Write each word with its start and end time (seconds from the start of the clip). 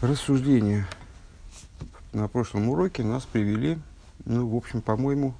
Рассуждения 0.00 0.86
на 2.14 2.26
прошлом 2.26 2.70
уроке 2.70 3.04
нас 3.04 3.26
привели, 3.26 3.78
ну, 4.24 4.48
в 4.48 4.56
общем, 4.56 4.80
по-моему, 4.80 5.34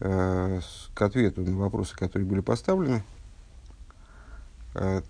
э, 0.00 0.60
к 0.94 1.00
ответу 1.02 1.42
на 1.42 1.56
вопросы, 1.56 1.96
которые 1.96 2.28
были 2.28 2.40
поставлены. 2.40 3.04
Э, 4.74 5.00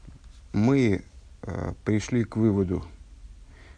мы 0.53 1.03
э, 1.45 1.73
пришли 1.87 2.25
к 2.25 2.37
выводу, 2.37 2.85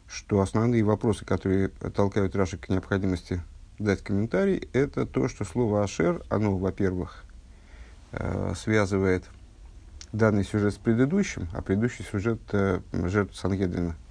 что 0.09 0.41
основные 0.41 0.83
вопросы, 0.83 1.25
которые 1.25 1.69
толкают 1.69 2.35
Раши 2.35 2.59
к 2.59 2.69
необходимости 2.69 3.41
дать 3.79 4.03
комментарий, 4.03 4.69
это 4.73 5.07
то, 5.07 5.29
что 5.29 5.45
слово 5.45 5.85
«ашер», 5.85 6.25
оно, 6.31 6.59
во-первых, 6.59 7.23
э, 8.11 8.55
связывает 8.57 9.23
данный 10.13 10.43
сюжет 10.43 10.75
с 10.75 10.79
предыдущим, 10.79 11.49
а 11.53 11.63
предыдущий 11.63 12.05
сюжет 12.05 12.41
э, 12.51 12.81
жертву 12.93 13.37
Сангедрина– 13.37 13.95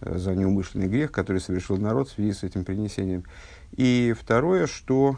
за 0.00 0.34
неумышленный 0.34 0.88
грех, 0.88 1.12
который 1.12 1.40
совершил 1.40 1.76
народ 1.76 2.08
в 2.08 2.12
связи 2.12 2.32
с 2.32 2.42
этим 2.42 2.64
принесением. 2.64 3.24
И 3.72 4.14
второе, 4.18 4.66
что 4.66 5.16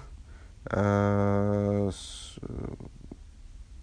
э, 0.66 1.90
с, 1.92 2.38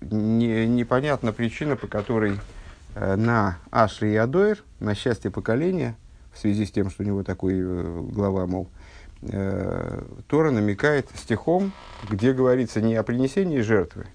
не, 0.01 0.67
непонятна 0.67 1.31
причина, 1.31 1.75
по 1.75 1.87
которой 1.87 2.37
э, 2.95 3.15
на 3.15 3.59
Ашри 3.71 4.13
и 4.13 4.15
Адоир, 4.15 4.63
на 4.79 4.95
счастье 4.95 5.31
поколения, 5.31 5.95
в 6.33 6.39
связи 6.39 6.65
с 6.65 6.71
тем, 6.71 6.89
что 6.89 7.03
у 7.03 7.05
него 7.05 7.23
такой 7.23 7.55
э, 7.57 8.01
глава, 8.11 8.45
мол, 8.45 8.67
э, 9.21 10.01
Тора 10.27 10.51
намекает 10.51 11.07
стихом, 11.15 11.71
где 12.09 12.33
говорится 12.33 12.81
не 12.81 12.95
о 12.95 13.03
принесении 13.03 13.61
жертвы, 13.61 14.05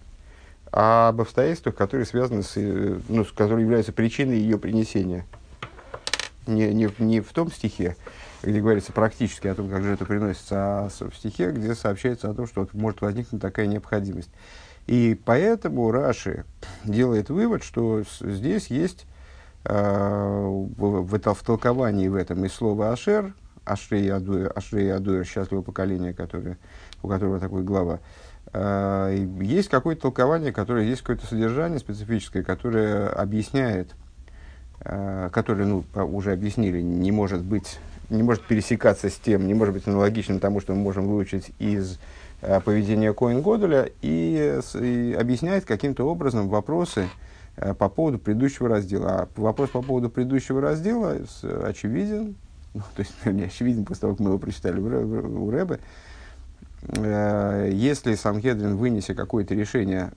а 0.71 1.09
об 1.09 1.21
обстоятельствах, 1.23 1.74
которые 1.74 2.07
связаны 2.07 2.43
с, 2.43 2.52
э, 2.57 3.01
ну, 3.09 3.24
которые 3.24 3.62
являются 3.62 3.93
причиной 3.93 4.38
ее 4.38 4.59
принесения– 4.59 5.24
не, 6.47 6.73
не, 6.73 6.89
не 6.98 7.21
в 7.21 7.33
том 7.33 7.51
стихе, 7.51 7.97
где 8.43 8.61
говорится 8.61 8.93
практически 8.93 9.47
о 9.48 9.55
том, 9.55 9.69
как 9.69 9.83
же 9.83 9.93
это 9.93 10.05
приносится, 10.05 10.57
а 10.57 10.88
в 10.88 11.15
стихе, 11.16 11.51
где 11.51 11.74
сообщается 11.74 12.30
о 12.30 12.35
том, 12.35 12.46
что 12.46 12.68
может 12.73 13.01
возникнуть 13.01 13.41
такая 13.41 13.66
необходимость. 13.66 14.30
И 14.87 15.18
поэтому 15.24 15.91
Раши 15.91 16.45
делает 16.85 17.30
вывод, 17.30 17.65
что 17.65 18.02
здесь 18.21 18.66
есть 18.66 19.07
э, 19.65 19.73
в, 19.73 21.02
в, 21.02 21.35
в 21.35 21.43
толковании 21.43 22.09
в 22.09 22.16
этом 22.16 22.45
и 22.45 22.49
слово 22.49 22.93
Ашер, 22.93 23.35
Ашрей 23.65 24.13
Адуэр, 24.13 24.52
Ашрей 24.55 24.93
Адуэр, 24.93 25.24
счастливое 25.24 25.63
поколение, 25.63 26.13
которое, 26.13 26.59
у 27.02 27.09
которого 27.09 27.40
такой 27.40 27.63
глава, 27.63 28.01
э, 28.52 29.27
есть 29.40 29.71
какое-то 29.71 30.02
толкование, 30.02 30.52
которое 30.52 30.85
есть 30.85 31.01
какое-то 31.01 31.27
содержание 31.27 31.79
специфическое, 31.79 32.43
которое 32.43 33.09
объясняет– 33.09 33.95
который, 34.80 35.67
ну, 35.67 35.85
уже 35.95 36.33
объяснили, 36.33 36.80
не 36.80 37.11
может 37.11 37.43
быть, 37.43 37.79
не 38.11 38.23
может 38.23 38.45
пересекаться 38.45 39.09
с 39.09 39.15
тем, 39.15 39.47
не 39.47 39.55
может 39.55 39.75
быть 39.75 39.87
аналогичным 39.87 40.41
тому, 40.41 40.61
что 40.61 40.75
мы 40.75 40.80
можем 40.80 41.07
выучить 41.07 41.53
из 41.59 41.99
э, 42.43 42.61
поведения 42.61 43.13
Коин 43.13 43.43
Годуля, 43.43 43.89
и, 44.02 44.61
и 44.75 45.17
объясняет 45.19 45.65
каким-то 45.65 46.05
образом 46.05 46.49
вопросы 46.49 47.09
э, 47.57 47.75
по 47.75 47.89
поводу 47.89 48.19
предыдущего 48.19 48.69
раздела. 48.69 49.11
А 49.11 49.29
вопрос 49.37 49.71
по 49.71 49.83
поводу 49.83 50.11
предыдущего 50.11 50.61
раздела 50.61 51.19
очевиден, 51.65 52.37
ну, 52.75 52.83
то 52.95 53.01
есть 53.01 53.15
не 53.25 53.45
очевиден 53.45 53.85
после 53.85 54.02
того, 54.02 54.15
как 54.15 54.21
мы 54.21 54.30
его 54.30 54.39
прочитали 54.39 54.80
у 54.80 55.51
Рэбе, 55.51 55.80
если 56.93 58.15
Санхедрин, 58.15 58.77
вынеся 58.77 59.15
какое-то 59.15 59.54
решение, 59.54 60.13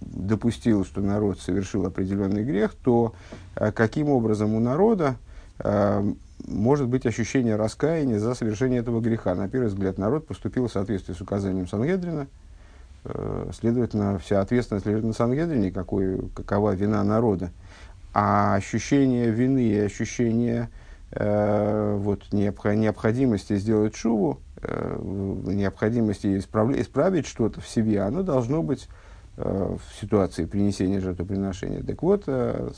допустил, 0.00 0.84
что 0.84 1.00
народ 1.00 1.40
совершил 1.40 1.84
определенный 1.86 2.44
грех, 2.44 2.74
то 2.74 3.14
Э, 3.56 3.72
каким 3.72 4.10
образом 4.10 4.54
у 4.54 4.60
народа 4.60 5.16
э, 5.58 6.12
может 6.46 6.88
быть 6.88 7.06
ощущение 7.06 7.56
раскаяния 7.56 8.18
за 8.18 8.34
совершение 8.34 8.80
этого 8.80 9.00
греха. 9.00 9.34
На 9.34 9.48
первый 9.48 9.68
взгляд, 9.68 9.98
народ 9.98 10.26
поступил 10.26 10.68
в 10.68 10.72
соответствии 10.72 11.14
с 11.14 11.20
указанием 11.20 11.66
Сангедрина, 11.66 12.26
э, 13.04 13.50
следовательно, 13.58 14.18
вся 14.18 14.40
ответственность 14.40 14.86
лежит 14.86 15.04
на 15.04 15.14
Сангедрине, 15.14 15.72
какой, 15.72 16.28
какова 16.34 16.74
вина 16.74 17.02
народа. 17.02 17.50
А 18.12 18.54
ощущение 18.54 19.30
вины 19.30 19.64
и 19.64 19.78
ощущение 19.78 20.68
э, 20.70 20.85
вот, 21.12 22.32
необходимости 22.32 23.56
сделать 23.56 23.94
шуву, 23.94 24.40
э, 24.62 24.98
необходимости 25.46 26.38
исправить, 26.38 26.80
исправить 26.80 27.26
что-то 27.26 27.60
в 27.60 27.68
себе, 27.68 28.02
оно 28.02 28.22
должно 28.22 28.62
быть 28.62 28.88
э, 29.36 29.76
в 29.76 30.00
ситуации 30.00 30.46
принесения 30.46 31.00
жертвоприношения. 31.00 31.82
Так 31.82 32.02
вот, 32.02 32.24
э, 32.26 32.70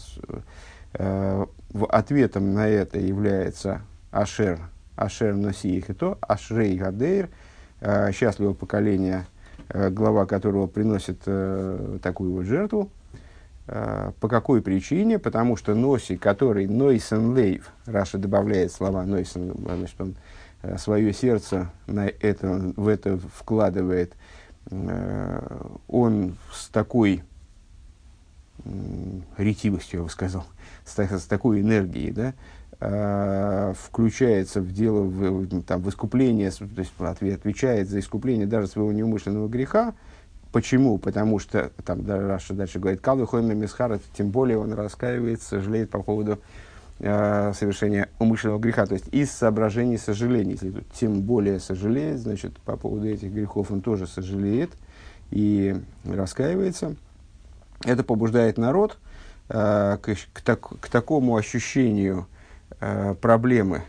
Э, 0.95 1.47
ответом 1.89 2.55
на 2.55 2.67
это 2.67 2.99
является 2.99 3.83
Ашер, 4.11 4.59
Ашер 4.97 5.35
Носиих 5.35 5.91
и 5.91 5.93
то, 5.93 6.19
Ашрей 6.21 6.77
Гадейр, 6.77 7.29
э, 7.81 8.11
счастливого 8.13 8.55
поколения, 8.55 9.27
э, 9.69 9.91
глава 9.91 10.27
которого 10.27 10.67
приносит 10.67 11.21
такую 12.03 12.33
вот 12.33 12.45
жертву. 12.45 12.91
По 13.69 14.29
какой 14.29 14.63
причине? 14.63 15.19
Потому 15.19 15.57
что 15.57 15.75
Носи, 15.75 16.17
который 16.17 16.67
Нойсен 16.67 17.35
Лейв, 17.35 17.71
Раша 17.85 18.17
добавляет 18.17 18.73
слова 18.73 19.05
Нойсен, 19.05 19.55
значит, 19.59 20.01
он 20.01 20.17
свое 20.79 21.13
сердце 21.13 21.71
на 21.87 22.07
это, 22.09 22.73
в 22.77 22.89
это 22.89 23.19
вкладывает, 23.19 24.15
он 24.71 26.37
с 26.53 26.69
такой 26.69 27.23
ретивостью, 29.37 30.01
я 30.01 30.05
бы 30.05 30.11
сказал, 30.11 30.45
с, 30.85 30.99
с 30.99 31.25
такой 31.25 31.61
энергией, 31.61 32.11
да, 32.11 32.35
э, 32.81 33.75
включается 33.79 34.61
в 34.61 34.73
дело, 34.73 35.03
в, 35.03 35.63
там, 35.63 35.81
в 35.83 35.89
искупление, 35.89 36.51
то 36.51 36.67
есть 36.77 36.93
отвечает 36.99 37.89
за 37.89 38.01
искупление 38.01 38.47
даже 38.47 38.67
своего 38.67 38.93
неумышленного 38.93 39.49
греха. 39.49 39.95
Почему? 40.53 40.99
Потому 40.99 41.39
что, 41.39 41.71
там 41.85 42.07
Раша 42.07 42.55
дальше 42.55 42.79
говорит, 42.79 43.01
Калвы 43.01 43.27
Хойна 43.27 43.53
Мисхара, 43.53 44.01
тем 44.17 44.31
более 44.31 44.59
он 44.59 44.73
раскаивается, 44.73 45.49
сожалеет 45.49 45.91
по 45.91 46.03
поводу 46.03 46.39
э, 47.01 47.53
совершения 47.55 48.09
умышленного 48.19 48.59
греха. 48.59 48.87
То 48.87 48.95
есть 48.95 49.09
из 49.13 49.31
соображений 49.31 49.99
сожаления. 49.99 50.53
Если 50.53 50.71
тут 50.71 50.85
тем 50.93 51.21
более 51.23 51.61
сожалеет, 51.61 52.19
значит, 52.19 52.59
по 52.61 52.77
поводу 52.77 53.07
этих 53.07 53.33
грехов 53.33 53.71
он 53.71 53.83
тоже 53.83 54.07
сожалеет 54.07 54.71
и 55.31 55.77
раскаивается. 56.05 56.97
Это 57.85 58.03
побуждает 58.03 58.59
народ– 58.59 58.99
Э, 59.51 59.97
к, 60.03 60.15
к, 60.35 60.43
так, 60.43 60.61
к 60.61 60.89
такому 60.89 61.37
ощущению 61.37 62.27
э, 62.81 63.15
проблемы, 63.15 63.83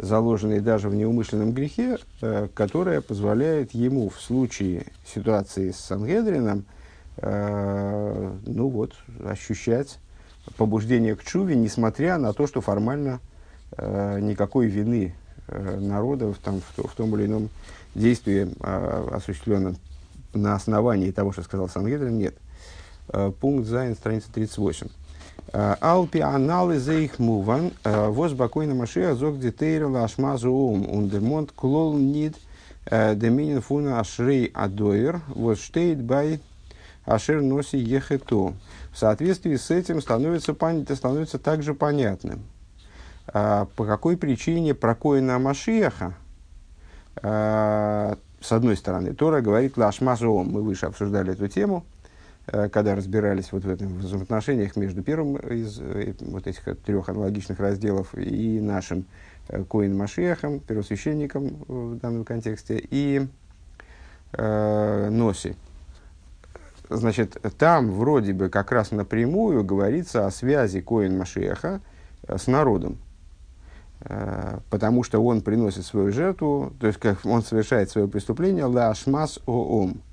заложенной 0.00 0.60
даже 0.60 0.88
в 0.88 0.94
неумышленном 0.94 1.52
грехе, 1.52 1.98
э, 2.20 2.48
которая 2.54 3.00
позволяет 3.00 3.72
ему 3.72 4.08
в 4.08 4.20
случае 4.20 4.86
ситуации 5.06 5.70
с 5.70 5.76
Сангедрином 5.76 6.64
э, 7.18 8.32
ну 8.46 8.68
вот, 8.68 8.94
ощущать 9.24 9.98
побуждение 10.56 11.16
к 11.16 11.22
чуве, 11.22 11.54
несмотря 11.54 12.18
на 12.18 12.32
то, 12.32 12.46
что 12.46 12.60
формально 12.60 13.20
э, 13.76 14.20
никакой 14.20 14.66
вины 14.66 15.14
э, 15.48 15.78
народа 15.78 16.32
в, 16.32 16.38
там, 16.38 16.60
в, 16.76 16.94
том 16.94 17.14
или 17.16 17.26
ином 17.26 17.50
действии, 17.94 18.48
э, 18.60 19.08
осуществленном 19.12 19.76
на 20.32 20.54
основании 20.54 21.10
того, 21.10 21.32
что 21.32 21.42
сказал 21.42 21.68
Сангедрин, 21.68 22.16
нет. 22.16 22.34
Э, 23.08 23.32
пункт 23.38 23.66
Зайн, 23.66 23.94
страница 23.94 24.32
38. 24.32 24.88
Алпи 25.52 26.20
анализы 26.20 27.04
их 27.04 27.18
муван, 27.18 27.72
воз 27.84 28.34
бакойна 28.34 28.74
машия 28.74 29.14
зог 29.14 29.40
детейра 29.40 29.88
лашмазу 29.88 30.52
ум, 30.52 30.88
ундермонт 30.88 31.50
клол 31.50 31.96
нид 31.98 32.36
деминин 32.88 33.60
фуна 33.60 33.98
ашрей 33.98 34.52
адоир, 34.54 35.20
воз 35.28 35.60
штейт 35.60 36.00
бай 36.02 36.40
ашер 37.04 37.42
носи 37.42 37.78
ехето. 37.78 38.54
В 38.92 38.98
соответствии 38.98 39.56
с 39.56 39.72
этим 39.72 40.00
становится, 40.00 40.54
становится 40.94 41.38
также 41.38 41.74
понятным, 41.74 42.42
по 43.26 43.66
какой 43.76 44.16
причине 44.16 44.74
про 44.74 44.94
коина 44.94 45.38
Машиаха, 45.40 46.14
с 47.22 48.16
одной 48.52 48.76
стороны, 48.76 49.14
Тора 49.14 49.40
говорит 49.40 49.76
лашмазу 49.76 50.44
мы 50.44 50.62
выше 50.62 50.86
обсуждали 50.86 51.32
эту 51.32 51.48
тему, 51.48 51.84
Э, 51.99 51.99
когда 52.46 52.94
разбирались 52.96 53.52
вот 53.52 53.64
в 53.64 53.70
этом 53.70 53.98
взаимоотношениях 53.98 54.74
между 54.76 55.02
первым 55.02 55.36
из 55.36 55.78
э, 55.80 56.14
вот 56.20 56.46
этих 56.46 56.62
трех 56.84 57.08
аналогичных 57.08 57.60
разделов 57.60 58.14
и 58.16 58.60
нашим 58.60 59.04
э, 59.48 59.62
Коин 59.64 59.96
Машехом, 59.96 60.58
первосвященником 60.60 61.64
в 61.68 61.96
данном 61.98 62.24
контексте, 62.24 62.82
и 62.90 63.28
э, 64.32 65.08
Носи. 65.10 65.54
Значит, 66.88 67.36
там 67.56 67.92
вроде 67.92 68.32
бы 68.32 68.48
как 68.48 68.72
раз 68.72 68.90
напрямую 68.90 69.62
говорится 69.62 70.26
о 70.26 70.30
связи 70.32 70.80
Коин 70.80 71.16
Машеха 71.16 71.80
с 72.26 72.48
народом. 72.48 72.98
потому 74.70 75.04
что 75.04 75.22
он 75.22 75.42
приносит 75.42 75.84
свою 75.84 76.10
жертву, 76.10 76.72
то 76.80 76.88
есть 76.88 76.98
как 76.98 77.24
он 77.24 77.42
совершает 77.42 77.90
свое 77.90 78.08
преступление, 78.08 78.64
ла 78.64 78.88
ашмас 78.88 79.38
оом, 79.46 80.00
Э, 80.00 80.09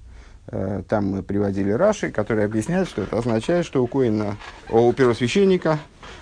там 0.49 1.07
мы 1.07 1.23
приводили 1.23 1.71
Раши, 1.71 2.09
который 2.09 2.45
объясняет, 2.45 2.87
что 2.87 3.01
это 3.01 3.17
означает, 3.17 3.65
что 3.65 3.83
у 3.83 3.87
Коина, 3.87 4.37
у 4.69 4.93
первосвященника 4.93 5.79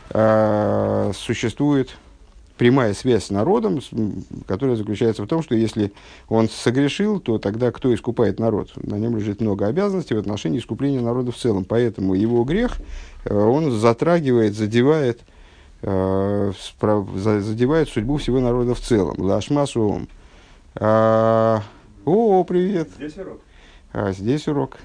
э, 0.10 1.12
существует 1.13 1.95
прямая 2.57 2.94
связь 2.94 3.25
с 3.25 3.30
народом, 3.30 3.81
которая 4.48 4.75
заключается 4.75 5.24
в 5.24 5.27
том, 5.27 5.44
что 5.44 5.56
если 5.56 5.92
он 6.30 6.50
согрешил, 6.50 7.19
то 7.19 7.38
тогда 7.38 7.72
кто 7.72 7.94
искупает 7.94 8.39
народ? 8.39 8.72
На 8.75 8.95
нем 8.95 9.18
лежит 9.18 9.42
много 9.42 9.68
обязанностей 9.68 10.16
в 10.16 10.19
отношении 10.19 10.60
искупления 10.60 11.01
народа 11.01 11.31
в 11.31 11.38
целом. 11.38 11.66
Поэтому 11.66 12.13
его 12.13 12.44
грех, 12.44 12.77
э, 13.25 13.36
он 13.36 13.72
затрагивает, 13.72 14.56
задевает, 14.56 15.22
э, 15.81 16.51
задевает 16.81 17.89
судьбу 17.89 18.18
всего 18.18 18.39
народа 18.39 18.74
в 18.74 18.80
целом. 18.80 19.19
Лашмасуом. 19.19 20.07
А, 20.75 21.62
о, 22.06 22.44
привет. 22.44 22.89
Здесь 22.98 23.18
урок? 23.18 23.44
А, 23.97 24.12
здесь 24.12 24.45
урок. 24.50 24.77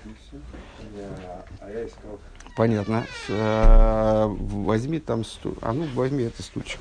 Понятно. 2.56 3.04
С, 3.26 3.30
а, 3.30 4.28
возьми 4.28 5.00
там 5.00 5.24
стул. 5.24 5.56
А 5.62 5.72
ну, 5.72 5.84
возьми 5.94 6.22
это 6.22 6.44
стульчик. 6.44 6.78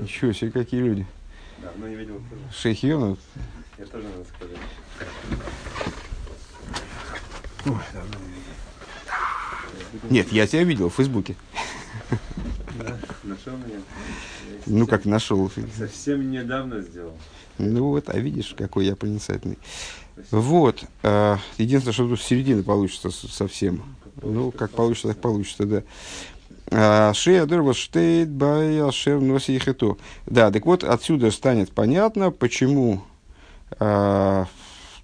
Ничего 0.00 0.32
себе, 0.32 0.52
какие 0.52 0.80
люди. 0.80 1.04
Давно 1.60 1.88
не 1.88 1.96
видел. 1.96 2.22
Шейх. 2.56 2.84
Я 2.84 2.98
тоже 2.98 4.06
надо 4.06 4.24
сказать. 4.36 4.58
Нет, 10.08 10.30
я 10.30 10.46
тебя 10.46 10.62
видел 10.62 10.88
в 10.88 10.94
Фейсбуке. 10.94 11.34
Да, 12.78 12.96
нашел 13.24 13.56
меня. 13.56 13.80
Ну, 14.66 14.86
как 14.86 15.04
нашел. 15.04 15.50
Совсем 15.76 16.30
недавно 16.30 16.80
сделал. 16.80 17.18
Ну 17.58 17.88
вот, 17.88 18.08
а 18.08 18.18
видишь, 18.18 18.54
какой 18.56 18.86
я 18.86 18.96
проницательный. 18.96 19.58
Вот. 20.30 20.84
а, 21.02 21.38
единственное, 21.58 21.92
что 21.92 22.08
тут 22.08 22.20
середина 22.20 22.62
получится 22.62 23.10
совсем. 23.10 23.82
Ну, 24.22 24.50
как 24.50 24.70
получится, 24.70 25.08
так 25.08 25.20
получится, 25.20 25.64
да. 25.64 25.82
А, 26.70 27.12
Шея 27.14 27.46
дырва 27.46 27.74
штейт 27.74 28.28
бай 28.28 28.78
ашер 28.80 29.20
носи 29.20 29.60
это. 29.64 29.96
Да, 30.26 30.50
так 30.50 30.66
вот, 30.66 30.84
отсюда 30.84 31.30
станет 31.30 31.70
понятно, 31.70 32.30
почему... 32.30 33.02
а, 33.78 34.46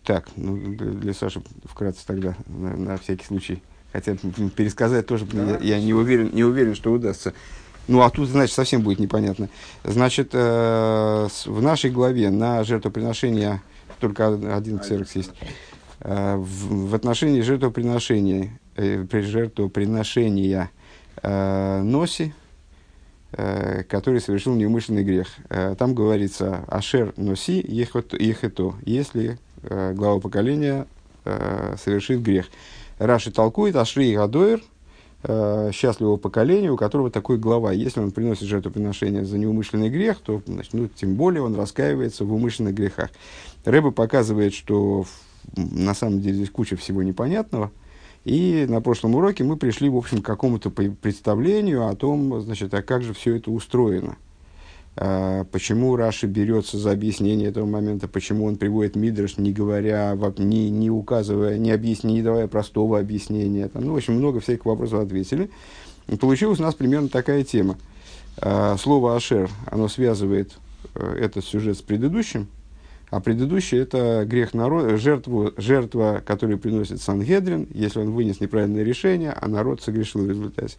так, 0.04 0.28
ну, 0.36 0.56
для 0.56 1.14
Саши 1.14 1.42
вкратце 1.64 2.06
тогда, 2.06 2.36
на, 2.46 2.76
на 2.76 2.98
всякий 2.98 3.24
случай. 3.24 3.62
Хотя 3.92 4.16
пересказать 4.56 5.06
тоже 5.06 5.26
я, 5.32 5.58
я 5.58 5.80
не, 5.80 5.94
уверен, 5.94 6.30
не 6.34 6.44
уверен, 6.44 6.74
что 6.74 6.92
удастся. 6.92 7.32
Ну, 7.86 8.00
а 8.00 8.10
тут, 8.10 8.28
значит, 8.28 8.54
совсем 8.54 8.82
будет 8.82 8.98
непонятно. 8.98 9.48
Значит, 9.82 10.30
э, 10.32 11.28
в 11.46 11.62
нашей 11.62 11.90
главе 11.90 12.30
на 12.30 12.64
жертвоприношение 12.64 13.62
только 14.00 14.28
один 14.56 14.78
ксерокс 14.78 15.14
есть. 15.16 15.32
Э, 16.00 16.36
в, 16.36 16.90
в 16.90 16.94
отношении 16.94 17.42
жертвоприношения, 17.42 18.58
э, 18.76 19.04
при 19.04 19.20
жертвоприношения 19.20 20.70
э, 21.22 21.82
Носи, 21.82 22.32
э, 23.32 23.82
который 23.84 24.20
совершил 24.20 24.54
неумышленный 24.54 25.04
грех. 25.04 25.28
Э, 25.50 25.74
там 25.78 25.94
говорится 25.94 26.64
«Ашер 26.68 27.12
носи 27.16 27.64
ехето», 27.66 28.74
если 28.86 29.38
э, 29.62 29.92
глава 29.92 30.20
поколения 30.20 30.86
э, 31.24 31.76
совершит 31.82 32.22
грех. 32.22 32.46
Раши 32.98 33.30
толкует 33.30 33.76
«Ашри 33.76 34.14
гадоир», 34.14 34.62
э, 35.24 35.70
счастливого 35.72 36.16
поколения, 36.16 36.70
у 36.70 36.76
которого 36.76 37.10
такой 37.10 37.38
глава. 37.38 37.72
Если 37.72 38.00
он 38.00 38.12
приносит 38.12 38.44
жертвоприношение 38.44 39.24
за 39.24 39.38
неумышленный 39.38 39.90
грех, 39.90 40.20
то 40.20 40.42
значит, 40.46 40.72
ну, 40.74 40.88
тем 40.88 41.16
более 41.16 41.42
он 41.42 41.54
раскаивается 41.54 42.24
в 42.24 42.32
умышленных 42.32 42.74
грехах. 42.74 43.10
Рэба 43.64 43.90
показывает, 43.90 44.54
что 44.54 45.04
на 45.56 45.94
самом 45.94 46.20
деле 46.20 46.36
здесь 46.36 46.50
куча 46.50 46.76
всего 46.76 47.02
непонятного. 47.02 47.70
И 48.24 48.64
на 48.68 48.80
прошлом 48.80 49.14
уроке 49.16 49.44
мы 49.44 49.56
пришли, 49.56 49.88
в 49.88 49.96
общем, 49.96 50.22
к 50.22 50.26
какому-то 50.26 50.70
представлению 50.70 51.88
о 51.88 51.94
том, 51.94 52.40
значит, 52.40 52.72
а 52.72 52.82
как 52.82 53.02
же 53.02 53.12
все 53.12 53.36
это 53.36 53.50
устроено. 53.50 54.16
А, 54.96 55.44
почему 55.44 55.96
Раши 55.96 56.26
берется 56.26 56.78
за 56.78 56.92
объяснение 56.92 57.48
этого 57.48 57.66
момента, 57.66 58.06
почему 58.06 58.44
он 58.44 58.56
приводит 58.56 58.94
Мидраш, 58.94 59.38
не 59.38 59.52
говоря, 59.52 60.14
во- 60.14 60.34
не, 60.36 60.70
не 60.70 60.90
указывая, 60.90 61.58
не, 61.58 61.72
объясни, 61.72 62.14
не 62.14 62.22
давая 62.22 62.46
простого 62.46 62.98
объяснения. 62.98 63.68
Там, 63.68 63.84
ну, 63.84 63.94
в 63.94 63.96
общем, 63.96 64.14
много 64.14 64.40
всяких 64.40 64.64
вопросов 64.66 65.00
ответили. 65.00 65.50
И 66.06 66.16
получилась 66.16 66.60
у 66.60 66.62
нас 66.62 66.74
примерно 66.74 67.08
такая 67.08 67.42
тема. 67.42 67.76
А, 68.38 68.76
слово 68.76 69.16
«ашер», 69.16 69.50
оно 69.66 69.88
связывает 69.88 70.52
э, 70.94 71.18
этот 71.20 71.44
сюжет 71.44 71.78
с 71.78 71.82
предыдущим, 71.82 72.46
а 73.10 73.20
предыдущий– 73.20 73.78
это 73.80 74.24
грех 74.26 74.54
народа, 74.54 74.96
жертву, 74.96 75.52
жертва, 75.56 76.22
которую 76.24 76.58
приносит 76.58 77.00
Сангедрин, 77.00 77.68
если 77.72 78.00
он 78.00 78.10
вынес 78.10 78.40
неправильное 78.40 78.82
решение, 78.82 79.32
а 79.32 79.48
народ 79.48 79.82
согрешил 79.82 80.22
в 80.22 80.28
результате. 80.28 80.76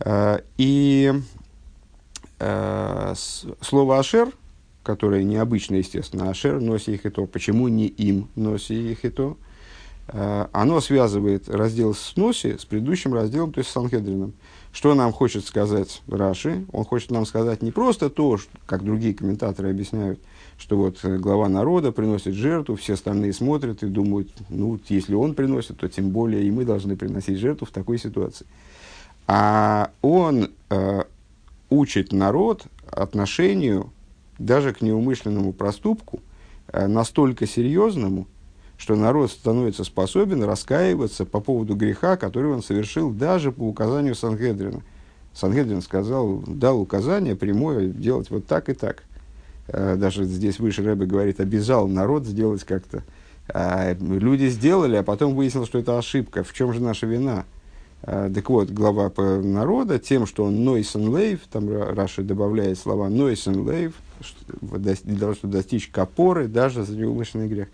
А, 0.00 0.40
И 0.56 1.12
слово 2.38 3.98
«ашер», 3.98 4.32
которое 4.82 5.24
необычно, 5.24 5.76
естественно, 5.76 6.30
«ашер» 6.30 6.60
носи 6.60 6.94
их 6.94 7.06
и 7.06 7.10
то. 7.10 7.26
Почему 7.26 7.68
не 7.68 7.86
им 7.86 8.28
носи 8.36 8.92
их 8.92 9.04
и 9.04 9.10
то? 9.10 9.36
Э, 10.08 10.46
Оно 10.52 10.80
связывает 10.80 11.48
раздел 11.48 11.94
с 11.94 12.16
носи 12.16 12.56
с 12.58 12.64
предыдущим 12.64 13.14
разделом, 13.14 13.52
то 13.52 13.58
есть 13.58 13.70
с 13.70 13.72
Санхедрином. 13.72 14.34
Что 14.72 14.94
нам 14.94 15.12
хочет 15.12 15.46
сказать 15.46 16.02
Раши? 16.08 16.66
Он 16.72 16.84
хочет 16.84 17.10
нам 17.10 17.26
сказать 17.26 17.62
не 17.62 17.70
просто 17.70 18.10
то, 18.10 18.36
что, 18.36 18.50
как 18.66 18.84
другие 18.84 19.14
комментаторы 19.14 19.70
объясняют, 19.70 20.20
что 20.58 20.76
вот 20.76 20.98
э, 21.02 21.16
глава 21.16 21.48
народа 21.48 21.92
приносит 21.92 22.34
жертву, 22.34 22.76
все 22.76 22.94
остальные 22.94 23.32
смотрят 23.32 23.82
и 23.82 23.86
думают, 23.86 24.30
ну, 24.50 24.78
если 24.88 25.14
он 25.14 25.34
приносит, 25.34 25.78
то 25.78 25.88
тем 25.88 26.10
более 26.10 26.44
и 26.44 26.50
мы 26.50 26.64
должны 26.64 26.96
приносить 26.96 27.38
жертву 27.38 27.66
в 27.66 27.70
такой 27.70 27.98
ситуации. 27.98 28.46
А 29.26 29.90
он 30.02 30.50
э, 30.68 31.04
учит 31.70 32.12
народ 32.12 32.64
отношению 32.90 33.92
даже 34.38 34.72
к 34.72 34.80
неумышленному 34.82 35.52
проступку 35.52 36.20
э, 36.68 36.86
настолько 36.86 37.46
серьезному, 37.46 38.26
что 38.76 38.96
народ 38.96 39.30
становится 39.30 39.84
способен 39.84 40.42
раскаиваться 40.42 41.24
по 41.24 41.40
поводу 41.40 41.74
греха, 41.74 42.16
который 42.16 42.50
он 42.52 42.62
совершил 42.62 43.10
даже 43.10 43.52
по 43.52 43.62
указанию 43.62 44.14
Сангедрина. 44.14 44.82
Сангедрин 45.32 45.82
сказал, 45.82 46.42
дал 46.46 46.80
указание 46.80 47.36
прямое 47.36 47.88
делать 47.88 48.30
вот 48.30 48.46
так 48.46 48.68
и 48.68 48.74
так. 48.74 49.04
Э, 49.68 49.96
Даже 49.96 50.24
здесь 50.24 50.58
выше 50.58 50.82
Рэбе 50.82 51.06
говорит, 51.06 51.40
обязал 51.40 51.88
народ 51.88 52.26
сделать 52.26 52.64
как-то. 52.64 53.02
А 53.48 53.92
люди 53.94 54.48
сделали, 54.48 54.96
а 54.96 55.02
потом 55.02 55.34
выяснилось, 55.34 55.68
что 55.68 55.78
это 55.78 55.98
ошибка. 55.98 56.42
В 56.44 56.52
чем 56.54 56.72
же 56.72 56.80
наша 56.80 57.06
вина? 57.06 57.44
А, 58.06 58.30
Так 58.30 58.50
вот, 58.50 58.70
глава 58.70 59.10
народа 59.16 59.98
тем, 59.98 60.26
что 60.26 60.44
он 60.44 60.64
нойсен 60.64 61.08
лейв, 61.08 61.40
там 61.50 61.68
Ра- 61.68 61.94
Раши 61.94 62.22
добавляет 62.22 62.78
слова 62.78 63.08
нойсен 63.08 63.66
лейв, 63.66 63.94
чтобы 64.20 64.78
достичь 65.42 65.88
капоры, 65.88 66.48
даже 66.48 66.84
за 66.84 66.96
неумышленный 66.96 67.48
грех. 67.48 67.68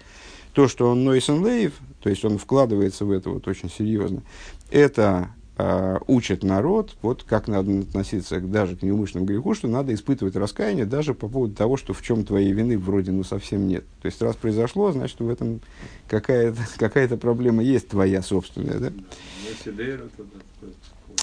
То, 0.52 0.68
что 0.68 0.88
он 0.90 1.04
нойсен 1.04 1.42
лейв, 1.44 1.74
то 2.02 2.10
есть 2.10 2.24
он 2.24 2.38
вкладывается 2.38 3.04
в 3.04 3.10
это 3.10 3.30
вот 3.30 3.46
очень 3.48 3.70
серьезно, 3.70 4.22
это 4.70 5.30
а, 5.56 6.00
учит 6.06 6.42
народ, 6.42 6.96
вот 7.02 7.22
как 7.24 7.48
надо 7.48 7.80
относиться 7.80 8.40
даже 8.40 8.76
к 8.76 8.82
неумышленному 8.82 9.26
греху, 9.26 9.54
что 9.54 9.68
надо 9.68 9.92
испытывать 9.92 10.36
раскаяние 10.36 10.86
даже 10.86 11.12
по 11.14 11.28
поводу 11.28 11.54
того, 11.54 11.76
что 11.76 11.92
в 11.92 12.02
чем 12.02 12.24
твоей 12.24 12.52
вины 12.52 12.78
вроде 12.78 13.12
ну 13.12 13.24
совсем 13.24 13.66
нет. 13.66 13.84
То 14.00 14.06
есть 14.06 14.22
раз 14.22 14.36
произошло, 14.36 14.92
значит 14.92 15.20
в 15.20 15.28
этом 15.28 15.60
какая-то 16.08 16.58
какая 16.78 17.08
проблема 17.16 17.62
есть 17.62 17.88
твоя 17.88 18.22
собственная, 18.22 18.78
да? 18.78 18.92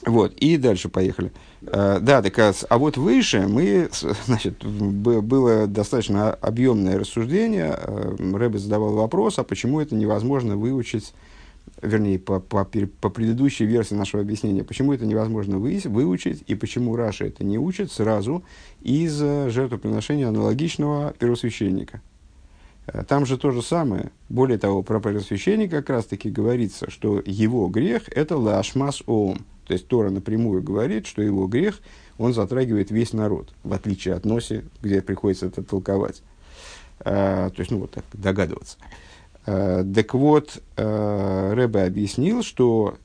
Вот, 0.06 0.34
и 0.36 0.58
дальше 0.58 0.90
поехали. 0.90 1.32
А, 1.66 2.00
да, 2.00 2.22
так, 2.22 2.38
а, 2.40 2.54
а 2.70 2.78
вот 2.78 2.98
выше 2.98 3.48
мы, 3.48 3.90
значит, 4.26 4.64
было 4.64 5.68
достаточно 5.68 6.34
объемное 6.34 7.00
рассуждение. 7.00 7.76
э, 7.78 8.16
Рэбе 8.34 8.60
задавал 8.60 8.94
вопрос, 8.94 9.40
а 9.40 9.44
почему 9.44 9.82
это 9.82 9.96
невозможно 9.96 10.56
выучить, 10.56 11.14
вернее, 11.82 12.20
по, 12.20 12.40
по, 12.40 12.66
по 12.66 13.10
предыдущей 13.10 13.66
версии 13.66 13.94
нашего 13.94 14.22
объяснения, 14.22 14.64
почему 14.64 14.94
это 14.94 15.06
невозможно 15.06 15.58
вы, 15.60 15.82
выучить, 15.86 16.44
и 16.48 16.56
почему 16.56 16.96
Раша 16.96 17.26
это 17.26 17.44
не 17.44 17.58
учит 17.58 17.92
сразу 17.92 18.44
из 18.82 19.22
э, 19.22 19.50
жертвоприношения 19.50 20.28
аналогичного 20.28 21.14
первосвященника. 21.18 22.02
Э, 22.88 23.04
Там 23.04 23.26
же 23.26 23.38
то 23.38 23.52
же 23.52 23.62
самое. 23.62 24.12
Более 24.30 24.58
того, 24.58 24.82
про 24.82 25.00
первосвященника 25.00 25.78
как 25.78 25.90
раз-таки 25.90 26.30
говорится, 26.30 26.90
что 26.90 27.22
его 27.26 27.68
грех– 27.68 28.10
это 28.10 28.38
лашмас 28.38 29.04
оом. 29.06 29.46
То 29.66 29.74
есть 29.74 29.88
Тора 29.88 30.10
напрямую 30.10 30.64
говорит, 30.64 31.06
что 31.06 31.22
его 31.22 31.46
грех, 31.48 31.80
он 32.18 32.34
затрагивает 32.34 32.90
весь 32.90 33.14
народ, 33.14 33.54
в 33.64 33.74
отличие 33.74 34.16
от 34.16 34.26
Носи, 34.26 34.64
где 34.82 35.02
приходится 35.02 35.48
это 35.48 35.62
толковать. 35.62 36.24
Э, 37.02 37.52
то 37.54 37.60
есть, 37.60 37.70
ну, 37.70 37.80
вот 37.80 37.92
так 37.92 38.06
догадываться. 38.14 38.78
Э, 39.48 39.84
так 39.96 40.14
вот, 40.14 40.62
э, 40.76 41.54
Рэбе 41.54 41.84
объяснил, 41.84 42.44
что 42.44 42.98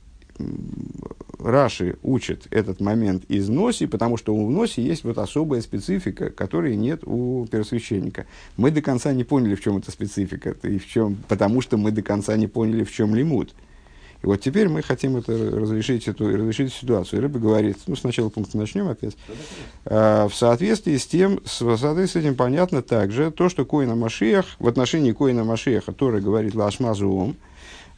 Раши 1.38 1.96
учит 2.02 2.48
этот 2.50 2.80
момент 2.80 3.24
из 3.28 3.48
Носи, 3.48 3.86
потому 3.86 4.16
что 4.16 4.34
у 4.34 4.50
Носи 4.50 4.82
есть 4.82 5.04
вот 5.04 5.18
особая 5.18 5.60
специфика, 5.60 6.30
которой 6.30 6.76
нет 6.76 7.02
у 7.04 7.46
первосвященника. 7.50 8.26
Мы 8.56 8.72
до 8.72 8.82
конца 8.82 9.12
не 9.12 9.24
поняли, 9.24 9.54
в 9.54 9.60
чем 9.60 9.76
эта 9.76 9.92
специфика, 9.92 10.56
и 10.64 10.78
в 10.78 10.86
чем, 10.86 11.16
потому 11.28 11.60
что 11.60 11.76
мы 11.76 11.92
до 11.92 12.02
конца 12.02 12.36
не 12.36 12.48
поняли, 12.48 12.82
в 12.82 12.92
чем 12.92 13.14
лимут. 13.14 13.54
И 14.22 14.26
вот 14.26 14.40
теперь 14.40 14.68
мы 14.68 14.82
хотим 14.82 15.16
это 15.16 15.32
разрешить, 15.32 16.08
эту, 16.08 16.28
разрешить 16.28 16.72
ситуацию. 16.72 17.20
И 17.20 17.22
Рыба 17.22 17.38
говорит, 17.38 17.78
ну, 17.86 17.96
сначала 17.96 18.28
пункта 18.28 18.56
начнем 18.56 18.88
опять. 18.88 19.16
А, 19.84 20.28
в 20.28 20.34
соответствии 20.34 20.96
с 20.96 21.06
тем, 21.06 21.40
с, 21.44 21.60
в 21.60 21.76
соответствии 21.76 22.20
с 22.20 22.24
этим 22.24 22.34
понятно 22.36 22.82
также 22.82 23.30
то, 23.30 23.48
что 23.48 23.64
Коина 23.64 23.94
Машиях, 23.94 24.46
в 24.58 24.68
отношении 24.68 25.12
Коина 25.12 25.44
Машиаха, 25.44 25.92
Тора 25.92 26.20
говорит 26.20 26.54
Лашмазуом, 26.54 27.36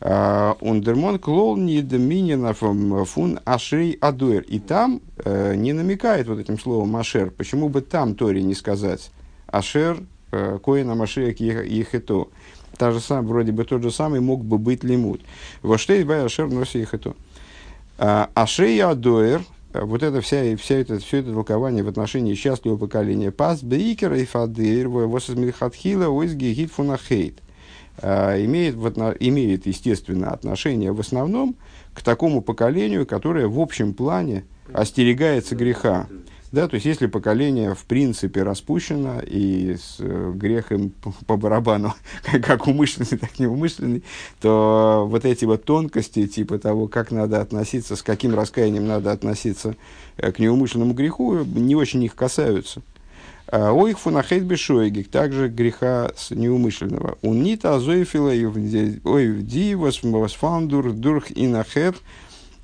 Ундермон 0.00 1.19
клол 1.19 1.57
не 1.57 1.81
доминина 1.81 2.52
фун 2.52 3.40
ашей 3.45 3.93
адуэр. 3.93 4.43
И 4.43 4.59
там 4.59 5.00
э, 5.25 5.54
не 5.54 5.73
намекает 5.73 6.28
вот 6.28 6.38
этим 6.38 6.59
словом 6.59 6.95
ашер. 6.97 7.31
Почему 7.31 7.69
бы 7.71 7.81
там 7.81 8.14
Торе 8.14 8.43
не 8.43 8.54
сказать 8.54 9.11
ашер 9.47 10.02
э, 10.33 10.59
коина 10.62 10.95
машиях 10.95 11.40
ехето. 11.40 12.28
Та 12.76 12.90
же 12.90 13.00
самая, 13.00 13.25
вроде 13.25 13.52
бы 13.52 13.64
тот 13.64 13.83
же 13.83 13.90
самый 13.90 14.21
мог 14.21 14.45
бы 14.45 14.59
быть 14.59 14.85
лимут. 14.85 15.21
Воштей 15.62 16.04
бай 16.04 16.25
ашер 16.25 16.49
носи 16.49 16.81
ехето. 16.81 17.14
Ашей 17.99 18.83
адуэр, 18.83 19.43
вот 19.73 20.02
это 20.02 20.21
вся, 20.21 20.57
вся 20.57 20.76
это, 20.76 20.99
все 20.99 21.19
это 21.19 21.33
толкование 21.33 21.85
в 21.85 21.88
отношении 21.88 22.35
счастливого 22.35 22.78
поколения. 22.78 23.31
Пас 23.31 23.62
бейкер 23.62 24.14
и 24.14 24.25
фадыр, 24.25 24.88
восизмирхатхила, 24.88 26.09
ойзги 26.09 26.52
гитфунахейт 26.52 27.40
имеет, 28.02 28.75
имеет, 29.21 29.66
естественно, 29.66 30.31
отношение 30.31 30.90
в 30.90 30.99
основном 30.99 31.54
к 31.93 32.02
такому 32.02 32.43
поколению, 32.43 33.07
которое 33.07 33.47
в 33.47 33.61
общем 33.61 33.95
плане 33.95 34.45
остерегается 34.73 35.54
греха. 35.54 36.09
Да, 36.54 36.68
то 36.68 36.75
есть, 36.75 36.87
если 36.87 37.06
поколение 37.06 37.75
в 37.75 37.84
принципе 37.84 38.44
распущено 38.44 39.18
и 39.18 39.75
с 39.75 39.96
э, 39.99 40.32
грехом 40.37 40.92
по 41.26 41.37
барабану, 41.37 41.94
как 42.42 42.68
умышленный, 42.68 43.18
так 43.18 43.30
и 43.40 43.42
неумышленный, 43.42 44.04
то 44.40 45.04
вот 45.11 45.25
эти 45.25 45.46
вот 45.46 45.64
тонкости, 45.64 46.28
типа 46.28 46.61
того, 46.61 46.87
как 46.87 47.11
надо 47.11 47.40
относиться, 47.40 47.96
с 47.96 48.04
каким 48.04 48.37
раскаянием 48.37 48.87
надо 48.87 49.11
относиться 49.11 49.75
э, 50.16 50.30
к 50.30 50.38
неумышленному 50.38 50.94
греху, 50.94 51.42
не 51.42 51.75
очень 51.75 52.04
их 52.04 52.14
касаются. 52.14 52.82
А, 53.49 53.73
Оих 53.73 53.99
фунахейт 53.99 54.44
бешойгик, 54.44 55.11
также 55.11 55.49
греха 55.49 56.12
с 56.16 56.30
неумышленного. 56.30 57.18
Унита 57.23 57.75
азоефила 57.75 58.30
ойвди 58.30 59.75
восфандур 59.75 60.92
дурх 60.92 61.32
инахет 61.34 61.96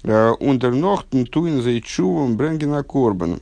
а, 0.04 0.35
ундернох 0.35 1.06
туин 1.32 1.61
зайчувом 1.61 2.37
бренгена 2.37 2.85
корбан. 2.85 3.40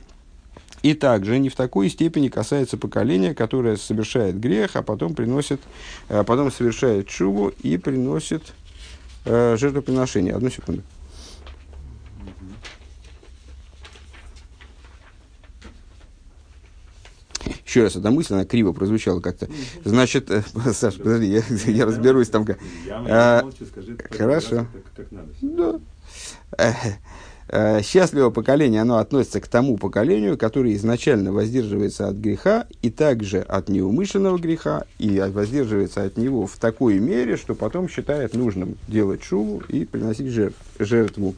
И 0.81 0.93
также 0.93 1.39
не 1.39 1.49
в 1.49 1.55
такой 1.55 1.89
степени 1.89 2.29
касается 2.29 2.77
поколения, 2.77 3.33
которое 3.33 3.77
совершает 3.77 4.39
грех, 4.39 4.75
а 4.75 4.81
потом 4.81 5.13
приносит, 5.13 5.61
а 6.07 6.23
потом 6.23 6.51
совершает 6.51 7.07
чуву 7.07 7.51
и 7.61 7.77
приносит 7.77 8.53
э, 9.25 9.57
жертвоприношение. 9.57 10.33
Одну 10.33 10.49
секунду. 10.49 10.83
Еще 17.69 17.83
раз, 17.83 17.95
эта 17.95 18.09
мысль, 18.09 18.33
она 18.33 18.45
криво 18.45 18.73
прозвучала 18.73 19.19
как-то. 19.19 19.47
Значит, 19.85 20.31
э, 20.31 20.41
Саша, 20.73 20.97
подожди, 20.97 21.27
я, 21.27 21.43
я 21.71 21.85
разберусь 21.85 22.29
там. 22.29 22.43
Как... 22.43 22.57
А, 23.07 23.47
хорошо. 24.09 24.65
Да. 25.41 25.79
Э, 26.57 26.71
э, 26.71 26.93
счастливое 27.83 28.29
поколение, 28.29 28.81
оно 28.81 28.97
относится 28.97 29.41
к 29.41 29.47
тому 29.47 29.77
поколению, 29.77 30.37
которое 30.37 30.75
изначально 30.75 31.31
воздерживается 31.31 32.07
от 32.07 32.15
греха 32.17 32.67
и 32.81 32.89
также 32.89 33.39
от 33.39 33.69
неумышленного 33.69 34.37
греха, 34.37 34.85
и 34.99 35.19
воздерживается 35.19 36.03
от 36.03 36.17
него 36.17 36.45
в 36.45 36.57
такой 36.57 36.99
мере, 36.99 37.37
что 37.37 37.55
потом 37.55 37.89
считает 37.89 38.35
нужным 38.35 38.77
делать 38.87 39.23
шуву 39.23 39.63
и 39.67 39.85
приносить 39.85 40.27
жертв, 40.27 40.59
жертву. 40.77 41.33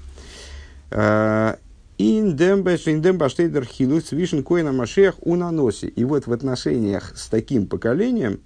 Индем 1.97 2.63
баштейдер 2.63 3.63
хилус 3.63 4.11
вишен 4.11 4.43
коина 4.43 4.71
машех. 4.71 5.15
И 5.23 6.03
вот 6.03 6.27
в 6.27 6.33
отношениях 6.33 7.13
с 7.15 7.27
таким 7.29 7.67
поколением 7.67 8.41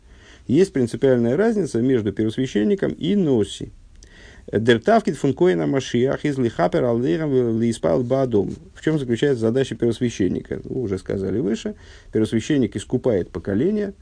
есть 0.46 0.74
принципиальная 0.74 1.36
разница 1.36 1.82
между 1.82 2.12
первосвященником 2.12 2.92
и 2.92 3.16
носи. 3.16 3.72
Дертавкит 4.58 5.18
фун 5.18 5.34
коина 5.34 5.68
машиах 5.68 6.24
из 6.24 6.38
лихапер 6.38 6.86
алдейрам 6.86 7.60
лиспал 7.60 8.04
бадом. 8.04 8.56
В 8.74 8.82
чем 8.82 8.98
заключается 8.98 9.42
задача 9.42 9.76
первосвященника? 9.76 10.62
Вы 10.64 10.82
уже 10.82 10.98
сказали 10.98 11.40
выше. 11.40 11.76
Первосвященник 12.14 12.76
искупает 12.76 13.32
поколение, 13.32 13.94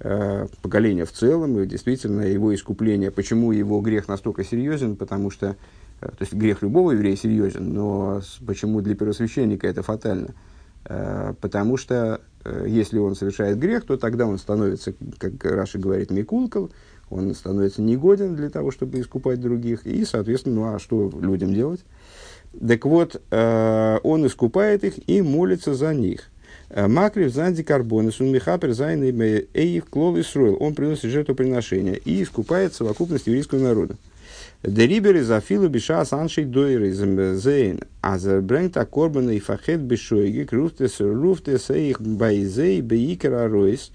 э, 0.00 0.46
поколение 0.62 1.04
в 1.06 1.12
целом, 1.12 1.58
и 1.58 1.66
действительно 1.66 2.22
его 2.22 2.54
искупление. 2.54 3.10
Почему 3.10 3.52
его 3.52 3.80
грех 3.80 4.08
настолько 4.08 4.44
серьезен? 4.44 4.96
Потому 4.96 5.30
что 5.30 5.56
Э, 6.00 6.08
то 6.08 6.16
есть 6.20 6.32
грех 6.32 6.62
любого 6.62 6.92
еврея 6.92 7.16
серьезен, 7.16 7.72
но 7.72 8.20
почему 8.46 8.80
для 8.80 8.94
первосвященника 8.94 9.66
это 9.66 9.82
фатально? 9.82 10.34
Э, 10.84 11.34
потому 11.40 11.76
что 11.76 12.20
если 12.66 12.98
он 12.98 13.14
совершает 13.14 13.58
грех, 13.58 13.86
то 13.86 13.96
тогда 13.96 14.26
он 14.26 14.36
становится, 14.36 14.92
как 15.16 15.42
Раша 15.44 15.78
говорит, 15.78 16.10
микулкал, 16.10 16.70
он 17.14 17.34
становится 17.34 17.80
негоден 17.80 18.34
для 18.34 18.50
того, 18.50 18.70
чтобы 18.70 19.00
искупать 19.00 19.40
других, 19.40 19.86
и, 19.86 20.04
соответственно, 20.04 20.56
ну 20.56 20.74
а 20.74 20.78
что 20.78 21.10
людям 21.20 21.54
делать? 21.54 21.80
Так 22.66 22.84
вот, 22.84 23.22
он 23.30 24.26
искупает 24.26 24.84
их 24.84 25.08
и 25.08 25.22
молится 25.22 25.74
за 25.74 25.94
них. 25.94 26.30
Макрив 26.74 27.32
занди 27.32 27.62
карбоны, 27.62 28.10
сунмихапер 28.10 28.72
зайны 28.72 29.46
эйх 29.54 29.88
клол 29.88 30.18
Исруэл. 30.20 30.56
Он 30.60 30.74
приносит 30.74 31.10
жертвоприношение 31.10 32.00
и 32.04 32.22
искупает 32.22 32.74
совокупность 32.74 33.26
еврейского 33.26 33.60
народа. 33.60 33.96
Дерибер 34.62 35.16
из 35.16 35.30
Афилу 35.30 35.68
Биша 35.68 36.04
Саншей 36.04 36.44
Дойры 36.44 36.90
Зейн, 36.92 37.80
а 38.00 38.18
за 38.18 38.40
Брэнта 38.40 38.86
Корбана 38.86 39.30
и 39.30 39.38
Фахет 39.38 39.80
Бишойги, 39.80 40.44
Круфтес 40.44 41.00
Руфтес 41.00 41.70
их 41.70 42.00
Байзей 42.00 42.80
Бейкера 42.80 43.46
Ройс. 43.48 43.92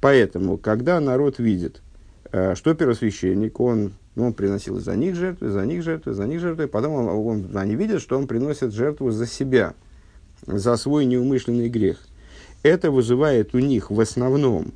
Поэтому, 0.00 0.56
когда 0.58 1.00
народ 1.00 1.38
видит, 1.38 1.76
э, 1.76 1.89
что 2.30 2.74
первосвященник, 2.74 3.60
он, 3.60 3.92
ну, 4.14 4.26
он 4.26 4.34
приносил 4.34 4.78
за 4.78 4.94
них 4.96 5.16
жертвы, 5.16 5.50
за 5.50 5.66
них 5.66 5.82
жертвы, 5.82 6.14
за 6.14 6.26
них 6.26 6.40
жертвы, 6.40 6.68
потом 6.68 6.92
он, 6.92 7.08
он, 7.08 7.50
они 7.56 7.74
видят, 7.74 8.00
что 8.00 8.16
он 8.18 8.26
приносит 8.26 8.72
жертву 8.72 9.10
за 9.10 9.26
себя, 9.26 9.74
за 10.46 10.76
свой 10.76 11.04
неумышленный 11.06 11.68
грех. 11.68 11.98
Это 12.62 12.90
вызывает 12.90 13.54
у 13.54 13.58
них 13.58 13.90
в 13.90 14.00
основном 14.00 14.72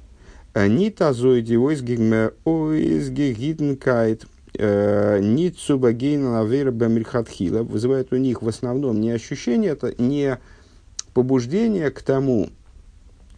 э, 0.54 0.66
Нитазоиди 0.66 1.56
ойзгигитнкайт, 1.56 4.26
Э, 4.56 5.18
Ницуба 5.20 5.92
Гейна 5.92 6.34
Навейра 6.34 6.70
Бамильхатхила 6.70 7.64
вызывает 7.64 8.12
у 8.12 8.16
них 8.16 8.40
в 8.40 8.48
основном 8.48 9.00
не 9.00 9.10
ощущение, 9.10 9.72
это 9.72 10.00
не 10.00 10.38
побуждение 11.12 11.90
к 11.90 12.02
тому, 12.02 12.50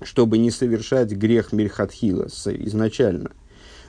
чтобы 0.03 0.37
не 0.37 0.51
совершать 0.51 1.13
грех 1.13 1.53
Мильхатхила 1.53 2.27
изначально. 2.27 3.31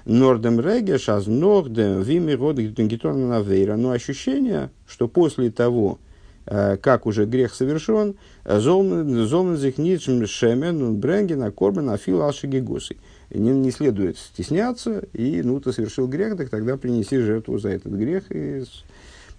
Нордем 0.08 0.60
Регеш, 0.60 1.10
аз 1.10 1.28
Нордем, 1.28 2.02
Вими 2.02 2.32
Родгитона 2.32 3.28
Навейра. 3.28 3.76
Но 3.76 3.92
ощущение, 3.92 4.70
что 4.88 5.10
после 5.10 5.52
того, 5.52 6.00
э, 6.46 6.78
как 6.78 7.06
уже 7.06 7.26
грех 7.26 7.54
совершен, 7.54 8.16
Золмен 8.46 9.58
Зихничм 9.58 10.26
Шемен, 10.26 10.96
Бренген, 10.96 11.44
Акорбен, 11.44 11.90
Афил 11.90 12.22
Ашигигуси 12.22 12.96
не, 13.30 13.52
не 13.52 13.72
следует 13.72 14.18
стесняться, 14.18 15.04
и 15.12 15.42
ну 15.42 15.60
ты 15.60 15.74
совершил 15.74 16.08
грех, 16.08 16.38
так 16.38 16.50
тогда 16.50 16.78
принеси 16.78 17.18
жертву 17.18 17.58
за 17.58 17.70
этот 17.70 17.92
грех. 17.92 18.32
И, 18.32 18.64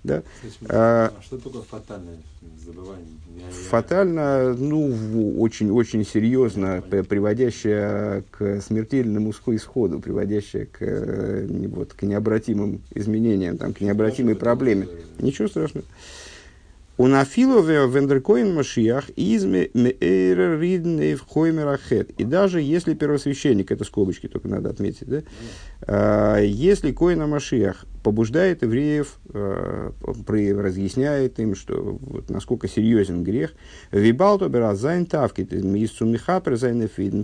да. 0.04 0.22
А, 0.68 1.12
а 1.16 1.22
что 1.22 1.38
такое 1.38 1.62
фатальное 1.62 2.18
забывание? 2.64 3.06
Фатально, 3.70 4.54
ну, 4.54 5.40
очень-очень 5.40 6.04
серьезно, 6.04 6.82
приводящее 6.82 8.24
к 8.30 8.60
смертельному 8.60 9.30
исходу, 9.30 10.00
приводящее 10.00 10.66
к, 10.66 10.78
э, 10.80 11.46
вот, 11.68 11.94
к 11.94 12.02
необратимым 12.02 12.82
изменениям, 12.94 13.58
там, 13.58 13.74
к 13.74 13.80
необратимой 13.80 14.36
проблеме. 14.36 14.88
Ничего 15.18 15.48
страшного. 15.48 15.86
У 16.98 17.06
нафилове 17.06 17.86
вендеркоин 17.86 18.52
машиях 18.52 19.08
изме 19.14 19.68
ридн 19.72 21.14
в 21.14 21.20
хоймерахет. 21.20 22.10
И 22.18 22.24
даже 22.24 22.60
если 22.60 22.94
первосвященник, 22.94 23.70
это 23.70 23.84
скобочки 23.84 24.26
только 24.26 24.48
надо 24.48 24.70
отметить, 24.70 25.06
да? 25.06 25.22
А, 25.82 26.40
если 26.40 26.90
коина 26.90 27.28
машиях 27.28 27.86
побуждает 28.02 28.62
евреев, 28.62 29.20
а, 29.32 29.92
разъясняет 30.60 31.38
им, 31.38 31.54
что 31.54 31.98
вот, 32.00 32.30
насколько 32.30 32.66
серьезен 32.66 33.22
грех, 33.22 33.52
вибалто 33.92 34.48
беразайн 34.48 35.06
тавкит 35.06 35.52
из 35.52 35.92
сумихапер 35.92 36.56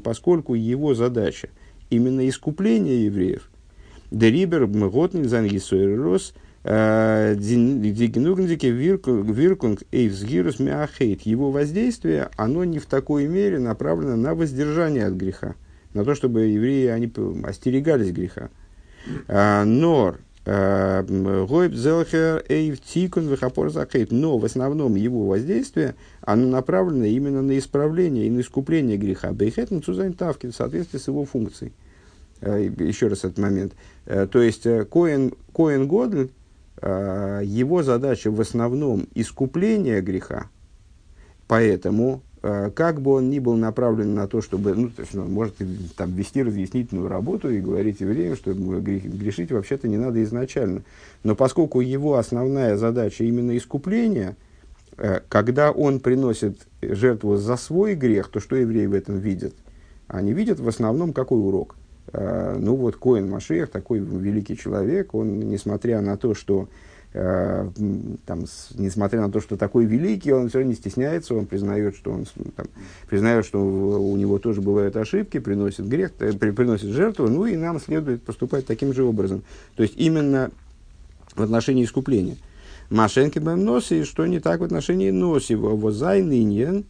поскольку 0.04 0.54
его 0.54 0.94
задача 0.94 1.48
именно 1.90 2.28
искупление 2.28 3.06
евреев, 3.06 3.50
Дерибер 4.12 4.68
мготник 4.68 5.26
зан 5.26 5.46
Дигнугндике 6.64 8.70
виркунг 8.70 9.82
эйвсгирус 9.92 10.60
мяхейт. 10.60 11.22
Его 11.22 11.50
воздействие, 11.50 12.30
оно 12.36 12.64
не 12.64 12.78
в 12.78 12.86
такой 12.86 13.26
мере 13.26 13.58
направлено 13.58 14.16
на 14.16 14.34
воздержание 14.34 15.06
от 15.06 15.12
греха, 15.12 15.56
на 15.92 16.04
то, 16.04 16.14
чтобы 16.14 16.42
евреи 16.42 16.86
они 16.86 17.12
остерегались 17.44 18.12
греха. 18.12 18.48
А, 19.28 19.64
но 19.64 20.16
Гойб 20.46 21.74
зелхер 21.74 22.44
эйв 22.48 22.80
тикун 22.80 23.28
вихапор 23.28 23.70
закейт. 23.70 24.10
Но 24.10 24.38
в 24.38 24.46
основном 24.46 24.94
его 24.94 25.26
воздействие, 25.26 25.96
оно 26.22 26.48
направлено 26.48 27.04
именно 27.04 27.42
на 27.42 27.58
исправление 27.58 28.26
и 28.26 28.30
на 28.30 28.40
искупление 28.40 28.96
греха. 28.96 29.32
Бейхет 29.32 29.70
на 29.70 29.82
тавки 30.14 30.46
в 30.46 30.54
соответствии 30.54 30.98
с 30.98 31.08
его 31.08 31.26
функцией. 31.26 31.74
Еще 32.40 33.08
раз 33.08 33.18
этот 33.20 33.38
момент. 33.38 33.74
То 34.06 34.42
есть, 34.42 34.66
Коэн, 34.90 35.32
Коэн 35.52 35.88
Годль, 35.88 36.30
его 36.84 37.82
задача 37.82 38.30
в 38.30 38.40
основном 38.40 39.06
искупление 39.14 40.02
греха, 40.02 40.50
поэтому 41.46 42.22
Э, 42.46 42.70
как 42.70 43.00
бы 43.00 43.12
он 43.12 43.30
ни 43.30 43.38
был 43.38 43.56
направлен 43.56 44.14
на 44.14 44.28
то, 44.28 44.42
чтобы, 44.42 44.74
ну, 44.74 44.90
то 44.90 45.00
есть 45.00 45.14
он 45.14 45.32
может 45.32 45.54
там, 45.96 46.12
вести 46.12 46.42
разъяснительную 46.42 47.08
работу 47.08 47.50
и 47.50 47.58
говорить 47.58 48.00
евреям, 48.00 48.36
что 48.36 48.52
грешить 48.52 49.50
вообще-то 49.50 49.88
не 49.88 49.96
надо 49.96 50.22
изначально. 50.22 50.82
Но 51.22 51.34
поскольку 51.34 51.80
его 51.80 52.18
основная 52.18 52.76
задача 52.76 53.24
именно 53.24 53.56
искупление, 53.56 54.36
э, 54.98 55.20
когда 55.30 55.72
он 55.72 56.00
приносит 56.00 56.66
жертву 56.82 57.36
за 57.36 57.56
свой 57.56 57.94
грех, 57.94 58.28
то 58.28 58.40
что 58.40 58.56
евреи 58.56 58.84
в 58.84 58.92
этом 58.92 59.16
видят? 59.16 59.54
Они 60.06 60.34
видят 60.34 60.60
в 60.60 60.68
основном 60.68 61.14
какой 61.14 61.40
урок? 61.40 61.76
Э, 62.12 62.56
ну 62.58 62.76
вот 62.76 62.96
Коин 62.96 63.30
Машех, 63.30 63.70
такой 63.70 63.98
великий 63.98 64.56
человек, 64.56 65.14
он, 65.14 65.40
несмотря 65.40 66.00
на 66.00 66.16
то, 66.16 66.34
что 66.34 66.68
Э, 67.16 67.70
там, 68.26 68.44
несмотря 68.74 69.20
на 69.20 69.30
то, 69.30 69.40
что 69.40 69.56
такой 69.56 69.84
великий, 69.84 70.32
он 70.32 70.48
все 70.48 70.58
равно 70.58 70.72
не 70.72 70.76
стесняется, 70.76 71.36
он 71.36 71.46
признает, 71.46 71.94
что 71.94 72.10
он 72.10 72.26
там, 72.56 72.66
признает, 73.08 73.46
что 73.46 73.64
у 73.64 74.16
него 74.16 74.40
тоже 74.40 74.60
бывают 74.60 74.96
ошибки, 74.96 75.38
приносит 75.38 75.86
грех, 75.86 76.10
э, 76.18 76.32
при, 76.32 76.50
приносит 76.50 76.88
жертву, 76.88 77.28
ну 77.28 77.46
и 77.46 77.54
нам 77.54 77.80
следует 77.80 78.24
поступать 78.24 78.66
таким 78.66 78.92
же 78.92 79.04
образом. 79.04 79.44
То 79.76 79.84
есть 79.84 79.94
именно 79.96 80.50
в 81.36 81.42
отношении 81.42 81.84
искупления. 81.84 82.36
Машенки 82.90 83.38
бэм 83.38 83.64
носи, 83.64 84.02
что 84.02 84.26
не 84.26 84.40
так 84.40 84.58
в 84.58 84.64
отношении 84.64 85.12
носи, 85.12 85.54
возай 85.54 86.20
нынен, 86.20 86.84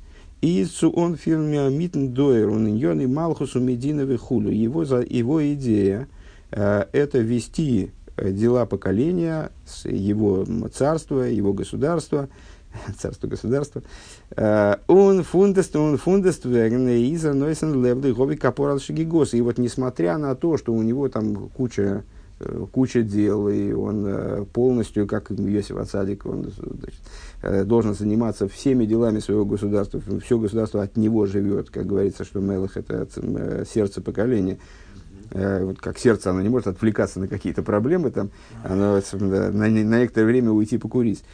и 0.44 0.66
он 0.92 1.16
фирме 1.16 1.70
митн 1.70 2.08
доер, 2.08 2.50
он 2.50 2.66
и 2.66 3.06
малхусу 3.06 3.60
мединовый 3.60 4.16
хулю. 4.16 4.50
Его, 4.50 4.82
его 4.82 5.52
идея 5.52 6.08
э, 6.50 6.84
это 6.92 7.18
вести 7.18 7.90
Э, 8.16 8.30
дела 8.30 8.64
поколения, 8.64 9.50
его 9.84 10.46
царства, 10.72 11.22
его 11.22 11.52
государства, 11.52 12.28
царство 12.98 13.26
государства. 13.26 13.82
Э, 14.36 14.76
он 14.86 15.24
фундест, 15.24 15.74
он 15.74 15.96
фундест, 15.96 16.46
иза 16.46 17.32
нойсен 17.32 17.84
левды 17.84 18.14
гоби 18.14 18.36
капорал 18.36 18.78
шигигос. 18.78 19.34
И 19.34 19.40
вот 19.40 19.58
несмотря 19.58 20.16
на 20.18 20.36
то, 20.36 20.56
что 20.56 20.72
у 20.72 20.82
него 20.82 21.08
там 21.08 21.48
куча 21.48 21.82
э, 21.82 22.02
куча 22.72 23.02
дел, 23.02 23.48
и 23.48 23.72
он 23.72 24.46
полностью, 24.52 25.06
как 25.06 25.30
Йосиф 25.30 25.76
Ацадик, 25.76 26.26
он 26.26 26.50
значит, 26.56 27.66
должен 27.68 27.94
заниматься 27.94 28.48
всеми 28.48 28.86
делами 28.86 29.20
своего 29.20 29.44
государства, 29.44 30.00
все 30.22 30.38
государство 30.38 30.82
от 30.82 30.96
него 30.96 31.26
живет, 31.26 31.70
как 31.70 31.86
говорится, 31.86 32.24
что 32.24 32.40
Мелах– 32.40 32.76
это 32.76 33.06
сердце 33.66 34.00
поколения– 34.00 34.58
Э, 35.34 35.64
вот 35.64 35.80
как 35.80 35.98
сердце, 35.98 36.30
оно 36.30 36.40
не 36.42 36.48
может 36.48 36.68
отвлекаться 36.68 37.18
на 37.18 37.26
какие-то 37.28 37.62
проблемы, 37.62 38.10
там, 38.10 38.30
оно 38.62 39.00
на, 39.12 39.50
на 39.50 39.68
некоторое 39.68 40.26
время 40.26 40.50
уйти 40.50 40.78
покурить. 40.78 41.24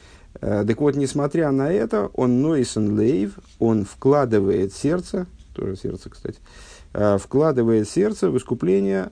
Э, 0.40 0.64
так 0.66 0.80
вот, 0.80 0.97
несмотря 0.97 1.50
на 1.50 1.71
это, 1.71 2.11
он 2.14 2.40
Нойсон 2.40 2.99
Лейв, 2.99 3.38
он 3.59 3.85
вкладывает 3.85 4.73
сердце, 4.73 5.26
тоже 5.54 5.76
сердце, 5.76 6.09
кстати, 6.09 6.38
э, 6.95 7.19
вкладывает 7.19 7.88
сердце 7.88 8.30
в 8.30 8.38
искупление 8.38 9.11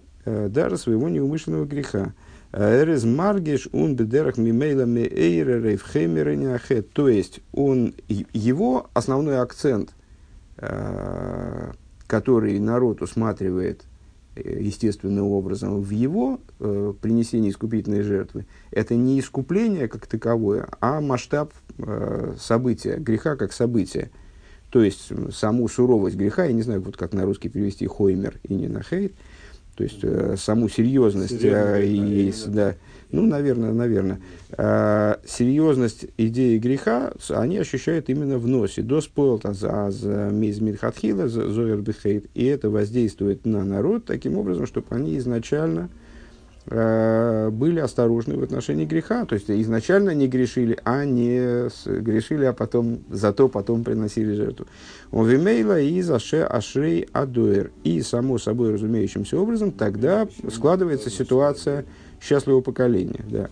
даже 0.49 0.77
своего 0.77 1.09
неумышленного 1.09 1.65
греха. 1.65 2.15
Эрез 2.53 3.05
маргиш 3.05 3.69
он 3.73 3.95
бедерах 3.97 4.39
мимейла 4.39 4.85
меэйра 4.85 5.61
рейфхемереняхе. 5.61 6.83
То 6.83 7.09
есть, 7.09 7.41
он, 7.53 7.95
его 8.09 8.89
основной 8.95 9.41
акцент, 9.41 9.91
который 12.07 12.59
народ 12.59 13.03
усматривает 13.03 13.85
естественным 14.45 15.27
образом 15.27 15.83
в 15.83 15.91
его 15.91 16.41
э, 16.61 16.95
принесении 17.01 17.51
искупительной 17.51 18.03
жертвы, 18.03 18.47
это 18.71 18.95
не 18.95 19.19
искупление 19.21 19.89
как 19.89 20.07
таковое, 20.07 20.69
а 20.81 21.01
масштаб 21.01 21.53
э, 21.79 22.35
события, 22.39 22.97
греха 22.97 23.37
как 23.37 23.53
события. 23.53 24.11
То 24.71 24.83
есть 24.83 25.11
саму 25.33 25.67
суровость 25.69 26.17
греха, 26.17 26.45
я 26.45 26.53
не 26.53 26.63
знаю, 26.63 26.83
вот 26.83 26.97
как 26.97 27.15
на 27.15 27.25
русский 27.25 27.49
перевести 27.49 27.87
хоймер 27.87 28.39
и 28.43 28.55
не 28.55 28.69
на 28.69 28.83
хейт, 28.83 29.15
то 29.79 29.85
есть 29.85 30.01
э, 30.03 30.35
саму 30.37 30.69
серьезность 30.69 31.39
э, 31.41 31.87
и, 31.87 32.35
да, 32.49 32.75
ну, 33.13 33.25
наверное, 33.25 33.73
наверное. 33.73 34.21
А, 34.57 35.21
серьезность 35.25 36.07
идеи 36.19 36.59
греха 36.59 37.13
они 37.29 37.59
ощущают 37.59 38.09
именно 38.09 38.39
в 38.39 38.49
носе. 38.49 38.83
До 38.83 39.01
спойлта 39.01 39.53
за 39.53 40.31
мизмидхатхила, 40.33 41.29
зоер 41.29 41.79
бихейт. 41.79 42.27
И 42.35 42.45
это 42.45 42.71
воздействует 42.71 43.47
на 43.47 43.65
народ 43.65 44.05
таким 44.05 44.37
образом, 44.37 44.67
чтобы 44.67 44.89
они 44.91 45.17
изначально 45.19 45.83
а, 45.83 46.08
были 46.71 47.81
осторожны 47.81 48.37
в 48.37 48.43
отношении 48.43 48.85
греха. 48.85 49.25
То 49.25 49.35
есть 49.35 49.51
изначально 49.51 50.11
не 50.11 50.29
грешили, 50.29 50.79
а 50.85 51.05
не 51.05 51.69
грешили, 51.87 52.45
а 52.45 52.53
потом, 52.53 53.01
зато 53.11 53.49
потом 53.49 53.85
приносили 53.85 54.35
жертву. 54.35 54.67
Он 55.11 55.27
вимейла 55.27 55.81
и 55.81 56.03
заше 56.03 56.43
ашрей 56.43 57.09
адуэр. 57.13 57.71
И 57.85 58.03
само 58.03 58.39
собой 58.39 58.75
разумеющимся 58.75 59.39
образом 59.39 59.73
тогда 59.73 60.29
складывается 60.53 61.09
ситуация, 61.11 61.87
счастливого 62.21 62.61
поколения. 62.61 63.25
Да. 63.29 63.49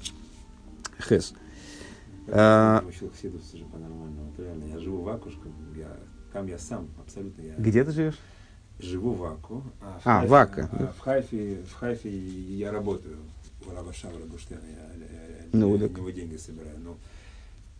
Хес. 1.09 1.33
А, 2.29 2.85
я 4.73 4.79
живу 4.81 5.03
в 5.03 5.09
Акушках, 5.09 5.53
я, 5.77 5.97
там 6.33 6.47
я 6.49 6.59
сам, 6.59 6.89
абсолютно. 6.99 7.43
Я 7.43 7.55
Где 7.57 7.85
ты 7.85 7.93
живешь? 7.93 8.19
Живу 8.79 9.13
в 9.13 9.25
Аку. 9.25 9.63
А, 9.81 9.99
в, 9.99 10.07
а, 10.07 10.21
Хайфе, 10.21 10.29
в 10.29 10.35
Ака. 10.35 10.71
А, 10.73 10.93
в, 10.93 11.01
Хайфе, 11.01 11.63
в 11.63 11.75
Хайфе 11.75 12.11
я 12.11 12.71
работаю 12.71 13.19
у 13.67 13.71
Рава 13.71 13.93
Шавра 13.93 14.25
Буштена, 14.25 14.61
я, 14.65 15.05
я, 15.05 15.37
я, 15.37 15.45
ну, 15.53 15.75
я 15.75 15.89
так. 15.89 15.97
него 15.97 16.11
деньги 16.11 16.37
собираю. 16.37 16.79
Но 16.81 16.97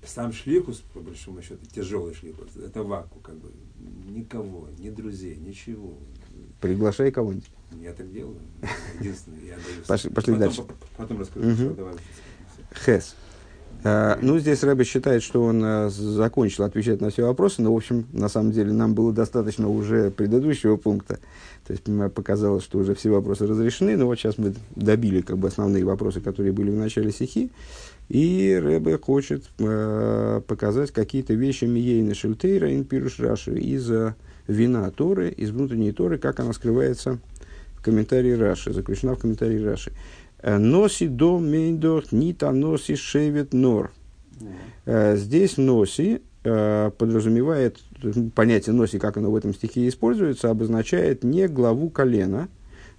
сам 0.05 0.33
шлихус, 0.33 0.83
по 0.95 1.01
большому 1.01 1.43
счету, 1.43 1.67
тяжелый 1.67 2.15
шлихус, 2.15 2.49
это 2.57 2.83
в 2.83 2.93
Аку, 2.93 3.21
как 3.21 3.37
бы, 3.37 3.51
никого, 4.09 4.69
ни 4.79 4.91
друзей, 4.91 5.37
ничего. 5.37 5.95
Приглашай 6.61 7.11
кого-нибудь. 7.11 7.49
Я 7.83 7.93
так 7.93 8.11
делаю. 8.11 8.41
Единственное, 9.01 9.41
я 9.41 9.57
даю. 9.57 9.85
Пошли, 9.87 10.11
пошли 10.11 10.35
потом, 10.35 10.39
дальше. 10.39 10.65
Потом 10.97 11.21
расскажу. 11.21 11.67
Угу. 11.67 11.75
Давай. 11.75 11.95
Хес. 12.73 13.17
А, 13.85 14.19
ну, 14.21 14.39
здесь 14.39 14.63
Рэбе 14.63 14.85
считает, 14.85 15.23
что 15.23 15.43
он 15.43 15.63
а, 15.65 15.89
закончил 15.91 16.65
отвечать 16.65 17.01
на 17.01 17.11
все 17.11 17.25
вопросы, 17.25 17.63
но, 17.63 17.73
в 17.73 17.77
общем, 17.77 18.07
на 18.13 18.29
самом 18.29 18.53
деле, 18.53 18.73
нам 18.73 18.95
было 18.95 19.13
достаточно 19.13 19.69
уже 19.69 20.11
предыдущего 20.11 20.77
пункта. 20.77 21.19
То 21.67 21.73
есть, 21.73 21.85
показалось, 22.15 22.65
что 22.65 22.79
уже 22.79 22.95
все 22.95 23.11
вопросы 23.11 23.47
разрешены, 23.47 23.97
но 23.97 24.07
вот 24.07 24.19
сейчас 24.19 24.39
мы 24.39 24.55
добили 24.75 25.21
как 25.21 25.39
бы 25.39 25.49
основные 25.49 25.85
вопросы, 25.85 26.21
которые 26.21 26.53
были 26.53 26.71
в 26.71 26.77
начале 26.77 27.11
стихи. 27.11 27.51
И 28.09 28.59
Рэбе 28.63 28.99
хочет 28.99 29.45
э, 29.59 30.41
показать 30.47 30.93
какие-то 30.93 31.35
вещи 31.35 31.65
Миейна 31.65 32.15
Шельтейра 32.15 32.73
Инпируш 32.73 33.19
Раши 33.19 33.59
из 33.59 33.91
вина 34.47 34.91
Торы, 34.93 35.31
из 35.31 35.51
внутренней 35.51 35.91
Торы, 35.91 36.19
как 36.19 36.39
она 36.39 36.53
скрывается 36.53 37.19
комментарии 37.87 38.33
Раши, 38.33 38.73
заключена 38.73 39.15
в 39.15 39.21
комментарии 39.21 39.63
Раши. 39.63 39.93
«Э, 40.47 40.59
носи 40.59 41.09
до 41.09 41.41
мейдох 41.41 42.13
нита 42.13 42.53
носи 42.53 42.95
шевет 42.95 43.53
нор. 43.53 43.91
Э, 44.85 45.17
здесь 45.17 45.57
носи 45.57 46.23
э, 46.45 46.91
подразумевает, 46.97 47.81
понятие 48.37 48.73
носи, 48.73 49.01
как 49.01 49.17
оно 49.17 49.33
в 49.33 49.35
этом 49.35 49.53
стихе 49.53 49.89
используется, 49.89 50.49
обозначает 50.49 51.25
не 51.25 51.49
главу 51.49 51.91
колена, 51.91 52.47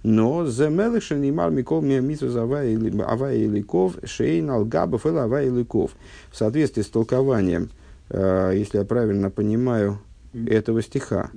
но 0.02 0.46
земелышен 0.46 1.22
и 1.22 1.30
мар 1.30 1.50
микол 1.50 1.82
авая 1.82 3.36
иликов 3.36 3.96
шейн 4.04 4.50
алгабов 4.50 5.06
и 5.06 5.08
авая 5.08 5.46
иликов. 5.46 5.92
В 6.30 6.36
соответствии 6.36 6.82
с 6.82 6.88
толкованием, 6.88 7.70
если 8.10 8.76
я 8.76 8.84
правильно 8.84 9.30
понимаю, 9.30 10.00
этого 10.34 10.82
стиха. 10.82 11.30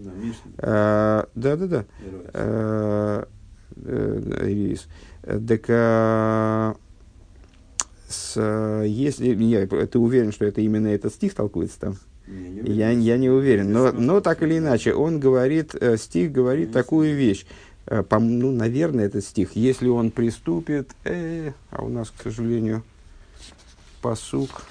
Да, 0.57 1.25
да, 1.35 1.55
да. 1.55 1.85
Ирис. 3.77 4.87
Так, 5.21 5.65
а, 5.69 6.75
с, 8.07 8.83
если, 8.85 9.33
я, 9.43 9.67
ты 9.67 9.99
уверен, 9.99 10.31
что 10.31 10.45
это 10.45 10.61
именно 10.61 10.87
этот 10.87 11.13
стих 11.13 11.33
толкуется 11.33 11.79
там? 11.79 11.97
Я, 12.63 12.91
я 12.91 13.17
не 13.17 13.29
уверен, 13.29 13.71
но, 13.71 13.91
но 13.91 14.21
так 14.21 14.41
или 14.41 14.57
иначе, 14.57 14.93
он 14.93 15.19
говорит, 15.19 15.75
э, 15.75 15.97
стих 15.97 16.31
говорит 16.31 16.71
такую 16.71 17.15
вещь. 17.15 17.45
Э, 17.87 18.03
по, 18.03 18.19
ну, 18.19 18.51
наверное, 18.51 19.05
этот 19.05 19.25
стих, 19.25 19.55
если 19.55 19.89
он 19.89 20.11
приступит, 20.11 20.91
э, 21.03 21.51
а 21.71 21.83
у 21.83 21.89
нас, 21.89 22.09
к 22.09 22.21
сожалению, 22.23 22.83
посук, 24.01 24.63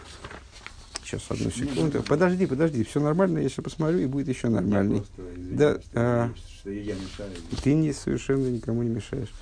сейчас 1.05 1.23
одну 1.29 1.51
секунду, 1.51 2.03
подожди, 2.03 2.47
подожди, 2.47 2.85
все 2.85 3.01
нормально, 3.01 3.39
я 3.41 3.49
сейчас 3.49 3.65
посмотрю, 3.65 3.99
и 3.99 4.07
будет 4.07 4.29
еще 4.29 4.49
нормальней. 4.49 5.03
да, 5.37 5.79
а, 5.93 6.31
что 6.61 6.71
я 6.71 6.95
мешаю. 6.95 7.31
Ты 7.63 7.75
не, 7.75 7.93
совершенно 7.93 8.47
никому 8.47 8.83
не 8.83 8.91
мешаешь. 8.91 9.33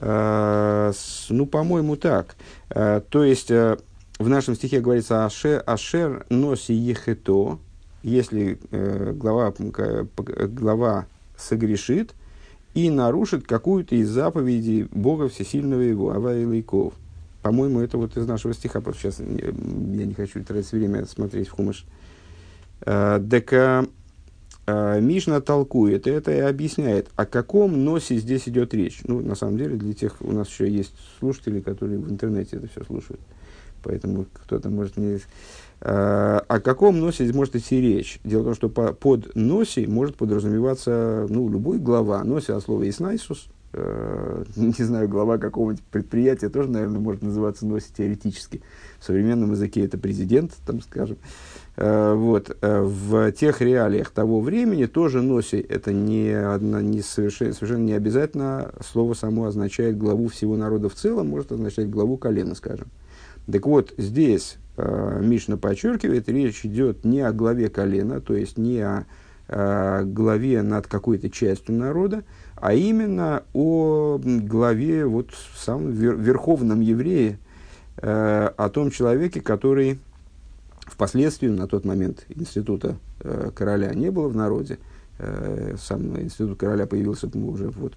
Ну, 0.00 1.46
по-моему, 1.46 1.96
так. 1.96 2.36
То 2.68 3.24
есть, 3.24 3.50
в 3.50 4.28
нашем 4.28 4.54
стихе 4.54 4.80
говорится 4.80 5.24
«Ашер, 5.24 5.62
ашер 5.66 6.26
носи 6.28 6.72
ехето», 6.72 7.58
если 8.02 8.58
глава, 9.12 9.54
глава 9.58 11.06
согрешит 11.36 12.14
и 12.74 12.90
нарушит 12.90 13.46
какую-то 13.46 13.94
из 13.94 14.08
заповедей 14.08 14.88
Бога 14.90 15.28
Всесильного 15.28 15.82
Его, 15.82 16.10
Ава 16.10 16.36
и 16.36 16.44
Лейков. 16.44 16.94
По-моему, 17.42 17.80
это 17.80 17.98
вот 17.98 18.16
из 18.16 18.26
нашего 18.26 18.54
стиха, 18.54 18.80
просто 18.80 19.02
сейчас 19.02 19.20
я 19.20 20.06
не 20.06 20.14
хочу 20.14 20.42
тратить 20.42 20.72
время 20.72 21.04
смотреть 21.06 21.48
в 21.48 21.52
Хумыш. 21.52 21.84
Так 22.80 23.52
Мишна 25.00 25.40
толкует 25.40 26.06
это 26.06 26.32
и 26.32 26.38
объясняет, 26.38 27.08
о 27.16 27.26
каком 27.26 27.84
носе 27.84 28.16
здесь 28.16 28.48
идет 28.48 28.74
речь. 28.74 29.00
Ну, 29.04 29.20
на 29.20 29.34
самом 29.34 29.58
деле, 29.58 29.76
для 29.76 29.92
тех, 29.94 30.16
у 30.20 30.32
нас 30.32 30.48
еще 30.48 30.70
есть 30.70 30.94
слушатели, 31.18 31.60
которые 31.60 31.98
в 31.98 32.10
интернете 32.10 32.56
это 32.56 32.68
все 32.68 32.84
слушают. 32.84 33.20
Поэтому 33.82 34.26
кто-то 34.32 34.70
может 34.70 34.96
не... 34.96 35.18
А, 35.80 36.44
о 36.46 36.60
каком 36.60 37.00
носе 37.00 37.30
может 37.32 37.56
идти 37.56 37.80
речь? 37.80 38.20
Дело 38.24 38.42
в 38.42 38.44
том, 38.44 38.54
что 38.54 38.68
по, 38.68 38.92
под 38.92 39.34
носи 39.34 39.86
может 39.86 40.16
подразумеваться 40.16 41.26
ну, 41.28 41.48
любой 41.48 41.78
глава. 41.78 42.22
Носи 42.22 42.52
от 42.52 42.62
слова 42.62 42.88
«иснайсус», 42.88 43.48
э, 43.72 44.44
не 44.56 44.84
знаю, 44.84 45.08
глава 45.08 45.38
какого-нибудь 45.38 45.84
предприятия 45.84 46.48
тоже, 46.48 46.70
наверное, 46.70 47.00
может 47.00 47.22
называться 47.22 47.66
носи 47.66 47.88
теоретически. 47.96 48.62
В 48.98 49.04
современном 49.04 49.52
языке 49.52 49.84
это 49.84 49.98
президент, 49.98 50.52
там, 50.64 50.80
скажем. 50.80 51.18
Э, 51.76 52.14
вот, 52.14 52.54
э, 52.60 52.80
в 52.82 53.32
тех 53.32 53.62
реалиях 53.62 54.10
того 54.10 54.40
времени 54.40 54.84
тоже 54.84 55.22
носи 55.22 55.56
это 55.56 55.92
не, 55.92 56.30
одна, 56.30 56.82
не 56.82 57.00
совершенно, 57.00 57.54
совершенно 57.54 57.84
не 57.84 57.94
обязательно 57.94 58.72
слово 58.84 59.14
само 59.14 59.46
означает 59.46 59.96
главу 59.96 60.28
всего 60.28 60.56
народа 60.56 60.90
в 60.90 60.94
целом, 60.94 61.28
может 61.28 61.50
означать 61.50 61.88
главу 61.88 62.18
колена, 62.18 62.54
скажем. 62.54 62.88
Так 63.50 63.66
вот, 63.66 63.94
здесь 63.96 64.58
э, 64.76 65.20
Мишна 65.22 65.56
подчеркивает, 65.56 66.28
речь 66.28 66.64
идет 66.66 67.04
не 67.04 67.20
о 67.20 67.32
главе 67.32 67.70
колена, 67.70 68.20
то 68.20 68.34
есть 68.34 68.58
не 68.58 68.80
о 68.80 69.06
э, 69.48 70.02
главе 70.04 70.60
над 70.60 70.86
какой-то 70.86 71.30
частью 71.30 71.74
народа, 71.74 72.22
а 72.56 72.74
именно 72.74 73.44
о 73.54 74.20
главе, 74.22 75.06
вот, 75.06 75.30
самом 75.56 75.90
верховном 75.90 76.82
еврее, 76.82 77.38
э, 77.96 78.50
о 78.56 78.68
том 78.68 78.90
человеке, 78.90 79.40
который 79.40 79.98
Впоследствии, 80.86 81.48
на 81.48 81.66
тот 81.66 81.84
момент 81.84 82.26
института 82.28 82.96
э, 83.20 83.50
короля 83.54 83.94
не 83.94 84.10
было 84.10 84.28
в 84.28 84.36
народе. 84.36 84.78
Э, 85.18 85.76
сам 85.80 86.20
институт 86.20 86.58
короля 86.58 86.86
появился 86.86 87.28
уже 87.34 87.70
вот, 87.70 87.94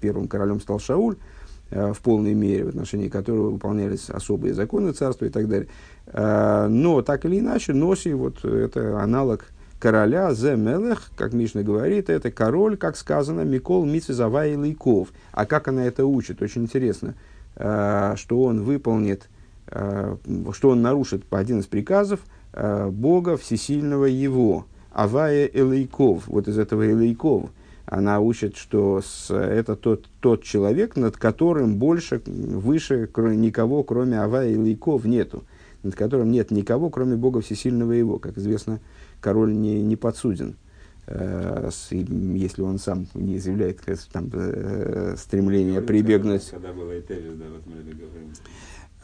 первым 0.00 0.28
королем 0.28 0.60
стал 0.60 0.78
Шауль 0.78 1.16
э, 1.70 1.92
в 1.92 2.00
полной 2.00 2.34
мере, 2.34 2.64
в 2.64 2.68
отношении 2.68 3.08
которого 3.08 3.50
выполнялись 3.50 4.10
особые 4.10 4.52
законы 4.54 4.92
царства 4.92 5.24
и 5.24 5.30
так 5.30 5.48
далее. 5.48 5.68
Э, 6.06 6.66
но 6.68 7.02
так 7.02 7.24
или 7.24 7.40
иначе, 7.40 7.72
Носи, 7.72 8.12
вот 8.12 8.44
это 8.44 9.00
аналог 9.00 9.46
короля, 9.78 10.32
Зе 10.34 10.56
Мелех, 10.56 11.10
как 11.16 11.32
Мишна 11.32 11.62
говорит, 11.62 12.08
это 12.10 12.30
король, 12.30 12.76
как 12.76 12.96
сказано, 12.96 13.42
Микол 13.42 13.84
Мицезавай 13.84 14.56
Лейков. 14.56 15.08
А 15.32 15.46
как 15.46 15.68
она 15.68 15.84
это 15.84 16.06
учит? 16.06 16.42
Очень 16.42 16.62
интересно, 16.62 17.14
э, 17.56 18.14
что 18.16 18.42
он 18.42 18.62
выполнит 18.62 19.28
что 20.52 20.70
он 20.70 20.82
нарушит 20.82 21.24
по 21.24 21.38
один 21.38 21.60
из 21.60 21.66
приказов 21.66 22.20
э, 22.52 22.88
Бога 22.88 23.36
Всесильного 23.36 24.04
Его, 24.04 24.66
Авая 24.92 25.46
Элейков, 25.46 26.28
вот 26.28 26.46
из 26.46 26.58
этого 26.58 26.88
Элейков, 26.90 27.50
она 27.86 28.20
учит, 28.20 28.56
что 28.56 29.02
с, 29.04 29.34
это 29.34 29.76
тот, 29.76 30.08
тот 30.20 30.42
человек, 30.42 30.96
над 30.96 31.16
которым 31.16 31.76
больше, 31.76 32.22
выше 32.24 33.08
кроме, 33.12 33.36
никого, 33.36 33.82
кроме 33.82 34.20
Авая 34.20 34.52
Элейков, 34.52 35.04
нету, 35.04 35.44
над 35.82 35.94
которым 35.94 36.30
нет 36.30 36.50
никого, 36.50 36.88
кроме 36.90 37.16
Бога 37.16 37.40
Всесильного 37.40 37.92
Его. 37.92 38.18
Как 38.18 38.38
известно, 38.38 38.80
король 39.20 39.54
не, 39.54 39.82
не 39.82 39.96
подсуден, 39.96 40.56
э, 41.06 41.70
если 41.90 42.62
он 42.62 42.78
сам 42.78 43.06
не 43.14 43.36
изъявляет 43.36 43.80
там, 44.12 44.30
э, 44.32 45.16
стремление 45.18 45.82
прибегнуть. 45.82 46.48
Когда 46.50 46.72
было 46.72 46.98
Этелис, 46.98 47.36
да, 47.36 47.44
вот 47.52 47.66
мы 47.66 47.82
говорим. 47.82 48.32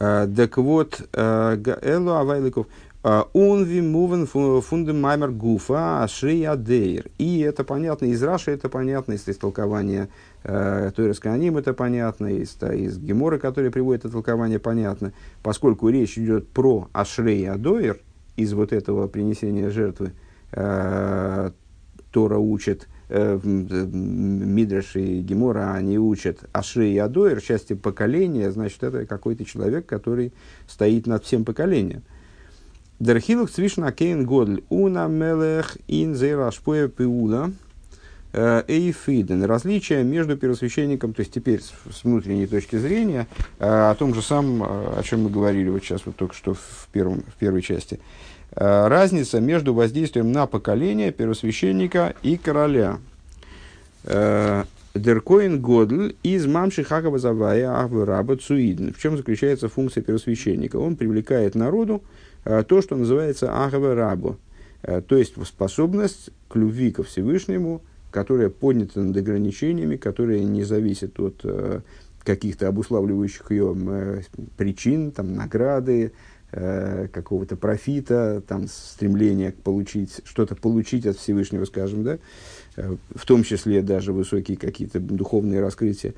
Э, 0.01 0.27
так 0.35 0.57
вот, 0.57 0.99
э, 1.13 1.57
Элу 1.83 2.13
Авайликов, 2.13 2.65
э, 3.03 3.21
он 3.33 3.63
вимувен 3.63 4.25
фундем 4.25 4.99
маймер 4.99 5.29
гуфа 5.29 6.01
ашрия 6.03 6.55
дейр. 6.55 7.05
И 7.19 7.41
это 7.41 7.63
понятно, 7.63 8.05
из 8.05 8.23
Раши 8.23 8.49
это 8.49 8.67
понятно, 8.67 9.13
из 9.13 9.29
истолкования 9.29 10.09
э, 10.43 10.91
Каним 11.21 11.57
это 11.57 11.73
понятно, 11.73 12.27
из, 12.27 12.57
из 12.63 12.97
Гемора, 12.97 13.37
который 13.37 13.69
приводит 13.69 14.05
это 14.05 14.13
толкование, 14.13 14.57
понятно. 14.57 15.13
Поскольку 15.43 15.89
речь 15.89 16.17
идет 16.17 16.47
про 16.47 16.87
ашрия 16.93 17.55
дейр, 17.57 17.99
из 18.37 18.53
вот 18.53 18.73
этого 18.73 19.07
принесения 19.07 19.69
жертвы, 19.69 20.13
э, 20.51 21.51
Тора 22.11 22.37
учит, 22.39 22.87
э, 22.87 22.90
Мидраш 23.11 24.95
и 24.95 25.21
Гемора, 25.21 25.73
они 25.73 25.97
учат 25.97 26.39
Ашри 26.53 26.93
и 26.93 26.97
Адоир, 26.97 27.41
части 27.41 27.73
поколения, 27.73 28.51
значит, 28.51 28.83
это 28.83 29.05
какой-то 29.05 29.43
человек, 29.45 29.85
который 29.85 30.31
стоит 30.67 31.07
над 31.07 31.25
всем 31.25 31.43
поколением. 31.43 32.03
Дерхилух 32.99 33.49
цвишна 33.49 33.91
кейн 33.91 34.25
годль 34.25 34.63
уна 34.69 35.07
мелех 35.07 35.77
ин 35.87 36.15
зейрашпоя 36.15 36.87
пиула 36.87 37.51
э, 38.31 38.63
эйфиден. 38.67 39.43
Различие 39.43 40.03
между 40.03 40.37
первосвященником, 40.37 41.13
то 41.13 41.21
есть 41.21 41.33
теперь 41.33 41.61
с 41.61 42.03
внутренней 42.03 42.45
точки 42.45 42.77
зрения, 42.77 43.27
э, 43.59 43.65
о 43.65 43.95
том 43.95 44.13
же 44.13 44.21
самом, 44.21 44.63
э, 44.63 44.99
о 44.99 45.03
чем 45.03 45.23
мы 45.23 45.31
говорили 45.31 45.69
вот 45.69 45.83
сейчас 45.83 46.05
вот 46.05 46.15
только 46.15 46.35
что 46.35 46.53
в, 46.53 46.87
первом, 46.91 47.23
в 47.23 47.39
первой 47.39 47.61
части– 47.61 47.99
Э, 48.09 48.40
разница 48.55 49.39
между 49.39 49.73
воздействием 49.73 50.31
на 50.31 50.45
поколение 50.45 51.11
первосвященника 51.11 52.15
и 52.21 52.37
короля. 52.37 52.99
Э, 54.03 54.63
Деркоин 54.93 55.61
Годль 55.61 56.15
из 56.21 56.45
Мамши 56.45 56.83
Хакова 56.83 57.17
Завая 57.17 57.81
Ахвараба 57.81 58.35
Цуидн. 58.35 58.91
В 58.91 58.99
чем 58.99 59.15
заключается 59.15 59.69
функция 59.69 60.03
первосвященника? 60.03 60.75
Он 60.75 60.97
привлекает 60.97 61.55
народу 61.55 62.03
э, 62.43 62.63
то, 62.67 62.81
что 62.81 62.95
называется 62.95 63.53
Ахава 63.53 63.95
Рабу, 63.95 64.37
то 64.81 65.15
есть 65.15 65.35
способность 65.45 66.31
к 66.49 66.55
любви 66.55 66.91
ко 66.91 67.03
Всевышнему, 67.03 67.83
которая 68.09 68.49
поднята 68.49 68.99
над 68.99 69.15
ограничениями, 69.15 69.95
которая 69.95 70.39
не 70.39 70.63
зависит 70.63 71.19
от 71.19 71.45
каких-то 72.23 72.67
обуславливающих 72.67 73.51
ее 73.51 74.23
причин, 74.57 75.11
там, 75.11 75.35
награды, 75.35 76.13
Э, 76.53 77.07
какого-то 77.07 77.55
профита, 77.55 78.43
там, 78.45 78.67
стремления 78.67 79.53
получить, 79.53 80.19
что-то 80.25 80.53
получить 80.53 81.05
от 81.05 81.15
Всевышнего, 81.15 81.63
скажем, 81.63 82.03
да, 82.03 82.17
э, 82.75 82.97
в 83.15 83.25
том 83.25 83.45
числе 83.45 83.81
даже 83.81 84.11
высокие 84.11 84.57
какие-то 84.57 84.99
духовные 84.99 85.61
раскрытия. 85.61 86.13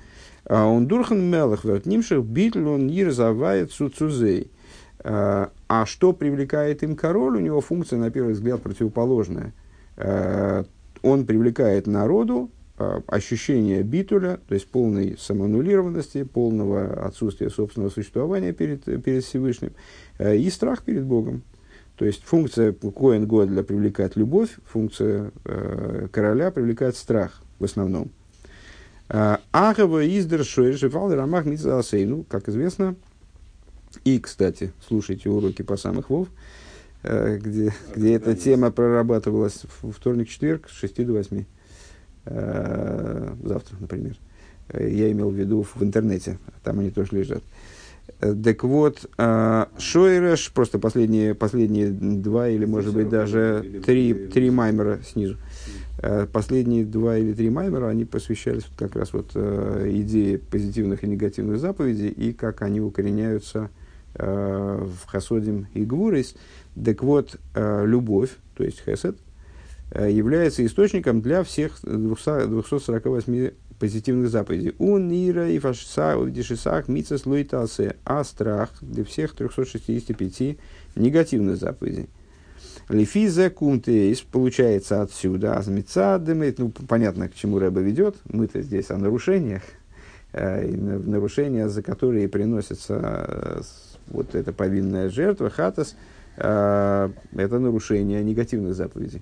А 0.46 0.65
он 0.65 0.88
дурхан 0.88 1.22
мелах 1.22 1.65
нимших 1.86 2.26
битл 2.26 2.67
он 2.67 2.89
ирзавает 2.89 3.72
суцузей. 3.72 4.50
Э, 5.04 5.50
а 5.67 5.86
что 5.86 6.13
привлекает 6.13 6.82
им 6.82 6.96
король? 6.96 7.38
У 7.38 7.39
него 7.39 7.62
функция, 7.62 8.00
на 8.00 8.10
первый 8.10 8.34
взгляд, 8.34 8.60
противоположная. 8.63 9.54
Он 11.04 11.26
привлекает 11.28 11.86
народу 11.86 12.50
ощущение 12.77 13.83
битуля, 13.83 14.39
то 14.47 14.55
есть 14.55 14.67
полной 14.67 15.15
самоаннулированности, 15.19 16.23
полного 16.23 17.05
отсутствия 17.05 17.49
собственного 17.49 17.91
существования 17.91 18.51
перед, 18.51 18.83
перед 19.03 19.23
Всевышним. 19.23 19.73
Э, 20.17 20.36
и 20.36 20.49
страх 20.49 20.83
перед 20.83 21.03
Богом. 21.03 21.43
То 21.97 22.05
есть 22.05 22.23
функция 22.23 22.73
Коэн 22.73 23.27
Годля 23.27 23.62
привлекает 23.62 24.15
любовь, 24.15 24.49
функция 24.65 25.31
э, 25.45 26.07
короля 26.12 26.49
привлекает 26.49 26.95
страх 26.95 27.41
в 27.59 27.63
основном. 27.63 28.09
Э, 29.09 29.38
Ахава 29.51 30.05
издер 30.05 30.43
шоэшефал 30.43 31.13
рамах 31.13 31.45
ну, 31.45 32.23
как 32.23 32.49
известно, 32.49 32.95
и, 34.03 34.19
кстати, 34.19 34.73
слушайте 34.88 35.29
уроки 35.29 35.62
по 35.62 35.77
самых 35.77 36.09
вов, 36.09 36.27
э, 37.03 37.38
где, 37.38 37.73
где 37.95 38.15
эта 38.15 38.36
тема 38.36 38.71
прорабатывалась 38.71 39.63
в 39.81 39.91
вторник-четверг 39.91 40.69
с 40.69 40.73
6 40.73 41.05
до 41.05 41.13
8. 41.13 41.45
Завтра, 42.25 43.75
например. 43.79 44.15
Я 44.73 45.12
имел 45.12 45.29
в 45.29 45.36
виду 45.36 45.63
в 45.63 45.83
интернете, 45.83 46.39
там 46.63 46.79
они 46.79 46.89
тоже 46.89 47.17
лежат. 47.17 47.43
Э, 48.19 48.36
так 48.41 48.63
вот, 48.63 49.09
э, 49.17 49.65
Шойреш, 49.77 50.51
просто 50.51 50.79
последние, 50.79 51.36
последние 51.36 51.89
два 51.89 52.49
или, 52.49 52.65
может 52.65 52.93
быть, 52.93 53.09
даже 53.09 53.81
три, 53.86 54.13
три 54.13 54.49
маймера 54.49 54.99
снизу. 55.05 55.38
Э, 55.99 56.27
последние 56.31 56.86
два 56.86 57.17
или 57.17 57.33
три 57.33 57.49
маймера, 57.49 57.88
они 57.88 58.05
посвящались 58.05 58.63
вот 58.63 58.77
как 58.77 58.95
раз 58.95 59.13
вот 59.13 59.31
идее 59.36 60.38
позитивных 60.38 61.03
и 61.03 61.07
негативных 61.07 61.59
заповедей 61.59 62.09
и 62.09 62.33
как 62.33 62.62
они 62.62 62.81
укореняются 62.81 63.69
в 64.15 65.07
Хасодим 65.07 65.65
и 65.73 65.83
Гвурис. 65.83 66.36
Так 66.86 67.01
вот, 67.01 67.39
любовь, 67.55 68.29
то 68.55 68.63
есть 68.63 68.83
Хесед, 68.86 69.17
является 69.95 70.65
источником 70.65 71.21
для 71.21 71.43
всех 71.43 71.79
248 71.84 73.51
позитивных 73.79 74.29
заповедей. 74.29 74.75
У 74.79 74.97
нира 74.97 75.49
и 75.49 75.60
фашисах 75.60 76.88
мицес 76.88 77.25
луитасе, 77.25 77.97
а 78.06 78.23
страх 78.23 78.71
для 78.82 79.03
всех 79.03 79.36
365 79.36 80.58
негативных 80.95 81.58
заповедей. 81.58 82.10
Лефиза 82.89 83.49
кумтейс 83.49 84.21
получается 84.21 85.01
отсюда, 85.01 85.58
азмицадемет, 85.58 86.60
ну, 86.60 86.69
понятно, 86.69 87.29
к 87.29 87.36
чему 87.36 87.60
Рэба 87.60 87.79
ведет, 87.79 88.17
мы-то 88.25 88.62
здесь 88.62 88.89
о 88.89 88.97
нарушениях, 88.97 89.62
э, 90.34 90.67
нарушения, 90.67 91.69
за 91.69 91.82
которые 91.82 92.27
приносится 92.27 92.99
э, 93.01 93.62
вот 94.08 94.36
эта 94.36 94.51
повинная 94.51 95.10
жертва, 95.10 95.49
хатас, 95.49 95.95
э, 96.38 97.10
это 97.36 97.60
нарушение 97.60 98.23
негативных 98.23 98.75
заповедей. 98.75 99.21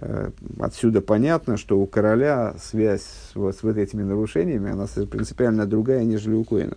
Э, 0.00 0.30
отсюда 0.58 1.02
понятно, 1.02 1.56
что 1.56 1.78
у 1.78 1.86
короля 1.86 2.54
связь 2.58 3.04
вот 3.34 3.54
с 3.56 3.62
вот 3.62 3.76
этими 3.76 4.02
нарушениями, 4.02 4.72
она 4.72 4.86
принципиально 5.06 5.66
другая, 5.66 6.04
нежели 6.04 6.34
у 6.34 6.44
Коина. 6.44 6.76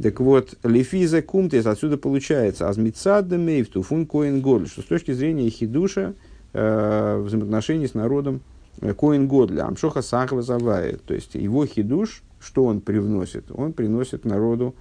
Так 0.00 0.20
вот, 0.20 0.54
лефиза 0.64 1.22
кумтес 1.22 1.66
отсюда 1.66 1.96
получается 1.96 2.68
азмицадами 2.68 3.62
в 3.62 3.68
туфун 3.68 4.06
коин 4.06 4.40
годль, 4.40 4.66
что 4.66 4.82
с 4.82 4.86
точки 4.86 5.12
зрения 5.12 5.48
хидуша 5.48 6.14
э, 6.52 7.22
взаимоотношений 7.24 7.86
с 7.86 7.94
народом 7.94 8.40
э, 8.80 8.92
коин 8.92 9.28
годля, 9.28 9.66
амшоха 9.66 10.02
сахва 10.02 10.42
завая, 10.42 10.96
то 10.96 11.14
есть 11.14 11.36
его 11.36 11.64
хидуш, 11.64 12.24
что 12.40 12.64
он 12.64 12.80
привносит? 12.80 13.44
Он 13.54 13.72
приносит 13.72 14.24
народу 14.24 14.74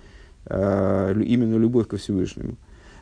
э, 0.47 1.13
именно 1.23 1.57
любовь 1.57 1.87
ко 1.87 1.97
Всевышнему. 1.97 2.55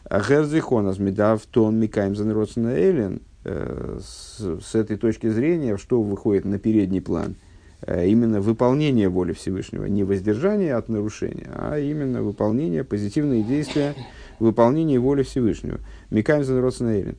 Герзихон 0.10 0.88
азмидав 0.88 1.46
тон 1.46 1.80
микаем 1.80 2.18
за 2.18 2.26
народ 2.26 2.52
элен, 2.58 3.22
с, 3.44 4.60
с 4.62 4.76
этой 4.76 4.98
точки 4.98 5.30
зрения, 5.30 5.78
что 5.78 6.02
выходит 6.02 6.46
на 6.46 6.60
передний 6.60 7.02
план– 7.02 7.36
Э, 7.84 8.06
именно 8.08 8.42
выполнение 8.42 9.10
воли 9.10 9.34
Всевышнего, 9.34 9.86
не 9.86 10.04
воздержание 10.04 10.76
от 10.76 10.88
нарушения, 10.88 11.50
а 11.52 11.80
именно 11.80 12.22
выполнение, 12.22 12.84
позитивные 12.84 13.42
действия, 13.42 13.96
выполнение 14.40 15.00
воли 15.00 15.24
Всевышнего. 15.24 15.80
Микаем 16.12 16.44
за 16.44 16.62
Роцнаэлин. 16.62 17.16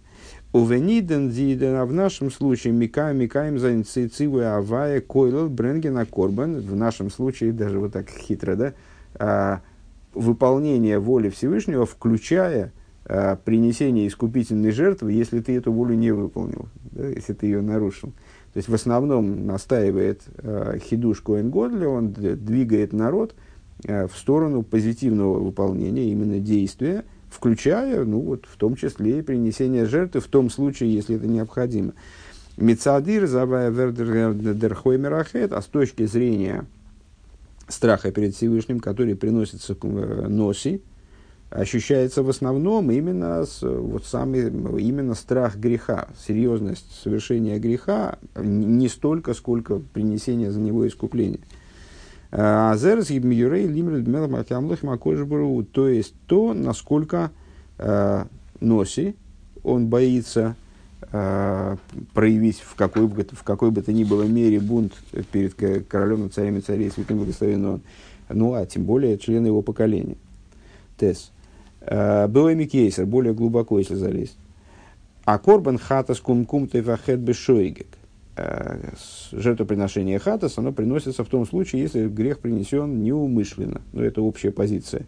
Увениден 0.52 1.30
диден, 1.30 1.74
а 1.76 1.84
в 1.84 1.92
нашем 1.92 2.30
случае 2.30 2.74
Микаем, 2.74 3.18
Микаем 3.18 3.58
за 3.58 3.72
инициативу 3.72 4.38
Авая 4.40 5.00
Койлел 5.00 5.48
Бренгена 5.48 6.06
Корбан, 6.06 6.60
в 6.60 6.76
нашем 6.76 7.10
случае 7.10 7.52
даже 7.52 7.80
вот 7.80 7.94
так 7.94 8.08
хитро, 8.08 8.54
да, 8.54 8.74
а, 9.14 9.62
выполнение 10.14 11.00
воли 11.00 11.30
Всевышнего, 11.30 11.86
включая 11.86 12.72
принесение 13.44 14.08
искупительной 14.08 14.70
жертвы, 14.70 15.12
если 15.12 15.40
ты 15.40 15.56
эту 15.56 15.72
волю 15.72 15.94
не 15.94 16.12
выполнил, 16.12 16.68
да, 16.92 17.08
если 17.08 17.32
ты 17.32 17.46
ее 17.46 17.60
нарушил. 17.60 18.12
То 18.52 18.58
есть 18.58 18.68
в 18.68 18.74
основном 18.74 19.46
настаивает 19.46 20.22
э, 20.38 20.78
Хидуш 20.82 21.20
Коэн 21.22 21.50
Годли, 21.50 21.86
он 21.86 22.12
двигает 22.12 22.92
народ 22.92 23.34
э, 23.84 24.06
в 24.06 24.16
сторону 24.16 24.62
позитивного 24.62 25.38
выполнения 25.38 26.10
именно 26.10 26.38
действия, 26.38 27.04
включая, 27.30 28.04
ну 28.04 28.20
вот, 28.20 28.46
в 28.46 28.56
том 28.56 28.76
числе 28.76 29.18
и 29.18 29.22
принесение 29.22 29.86
жертвы 29.86 30.20
в 30.20 30.26
том 30.26 30.50
случае, 30.50 30.92
если 30.92 31.16
это 31.16 31.26
необходимо. 31.26 31.94
Мецадир, 32.58 33.26
Завая 33.26 33.70
Вердерхой 33.70 34.98
Мерахет, 34.98 35.52
а 35.52 35.62
с 35.62 35.66
точки 35.66 36.04
зрения 36.04 36.66
страха 37.68 38.12
перед 38.12 38.34
Всевышним, 38.34 38.80
который 38.80 39.16
приносится 39.16 39.74
к 39.74 39.84
э, 39.84 40.26
Носи, 40.28 40.82
ощущается 41.54 42.22
в 42.22 42.28
основном 42.28 42.90
именно, 42.90 43.44
с, 43.44 43.62
вот 43.62 44.04
самый, 44.04 44.48
именно 44.82 45.14
страх 45.14 45.56
греха, 45.56 46.08
серьезность 46.26 47.00
совершения 47.02 47.58
греха, 47.58 48.18
не 48.36 48.88
столько, 48.88 49.34
сколько 49.34 49.78
принесение 49.78 50.50
за 50.50 50.60
него 50.60 50.86
искупления. 50.86 51.40
Азерс 52.30 53.10
Юрей 53.10 53.66
Лимред 53.66 54.06
то 55.72 55.88
есть 55.88 56.14
то, 56.26 56.54
насколько 56.54 57.30
э, 57.78 58.24
Носи, 58.60 59.14
он 59.62 59.88
боится 59.88 60.56
э, 61.12 61.76
проявить 62.14 62.60
в 62.60 62.74
какой, 62.74 63.06
бы, 63.06 63.26
в 63.30 63.42
какой 63.42 63.70
бы 63.70 63.82
то 63.82 63.92
ни 63.92 64.04
было 64.04 64.22
мере 64.22 64.60
бунт 64.60 64.94
перед 65.30 65.54
королем, 65.86 66.30
царями 66.30 66.60
царей, 66.60 66.90
святым 66.90 67.18
благословенным 67.18 67.82
ну 68.34 68.54
а 68.54 68.66
тем 68.66 68.84
более 68.84 69.18
члены 69.18 69.48
его 69.48 69.62
поколения. 69.62 70.16
Тесс. 70.96 71.30
Э, 71.86 72.26
Было 72.28 72.54
кейсер, 72.64 73.06
более 73.06 73.34
глубоко, 73.34 73.78
если 73.78 73.94
залезть. 73.94 74.36
А 75.24 75.38
корбан 75.38 75.78
хатас 75.78 76.20
кумкум 76.20 76.68
тевахет 76.68 77.20
бешойгек. 77.20 77.86
Э, 78.36 78.90
жертвоприношение 79.32 80.18
хатас, 80.18 80.58
оно 80.58 80.72
приносится 80.72 81.24
в 81.24 81.28
том 81.28 81.46
случае, 81.46 81.82
если 81.82 82.08
грех 82.08 82.38
принесен 82.38 83.02
неумышленно. 83.02 83.82
Но 83.92 84.00
ну, 84.00 84.06
это 84.06 84.22
общая 84.22 84.50
позиция. 84.50 85.04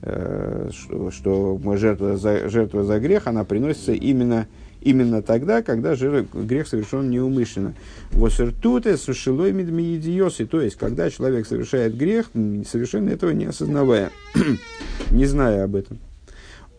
Э, 0.00 0.70
что 1.10 1.60
жертва 1.76 2.16
за, 2.16 2.48
жертва 2.48 2.84
за 2.84 3.00
грех, 3.00 3.26
она 3.26 3.44
приносится 3.44 3.92
именно, 3.92 4.46
именно 4.80 5.22
тогда, 5.22 5.62
когда 5.62 5.96
грех 5.96 6.68
совершен 6.68 7.10
неумышленно. 7.10 7.74
Восертуте 8.12 8.96
сушилой 8.96 9.52
медмиедиосы, 9.52 10.46
то 10.46 10.60
есть, 10.60 10.76
когда 10.76 11.10
человек 11.10 11.46
совершает 11.46 11.96
грех, 11.96 12.30
совершенно 12.32 13.10
этого 13.10 13.32
не 13.32 13.46
осознавая, 13.46 14.10
не 15.10 15.26
зная 15.26 15.64
об 15.64 15.74
этом. 15.74 15.98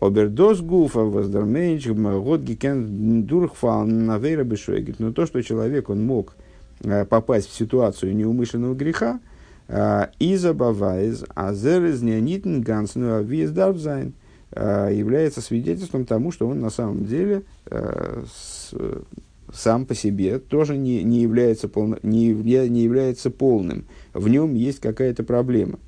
Обердос 0.00 0.62
гуфа 0.62 1.00
воздермейч 1.00 1.86
год 1.88 2.40
гикен 2.40 3.24
дурхфал 3.24 3.84
на 3.84 4.18
вейра 4.18 4.44
бешойгит. 4.44 4.98
Но 4.98 5.12
то, 5.12 5.26
что 5.26 5.42
человек 5.42 5.90
он 5.90 6.04
мог 6.04 6.36
э, 6.82 7.04
попасть 7.04 7.50
в 7.50 7.54
ситуацию 7.54 8.16
неумышленного 8.16 8.74
греха, 8.74 9.20
э, 9.68 10.06
и 10.18 10.36
забаваясь, 10.36 11.22
а 11.34 11.52
зерез 11.52 12.00
неонитн 12.00 12.60
гансну 12.60 13.16
авиес 13.16 13.50
дарвзайн, 13.50 14.14
э, 14.52 14.90
является 14.94 15.42
свидетельством 15.42 16.06
тому, 16.06 16.32
что 16.32 16.48
он 16.48 16.60
на 16.60 16.70
самом 16.70 17.04
деле 17.04 17.42
сам 19.52 19.84
по 19.84 19.94
себе 19.94 20.38
тоже 20.38 20.76
не, 20.76 21.02
не, 21.02 21.20
является 21.20 21.68
полно, 21.68 21.98
не, 22.02 22.32
не 22.32 22.82
является 22.82 23.30
полным. 23.30 23.84
В 24.14 24.28
нем 24.28 24.54
есть 24.54 24.80
какая-то 24.80 25.24
проблема. 25.24 25.78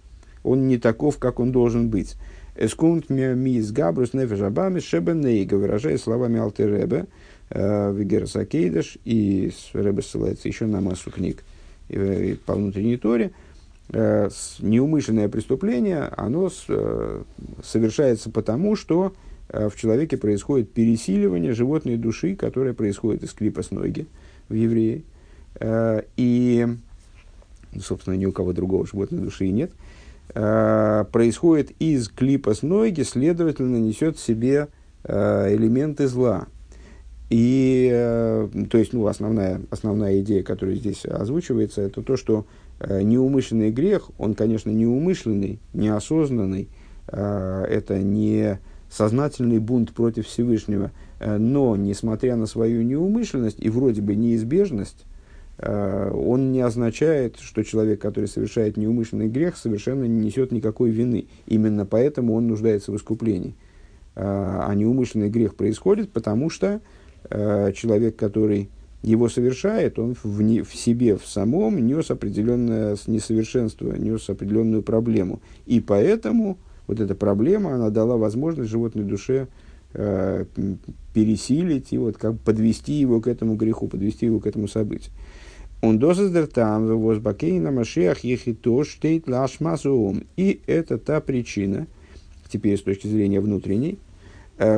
Он 0.42 0.68
не 0.68 0.78
таков, 0.78 1.18
как 1.18 1.38
он 1.40 1.52
должен 1.52 1.88
быть. 1.88 2.16
עס 2.62 2.78
קומט 2.78 3.10
מהתגברות 3.10 4.14
נפש 4.14 4.40
הבהמית 4.40 4.78
שבנוגה, 4.78 5.56
выражая 5.56 5.98
словами 5.98 6.38
Алтер 6.38 6.72
Ребе, 6.72 7.06
э, 7.50 7.92
באגרת 7.92 8.44
הקודש, 8.44 8.98
и 9.04 9.52
Ребе 9.72 10.00
ссылается 10.00 10.46
еще 10.46 10.66
на 10.66 10.80
массу 10.80 11.10
книг 11.10 11.42
и, 11.88 12.38
по 12.46 12.54
внутренней 12.54 12.98
торе, 12.98 13.32
э, 13.88 14.28
неумышленное 14.60 15.28
преступление, 15.28 16.02
оно 16.16 16.50
э, 16.68 17.22
совершается 17.64 18.30
потому, 18.30 18.76
что 18.76 19.12
в 19.48 19.72
человеке 19.76 20.16
происходит 20.16 20.72
пересиливание 20.72 21.52
животной 21.54 21.96
души, 21.96 22.36
которое 22.36 22.74
происходит 22.74 23.24
из 23.24 23.32
клипа 23.32 23.62
с 23.64 23.72
ноги 23.72 24.06
в 24.48 24.54
евреи. 24.54 25.04
И, 26.16 26.66
собственно, 27.78 28.14
ни 28.14 28.24
у 28.24 28.32
кого 28.32 28.54
другого 28.54 28.86
животной 28.86 29.18
души 29.18 29.46
и 29.46 29.50
нет– 29.50 29.72
Э, 29.80 30.01
происходит 30.32 31.72
из 31.78 32.08
клипа 32.08 32.54
с 32.54 32.62
ноги, 32.62 33.02
следовательно, 33.02 33.76
несет 33.76 34.16
в 34.16 34.24
себе 34.24 34.68
э, 35.04 35.54
элементы 35.54 36.06
зла. 36.06 36.46
И, 37.28 37.90
э, 37.92 38.48
то 38.70 38.78
есть, 38.78 38.92
ну, 38.92 39.06
основная, 39.06 39.60
основная 39.70 40.20
идея, 40.20 40.42
которая 40.42 40.76
здесь 40.76 41.04
озвучивается, 41.04 41.82
это 41.82 42.02
то, 42.02 42.16
что 42.16 42.46
неумышленный 42.80 43.70
грех, 43.70 44.10
он, 44.18 44.34
конечно, 44.34 44.68
неумышленный, 44.70 45.60
неосознанный, 45.72 46.68
это 47.06 47.98
не 48.02 48.58
сознательный 48.90 49.60
бунт 49.60 49.92
против 49.92 50.26
Всевышнего, 50.26 50.90
но, 51.20 51.76
несмотря 51.76 52.34
на 52.34 52.46
свою 52.46 52.82
неумышленность 52.82 53.58
и 53.60 53.70
вроде 53.70 54.02
бы 54.02 54.16
неизбежность, 54.16 55.04
Э, 55.04 55.11
он 55.58 56.50
не 56.50 56.60
означает, 56.60 57.36
что 57.38 57.62
человек, 57.62 58.00
который 58.00 58.26
совершает 58.26 58.76
неумышленный 58.76 59.28
грех, 59.28 59.56
совершенно 59.56 60.04
не 60.04 60.24
несет 60.24 60.50
никакой 60.50 60.90
вины. 60.90 61.26
Именно 61.46 61.86
поэтому 61.86 62.34
он 62.34 62.48
нуждается 62.48 62.90
в 62.90 62.96
искуплении. 62.96 63.54
Э, 64.14 64.60
а 64.64 64.74
неумышленный 64.74 65.30
грех 65.30 65.54
происходит, 65.54 66.10
потому 66.10 66.50
что 66.50 66.80
э, 67.30 67.72
человек, 67.74 68.16
который 68.16 68.68
его 69.02 69.28
совершает, 69.28 69.98
он 69.98 70.14
в, 70.22 70.42
не, 70.42 70.60
в 70.60 70.74
себе, 70.74 71.16
в 71.16 71.26
самом 71.26 71.84
нес 71.86 72.10
определенное 72.10 72.96
несовершенство, 73.06 73.94
нес 73.94 74.28
определенную 74.28 74.82
проблему. 74.82 75.40
И 75.64 75.80
поэтому 75.80 76.58
вот 76.86 77.00
эта 77.00 77.14
проблема, 77.14 77.74
она 77.74 77.88
дала 77.88 78.18
возможность 78.18 78.70
животной 78.70 79.04
душе 79.04 79.48
э, 79.94 80.44
пересилить 81.14 81.92
и 81.92 81.98
вот 81.98 82.18
как 82.18 82.38
подвести 82.38 82.92
его 82.92 83.20
к 83.22 83.28
этому 83.28 83.54
греху, 83.54 83.88
подвести 83.88 84.26
его 84.26 84.40
к 84.40 84.46
этому 84.46 84.68
событию. 84.68 85.10
Он 85.82 85.98
дозаздер 85.98 86.46
там, 86.46 86.86
возбакейна 86.86 87.72
машиах 87.72 88.20
ехито 88.20 88.84
штейт 88.84 89.28
лашмазум. 89.28 90.22
И 90.36 90.60
это 90.68 90.96
та 90.96 91.20
причина, 91.20 91.88
теперь 92.48 92.78
с 92.78 92.82
точки 92.82 93.08
зрения 93.08 93.40
внутренней, 93.40 93.98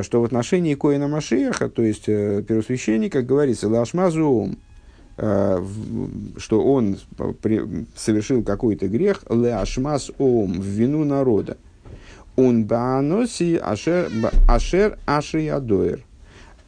что 0.01 0.21
в 0.21 0.23
отношении 0.23 0.73
Коина 0.73 1.07
Машиаха, 1.07 1.69
то 1.69 1.83
есть 1.83 2.05
первосвященника, 2.05 3.21
говорится 3.21 3.69
лашмазум, 3.69 4.57
э, 5.17 5.57
в- 5.59 6.39
что 6.39 6.63
он 6.63 6.97
совершил 7.95 8.43
какой-то 8.43 8.87
грех, 8.87 9.23
леашмас 9.29 10.11
в 10.17 10.59
вину 10.59 11.03
народа. 11.03 11.57
Он 12.35 12.65
бааноси 12.65 13.57
ашер, 13.57 14.09
ашер 14.47 14.97
аши 15.05 15.47
адоэр. 15.49 16.03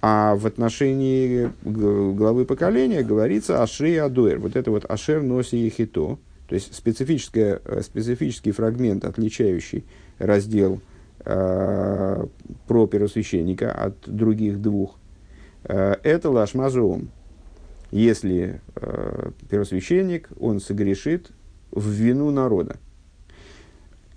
А 0.01 0.35
в 0.35 0.45
отношении 0.45 1.51
г- 1.63 2.11
главы 2.13 2.45
поколения 2.45 3.03
говорится 3.03 3.63
ашри 3.63 3.95
адоэр. 3.95 4.39
Вот 4.39 4.55
это 4.55 4.69
вот 4.71 4.85
ашер 4.85 5.23
носи 5.23 5.57
ехито. 5.57 6.17
То 6.47 6.55
есть 6.55 6.73
специфическое, 6.73 7.59
э, 7.65 7.81
специфический 7.81 8.51
фрагмент, 8.51 9.03
отличающий 9.05 9.85
раздел 10.19 10.79
э, 11.25 12.25
про 12.67 12.87
первосвященника 12.87 13.71
от 13.71 13.95
других 14.05 14.61
двух. 14.61 14.97
Э, 15.63 15.95
это 16.03 16.29
лашмазоум. 16.29 17.09
Если 17.91 18.61
э, 18.75 19.31
первосвященник, 19.49 20.29
он 20.39 20.59
согрешит 20.59 21.31
в 21.71 21.89
вину 21.89 22.31
народа. 22.31 22.77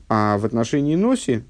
А 0.08 0.38
в 0.38 0.44
отношении 0.44 0.96
Носи, 0.96 1.42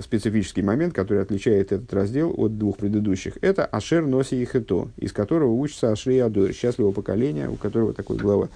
специфический 0.00 0.62
момент, 0.62 0.94
который 0.94 1.22
отличает 1.22 1.72
этот 1.72 1.92
раздел 1.92 2.34
от 2.36 2.58
двух 2.58 2.78
предыдущих, 2.78 3.38
это 3.40 3.64
Ашер 3.64 4.06
Носи 4.06 4.40
и 4.40 4.44
Хето, 4.44 4.88
из 4.96 5.12
которого 5.12 5.52
учится 5.52 5.92
Ашри 5.92 6.18
Адор, 6.18 6.52
счастливого 6.52 6.92
поколения, 6.92 7.48
у 7.48 7.56
которого 7.56 7.92
такой 7.92 8.16
глава. 8.16 8.48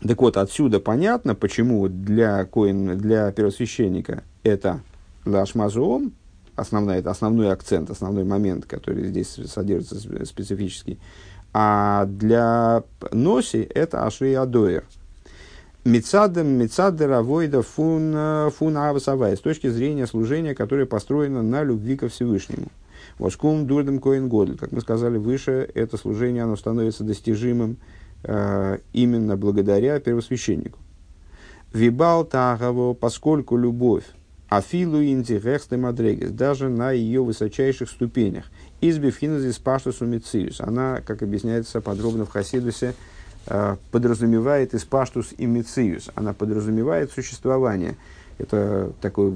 Так 0.00 0.20
вот, 0.20 0.36
отсюда 0.36 0.78
понятно, 0.78 1.34
почему 1.34 1.88
для, 1.88 2.44
коин, 2.44 2.96
для 2.98 3.32
первосвященника 3.32 4.22
это 4.44 4.80
Лашмазуом, 5.24 6.12
основной, 6.54 6.98
это 6.98 7.10
основной 7.10 7.52
акцент, 7.52 7.90
основной 7.90 8.24
момент, 8.24 8.64
который 8.64 9.06
здесь 9.06 9.28
содержится 9.46 9.96
сп- 9.96 10.24
специфический, 10.24 10.98
а 11.52 12.06
для 12.06 12.84
Носи 13.10 13.68
это 13.74 14.06
Ашри 14.06 14.34
Адоэр. 14.34 14.84
Мецадем, 15.84 16.48
Мецадер, 16.48 17.12
Авойда, 17.12 17.62
Фун, 17.62 18.12
э, 18.14 18.50
Фун 18.56 18.76
Авасавай, 18.76 19.36
с 19.36 19.40
точки 19.40 19.68
зрения 19.68 20.06
служения, 20.06 20.54
которое 20.54 20.86
построено 20.86 21.42
на 21.42 21.62
любви 21.62 21.96
ко 21.96 22.08
Всевышнему. 22.08 22.66
Воскум 23.18 23.66
Дурдем 23.66 24.00
Коин 24.00 24.28
Годль, 24.28 24.58
как 24.58 24.72
мы 24.72 24.80
сказали 24.80 25.18
выше, 25.18 25.68
это 25.74 25.96
служение, 25.96 26.42
оно 26.42 26.56
становится 26.56 27.04
достижимым 27.04 27.78
э, 28.24 28.78
именно 28.92 29.36
благодаря 29.36 29.98
первосвященнику. 30.00 30.78
Вибал 31.72 32.24
Тагаво, 32.24 32.94
поскольку 32.94 33.56
любовь, 33.56 34.04
Афилу 34.48 35.02
инти 35.02 35.32
рехсте 35.32 35.76
мадрегес, 35.76 36.30
даже 36.30 36.68
на 36.68 36.90
ее 36.92 37.22
высочайших 37.22 37.90
ступенях, 37.90 38.46
из 38.80 38.98
бифхиназис 38.98 39.58
паштусу 39.58 40.06
мициус, 40.06 40.60
она, 40.60 41.02
как 41.04 41.22
объясняется 41.22 41.82
подробно 41.82 42.24
в 42.24 42.30
Хасидусе, 42.30 42.94
подразумевает 43.90 44.74
испаштус 44.74 45.34
и 45.36 45.46
мициус, 45.46 46.10
она 46.14 46.32
подразумевает 46.32 47.10
существование. 47.10 47.96
Это 48.38 48.92
такой, 49.00 49.32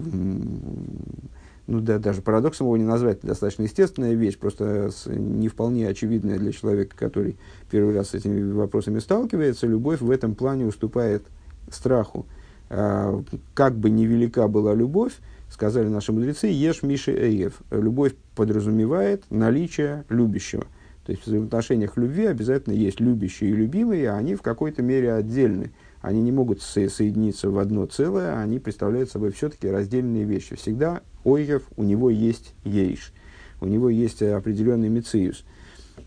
ну 1.67 1.81
да, 1.81 1.99
даже 1.99 2.23
парадоксом 2.23 2.67
его 2.67 2.77
не 2.77 2.85
назвать, 2.85 3.19
это 3.19 3.29
достаточно 3.29 3.63
естественная 3.63 4.15
вещь, 4.15 4.39
просто 4.39 4.91
не 5.07 5.49
вполне 5.49 5.89
очевидная 5.89 6.39
для 6.39 6.53
человека, 6.53 6.97
который 6.97 7.37
первый 7.71 7.95
раз 7.95 8.11
с 8.11 8.15
этими 8.15 8.53
вопросами 8.53 8.99
сталкивается. 8.99 9.67
Любовь 9.67 10.01
в 10.01 10.11
этом 10.11 10.35
плане 10.35 10.67
уступает 10.67 11.25
страху. 11.71 12.27
А, 12.71 13.23
Как 13.55 13.75
бы 13.77 13.91
невелика 13.91 14.49
была 14.49 14.75
любовь, 14.75 15.15
сказали 15.51 15.89
наши 15.89 16.13
мудрецы, 16.13 16.47
ешь 16.47 16.83
Миши 16.83 17.13
Эев. 17.13 17.61
Любовь 17.71 18.15
подразумевает 18.35 19.25
наличие 19.31 20.05
любящего. 20.09 20.65
То 21.05 21.13
есть 21.13 21.25
в 21.25 21.27
взаимоотношениях 21.27 21.97
любви 21.97 22.27
обязательно 22.27 22.75
есть 22.75 23.01
любящие 23.01 23.51
и 23.51 23.55
любимые, 23.55 24.11
а 24.11 24.17
они 24.17 24.35
в 24.37 24.43
какой-то 24.43 24.83
мере 24.83 25.13
отдельны. 25.13 25.73
Они 26.01 26.21
не 26.21 26.33
могут 26.33 26.63
со- 26.63 26.89
соединиться 26.89 27.51
в 27.51 27.59
одно 27.59 27.87
целое, 27.87 28.41
они 28.41 28.59
представляют 28.59 29.11
собой 29.11 29.33
все-таки 29.33 29.69
раздельные 29.69 30.25
вещи. 30.25 30.57
Всегда 30.57 31.01
Ойгев, 31.25 31.63
у 31.77 31.83
него 31.83 32.11
есть 32.11 32.55
ейш, 32.65 33.13
у 33.61 33.67
него 33.67 33.89
есть 33.89 34.23
э, 34.23 34.33
определенный 34.33 34.89
мициус, 34.89 35.45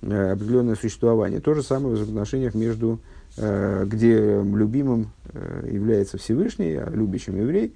э, 0.02 0.32
определенное 0.32 0.76
существование. 0.76 1.40
То 1.40 1.54
же 1.54 1.64
самое 1.64 1.96
в 1.96 1.98
взаимоотношениях 1.98 2.56
между, 2.56 3.00
э, 3.38 3.86
где 3.86 4.42
любимым 4.42 5.12
является 5.70 6.18
Всевышний, 6.18 6.76
а 6.76 6.90
любящим 6.90 7.38
еврей, 7.38 7.74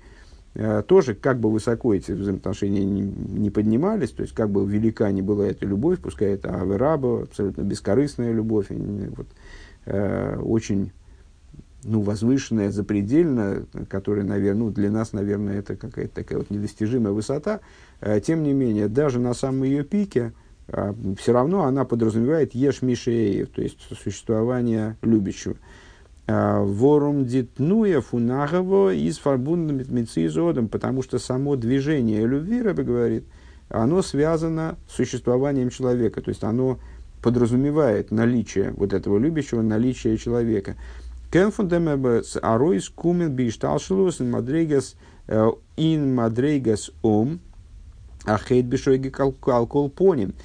тоже 0.87 1.13
как 1.13 1.39
бы 1.39 1.51
высоко 1.51 1.93
эти 1.93 2.11
взаимоотношения 2.11 2.83
не, 2.83 3.01
не 3.01 3.49
поднимались, 3.49 4.11
то 4.11 4.23
есть 4.23 4.33
как 4.33 4.49
бы 4.49 4.65
велика 4.65 5.09
ни 5.11 5.21
была 5.21 5.47
эта 5.47 5.65
любовь, 5.65 5.99
пускай 5.99 6.33
это 6.33 6.53
авераба, 6.59 7.23
абсолютно 7.23 7.61
бескорыстная 7.61 8.33
любовь, 8.33 8.67
и, 8.71 9.09
вот, 9.15 9.27
э, 9.85 10.37
очень 10.37 10.91
ну, 11.83 12.01
возвышенная, 12.01 12.71
запредельная, 12.71 13.63
которая, 13.89 14.25
наверное, 14.25 14.65
ну, 14.65 14.71
для 14.71 14.91
нас, 14.91 15.13
наверное, 15.13 15.59
это 15.59 15.75
какая-то 15.75 16.15
такая 16.15 16.39
вот 16.39 16.49
недостижимая 16.49 17.13
высота. 17.13 17.61
Э, 18.01 18.19
Тем 18.19 18.43
не 18.43 18.53
менее, 18.53 18.87
даже 18.87 19.19
на 19.19 19.33
самом 19.33 19.63
ее 19.63 19.83
пике, 19.83 20.33
все 21.17 21.33
равно 21.33 21.63
она 21.63 21.83
подразумевает 21.83 22.53
еш 22.53 22.83
мишеев, 22.83 23.49
то 23.49 23.61
есть 23.61 23.79
существование 24.03 24.97
любящего. 25.01 25.55
А, 26.31 26.61
Ворум 26.63 27.25
дитнуя 27.25 28.01
фунагово 28.01 28.93
из 28.93 29.17
фарбундом 29.17 29.77
мецизодом, 29.77 30.67
потому 30.67 31.01
что 31.01 31.17
само 31.17 31.55
движение 31.55 32.27
любви, 32.27 32.61
Рэбе 32.61 32.83
говорит, 32.83 33.23
оно 33.67 34.03
связано 34.03 34.77
с 34.87 34.95
существованием 34.95 35.71
человека, 35.71 36.21
то 36.21 36.29
есть 36.29 36.43
оно 36.43 36.77
подразумевает 37.23 38.11
наличие 38.11 38.73
вот 38.77 38.93
этого 38.93 39.17
любящего, 39.17 39.63
наличие 39.63 40.17
человека. 40.17 40.75
Кенфундемебес 41.31 42.37
аройс 42.39 42.89
кумен 42.89 43.31
бишталшилус 43.31 44.21
ин 44.21 44.29
мадрейгас 44.29 44.97
э, 45.27 45.49
ин 45.77 46.13
мадрейгас 46.13 46.91
ом 47.01 47.39
ахейт 48.25 48.67
бишойги 48.67 49.09
калколпоним. 49.09 50.35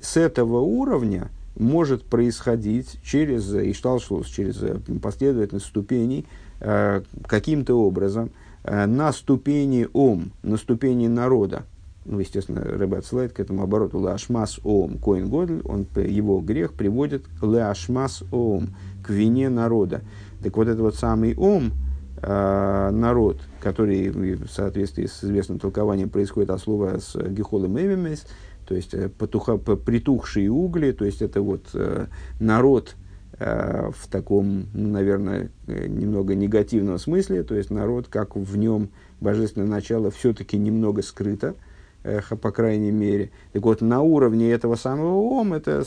С 0.00 0.16
этого 0.16 0.60
уровня 0.60 1.28
может 1.56 2.04
происходить 2.04 2.98
через 3.02 3.52
ишталшлус, 3.52 4.26
через 4.26 4.62
э, 4.62 4.78
последовательность 5.00 5.66
ступеней, 5.66 6.26
э, 6.60 7.02
каким-то 7.26 7.74
образом 7.74 8.30
э, 8.64 8.86
на 8.86 9.12
ступени 9.12 9.88
ом, 9.92 10.32
на 10.42 10.56
ступени 10.56 11.06
народа. 11.06 11.64
Ну, 12.04 12.18
естественно, 12.18 12.60
Рэбе 12.60 12.98
отсылает 12.98 13.32
к 13.32 13.40
этому 13.40 13.62
обороту 13.62 13.98
лашмас 13.98 14.60
ом 14.62 14.98
коин 14.98 15.28
годль, 15.28 15.62
он, 15.64 15.86
его 15.96 16.40
грех 16.40 16.74
приводит 16.74 17.24
к 17.40 17.42
лашмас 17.42 18.22
ом, 18.30 18.74
к 19.02 19.10
вине 19.10 19.48
народа. 19.48 20.02
Так 20.42 20.56
вот, 20.56 20.68
это 20.68 20.82
вот 20.82 20.96
самый 20.96 21.34
ом, 21.34 21.72
народ, 22.20 23.38
который 23.60 24.10
в 24.10 24.48
соответствии 24.48 25.06
с 25.06 25.24
известным 25.24 25.58
толкованием 25.58 26.10
происходит 26.10 26.50
от 26.50 26.60
слова 26.60 26.98
с 26.98 27.16
гехолом 27.28 27.78
эмимес, 27.78 28.26
то 28.64 28.74
есть 28.74 28.94
э, 28.94 29.08
потуха, 29.08 29.56
притухшие 29.56 30.50
угли, 30.50 30.92
то 30.92 31.04
есть 31.04 31.22
это 31.22 31.42
вот 31.42 31.66
э, 31.74 32.06
народ 32.40 32.96
э, 33.38 33.90
в 33.94 34.08
таком, 34.08 34.66
ну, 34.72 34.88
наверное, 34.88 35.50
немного 35.66 36.34
негативном 36.34 36.98
смысле, 36.98 37.42
то 37.42 37.54
есть 37.54 37.70
народ, 37.70 38.08
как 38.08 38.36
в 38.36 38.56
нем 38.56 38.88
божественное 39.20 39.68
начало 39.68 40.10
все-таки 40.10 40.58
немного 40.58 41.02
скрыто, 41.02 41.54
по 42.02 42.50
крайней 42.50 42.90
мере. 42.90 43.30
Так 43.52 43.62
вот, 43.62 43.80
на 43.80 44.02
уровне 44.02 44.50
этого 44.50 44.76
самого 44.76 45.16
ом, 45.16 45.54
это 45.54 45.84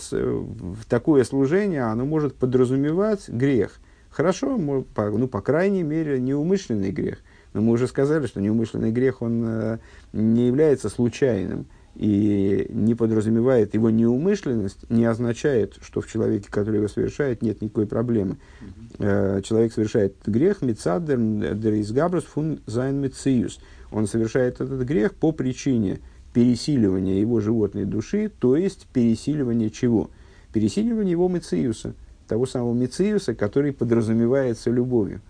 такое 0.90 1.24
служение, 1.24 1.84
оно 1.84 2.06
может 2.06 2.34
подразумевать 2.34 3.30
грех. 3.30 3.80
Хорошо, 4.10 4.58
ну, 4.58 4.84
по 5.28 5.42
крайней 5.42 5.84
мере, 5.84 6.20
неумышленный 6.20 6.90
грех. 6.90 7.20
Но 7.54 7.62
мы 7.62 7.74
уже 7.74 7.88
сказали, 7.88 8.26
что 8.26 8.42
неумышленный 8.42 8.92
грех, 8.92 9.22
он 9.22 9.80
не 10.12 10.48
является 10.48 10.90
случайным 10.90 11.68
и 11.98 12.68
не 12.70 12.94
подразумевает 12.94 13.74
его 13.74 13.90
неумышленность, 13.90 14.88
не 14.90 15.06
означает, 15.06 15.78
что 15.82 16.00
в 16.00 16.08
человеке, 16.08 16.48
который 16.48 16.76
его 16.76 16.88
совершает, 16.88 17.42
нет 17.42 17.60
никакой 17.62 17.88
проблемы. 17.88 18.38
Э, 19.00 19.42
человек 19.44 19.74
совершает 19.74 20.16
грех, 20.28 20.62
מצד 20.62 20.90
דער, 20.90 21.18
דער 21.56 21.92
התגברות, 21.92 22.26
פון 22.26 22.60
זיין 22.68 23.02
מציאות. 23.02 23.60
Он 23.92 24.06
совершает 24.06 24.62
этот 24.62 24.84
грех 24.84 25.16
по 25.16 25.32
причине 25.32 26.00
пересиливания 26.34 27.20
его 27.20 27.40
животной 27.40 27.86
души, 27.86 28.32
то 28.40 28.56
есть 28.56 28.86
пересиливания 28.94 29.72
чего? 29.72 30.12
Пересиливания 30.54 31.12
его 31.12 31.28
мециуса, 31.28 31.96
того 32.28 32.46
самого 32.46 32.76
мециуса, 32.76 33.34
который 33.34 33.74
подразумевается 33.74 34.70
любовью. 34.70 35.22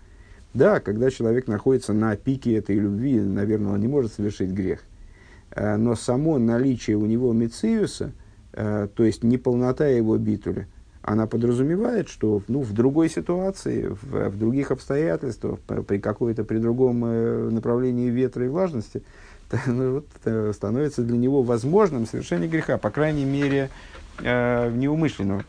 Да, 0.52 0.80
когда 0.80 1.10
человек 1.10 1.46
находится 1.46 1.94
на 1.94 2.14
пике 2.16 2.56
этой 2.56 2.76
любви, 2.76 3.20
наверное, 3.20 3.72
он 3.72 3.80
не 3.80 3.88
может 3.88 4.12
совершить 4.12 4.50
грех. 4.50 4.80
Э, 5.50 5.76
Но 5.76 5.94
само 5.96 6.38
наличие 6.38 6.96
у 6.96 7.06
него 7.06 7.32
мециуса, 7.32 8.12
э, 8.52 8.88
то 8.94 9.04
есть 9.04 9.24
неполнота 9.24 9.86
его 9.86 10.16
битуля, 10.18 10.66
она 11.02 11.26
подразумевает, 11.26 12.08
что 12.08 12.42
ну, 12.48 12.60
в 12.60 12.72
другой 12.72 13.08
ситуации, 13.08 13.86
в, 13.88 14.28
в 14.28 14.38
других 14.38 14.70
обстоятельствах, 14.70 15.58
при 15.60 15.98
какой-то, 15.98 16.44
при 16.44 16.58
другом 16.58 17.02
э, 17.04 17.48
направлении 17.50 18.10
ветра 18.10 18.44
и 18.44 18.48
влажности, 18.48 19.02
т- 19.50 19.60
ну, 19.66 20.02
вот, 20.24 20.54
становится 20.54 21.02
для 21.02 21.16
него 21.16 21.42
возможным 21.42 22.06
совершение 22.06 22.48
греха, 22.48 22.76
по 22.78 22.90
крайней 22.90 23.24
мере, 23.24 23.70
э, 24.22 24.70
неумышленного. 24.72 25.44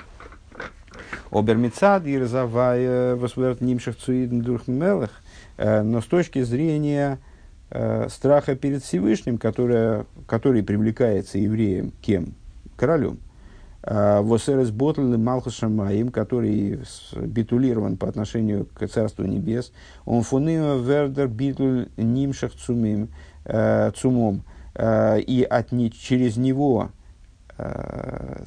Обермицад 1.31 2.07
и 2.07 2.17
разовая 2.17 3.15
восверт 3.15 3.61
нимших 3.61 3.95
цуидн 3.97 4.41
дурхмелых, 4.41 5.11
но 5.57 6.01
с 6.01 6.05
точки 6.05 6.41
зрения 6.41 7.19
страха 8.09 8.55
перед 8.55 8.83
Всевышним, 8.83 9.37
которая, 9.37 10.05
который 10.27 10.63
привлекается 10.63 11.37
евреем 11.37 11.93
кем? 12.01 12.33
Королем. 12.75 13.19
Восерес 13.81 14.71
Ботл 14.71 15.01
Малхус 15.01 15.55
Шамаим, 15.55 16.11
который 16.11 16.79
битулирован 17.15 17.97
по 17.97 18.09
отношению 18.09 18.65
к 18.65 18.87
Царству 18.87 19.23
Небес. 19.25 19.71
Он 20.05 20.23
фунима 20.23 20.75
вердер 20.77 21.27
битуль 21.27 21.87
нимшах 21.95 22.53
цумим, 22.53 23.09
э, 23.45 23.91
цумом. 23.95 24.43
Э, 24.75 25.19
и 25.19 25.43
от, 25.43 25.69
через 25.93 26.37
него 26.37 26.91
э, 27.57 28.43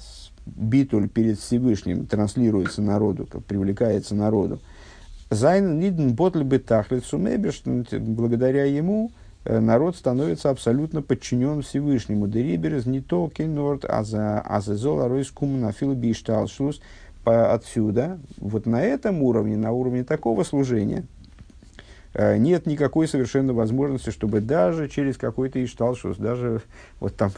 битуль 0.46 1.08
перед 1.08 1.38
Всевышним 1.38 2.06
транслируется 2.06 2.82
народу, 2.82 3.26
привлекается 3.46 4.14
народу. 4.14 4.60
Зайн 5.34 5.80
Лиден 5.80 6.14
Ботл 6.14 6.42
Бетахлит 6.42 7.04
Сумебеш, 7.04 7.62
благодаря 7.64 8.64
ему 8.64 9.10
Э, 9.44 9.58
народ 9.58 9.96
становится 9.96 10.50
абсолютно 10.50 11.02
подчинен 11.02 11.62
Всевышнему. 11.62 12.28
Дериберез 12.28 12.86
не 12.86 13.00
только 13.00 13.44
норд, 13.44 13.84
а 13.88 14.04
за 14.04 14.40
а 14.40 14.60
за 14.60 14.76
зола 14.76 15.08
ройскум 15.08 15.60
на 15.60 15.72
филбишталшлус. 15.72 16.80
Отсюда, 17.24 18.18
вот 18.38 18.66
на 18.66 18.82
этом 18.82 19.22
уровне, 19.22 19.56
на 19.56 19.70
уровне 19.70 20.02
такого 20.02 20.42
служения, 20.42 21.04
э, 22.14 22.36
нет 22.36 22.66
никакой 22.66 23.06
совершенно 23.06 23.52
возможности, 23.52 24.10
чтобы 24.10 24.40
даже 24.40 24.88
через 24.88 25.16
какой-то 25.18 25.64
ишталшус, 25.64 26.16
даже 26.16 26.62
вот 26.98 27.16
там 27.16 27.30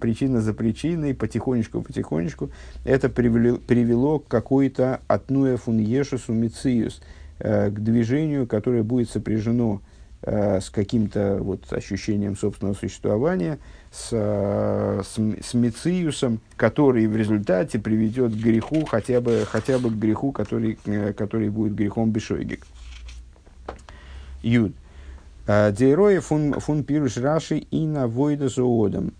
причина 0.00 0.40
за 0.40 0.54
причиной, 0.54 1.14
потихонечку-потихонечку, 1.14 2.48
это 2.86 3.10
привело, 3.10 3.58
привело 3.58 4.20
к 4.20 4.28
какой-то 4.28 5.00
отнуя 5.06 5.58
фуньешусу 5.58 6.32
мициус, 6.32 7.02
к 7.40 7.72
движению, 7.72 8.46
которое 8.46 8.82
будет 8.82 9.10
сопряжено 9.10 9.80
Э, 10.22 10.60
с 10.60 10.68
каким-то 10.68 11.38
вот 11.40 11.72
ощущением 11.72 12.36
собственного 12.36 12.74
существования, 12.74 13.58
с, 13.90 14.10
э, 14.12 15.00
с, 15.02 15.14
с 15.16 15.54
мециусом, 15.54 16.40
который 16.58 17.06
в 17.06 17.16
результате 17.16 17.78
приведет 17.78 18.32
к 18.34 18.36
греху, 18.36 18.84
хотя 18.84 19.22
бы, 19.22 19.46
хотя 19.50 19.78
бы 19.78 19.88
к 19.88 19.94
греху, 19.94 20.30
который, 20.30 20.78
э, 20.84 21.14
который 21.14 21.48
будет 21.48 21.74
грехом 21.74 22.10
бешойгик. 22.10 22.66
Юд. 24.42 24.74
Дейроя 25.46 26.20
фун, 26.20 26.52
фун 26.60 26.84
пируш 26.84 27.16
раши 27.16 27.56
и 27.56 27.86
на 27.86 28.06
войда 28.06 28.50
зоодом. 28.50 29.14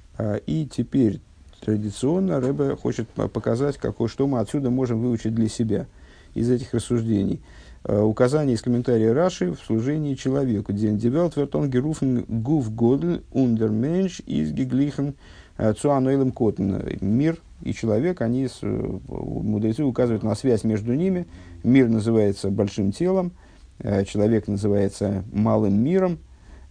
И 0.47 0.69
теперь 0.71 1.21
традиционно 1.61 2.41
Рэбе 2.41 2.77
хочет 2.77 3.09
показать, 3.09 3.79
какое, 3.79 4.09
что 4.09 4.27
мы 4.27 4.39
отсюда 4.39 4.69
можем 4.69 5.01
выучить 5.01 5.35
для 5.35 5.49
себя 5.49 5.87
из 6.35 6.51
этих 6.51 6.75
рассуждений– 6.75 7.41
Э, 7.51 7.60
указание 7.85 8.57
из 8.57 8.63
комментария 8.63 9.15
Раши 9.15 9.53
в 9.53 9.61
служении 9.61 10.15
человеку. 10.15 10.73
Ден 10.73 10.99
девелт 10.99 11.37
вертон 11.37 11.71
геруфен 11.71 12.27
гуф 12.29 12.75
годль 12.75 13.23
ундер 13.33 13.71
менш 13.71 14.21
из 14.27 14.53
гиглихен 14.53 15.15
э, 15.57 15.73
цуанойлем 15.73 16.31
котен. 16.33 16.83
Мир 17.01 17.39
и 17.63 17.73
человек, 17.73 18.21
они, 18.21 18.49
э, 18.63 18.99
мудрецы 19.09 19.83
указывают 19.83 20.23
на 20.23 20.35
связь 20.35 20.63
между 20.63 20.93
ними. 20.93 21.27
Мир 21.65 21.89
называется 21.89 22.51
большим 22.51 22.93
телом, 22.93 23.33
человек 23.79 24.47
называется 24.47 25.25
малым 25.33 25.83
миром. 25.83 26.19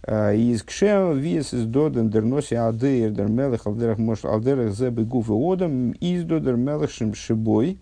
Из 0.06 0.62
кшева 0.62 1.12
виес 1.12 1.52
из 1.52 1.66
доден 1.66 2.08
дерноси 2.08 2.54
адеир 2.54 3.10
дер 3.10 3.28
мелех 3.28 3.66
алдерах 3.66 3.98
мош 3.98 4.24
алдерах 4.24 4.72
зебы 4.74 5.04
гуф 5.04 5.28
и 5.28 5.52
одам 5.52 5.90
из 5.90 6.24
додер 6.24 6.54
мелех 6.54 6.90
шибой. 6.90 7.78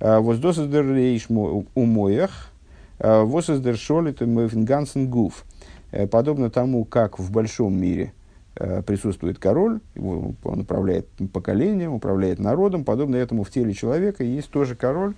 Воздосы 0.00 0.66
дер 0.66 0.92
рейш 0.92 1.28
умоях. 1.28 2.52
Э, 2.98 3.22
Восоздершолит 3.22 4.22
Гансен 4.22 5.08
Гуф. 5.08 5.44
Э, 5.92 6.06
подобно 6.06 6.50
тому, 6.50 6.84
как 6.84 7.18
в 7.18 7.30
большом 7.30 7.78
мире 7.78 8.12
э, 8.56 8.82
присутствует 8.82 9.38
король, 9.38 9.80
он 9.96 10.60
управляет 10.60 11.06
поколением, 11.32 11.92
управляет 11.92 12.38
народом, 12.38 12.84
подобно 12.84 13.16
этому 13.16 13.44
в 13.44 13.50
теле 13.50 13.74
человека 13.74 14.24
есть 14.24 14.50
тоже 14.50 14.74
король, 14.74 15.14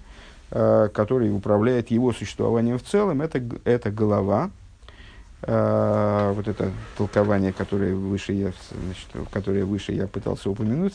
который 0.50 1.30
управляет 1.30 1.90
его 1.90 2.10
существованием 2.14 2.78
в 2.78 2.82
целом, 2.82 3.20
это, 3.20 3.42
это 3.64 3.90
голова, 3.90 4.50
вот 5.42 6.48
это 6.48 6.72
толкование, 6.96 7.52
которое 7.52 7.94
выше 7.94 8.32
я, 8.32 8.52
значит, 8.70 9.30
которое 9.30 9.66
выше 9.66 9.92
я 9.92 10.06
пытался 10.06 10.48
упомянуть, 10.48 10.94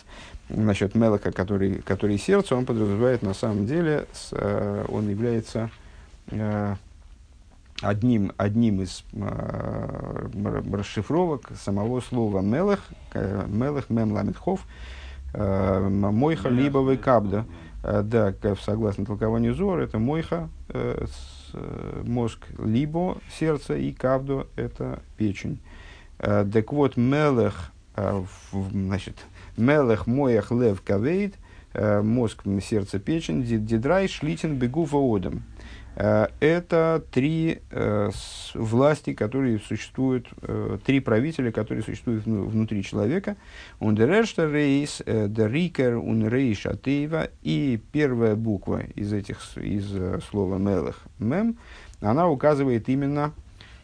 насчет 0.50 0.96
Мелока, 0.96 1.32
который, 1.32 1.84
который 1.84 2.18
сердце, 2.18 2.56
он 2.56 2.66
подразумевает 2.66 3.22
на 3.22 3.36
самом 3.36 3.68
деле, 3.68 4.08
он 4.32 5.08
является 5.08 5.70
одним, 7.84 8.32
одним 8.38 8.82
из 8.82 9.04
э, 9.14 10.28
расшифровок 10.72 11.52
самого 11.56 12.02
слова 12.02 12.42
«мелех», 12.42 12.80
э, 13.14 13.46
«мелех» 13.48 13.90
«мем 13.90 14.14
ламитхов», 14.14 14.66
э, 15.34 15.90
«мойха» 15.90 16.50
либо 16.50 16.96
«кабда». 16.98 17.46
Э, 17.84 18.02
да, 18.04 18.34
согласно 18.62 19.06
толкованию 19.06 19.54
Зор, 19.54 19.80
это 19.80 20.00
«мойха», 20.00 20.50
э, 20.70 21.06
с, 21.06 21.52
э, 21.54 22.04
мозг, 22.06 22.40
либо 22.58 23.18
сердце, 23.38 23.76
и 23.76 23.92
«кабдо»— 23.92 24.48
это 24.56 25.02
печень. 25.18 25.60
Э, 26.20 26.48
так 26.52 26.72
вот, 26.72 26.96
«мелех», 26.96 27.72
э, 27.96 28.24
в, 28.52 28.72
значит, 28.72 29.18
«мелех 29.58 30.08
моях 30.08 30.52
лев 30.52 30.82
кавейд», 30.82 31.36
э, 31.74 32.02
мозг, 32.02 32.44
сердце, 32.62 33.00
печень, 33.00 33.44
дидрай 33.44 34.08
шлитин 34.08 34.56
бегу 34.56 34.86
воодом. 34.86 35.44
Э, 35.96 36.28
это 36.40 37.04
три 37.12 37.62
э, 37.70 38.10
власти, 38.56 39.14
которые 39.14 39.60
существуют, 39.60 40.28
э, 40.42 40.78
три 40.86 41.00
правителя, 41.00 41.52
которые 41.52 41.84
существуют 41.84 42.26
внутри 42.26 42.84
человека. 42.84 43.36
Он 43.80 43.96
дерешта 43.96 44.50
рейс, 44.50 45.02
дерикер, 45.06 45.98
он 45.98 46.28
рейш 46.28 46.66
атеева. 46.66 47.30
И 47.44 47.80
первая 47.92 48.36
буква 48.36 48.82
из 48.96 49.14
этих, 49.14 49.40
из 49.58 49.92
слова 50.30 50.58
мелых, 50.58 51.00
мем, 51.20 51.58
она 52.02 52.28
указывает 52.28 52.90
именно 52.90 53.34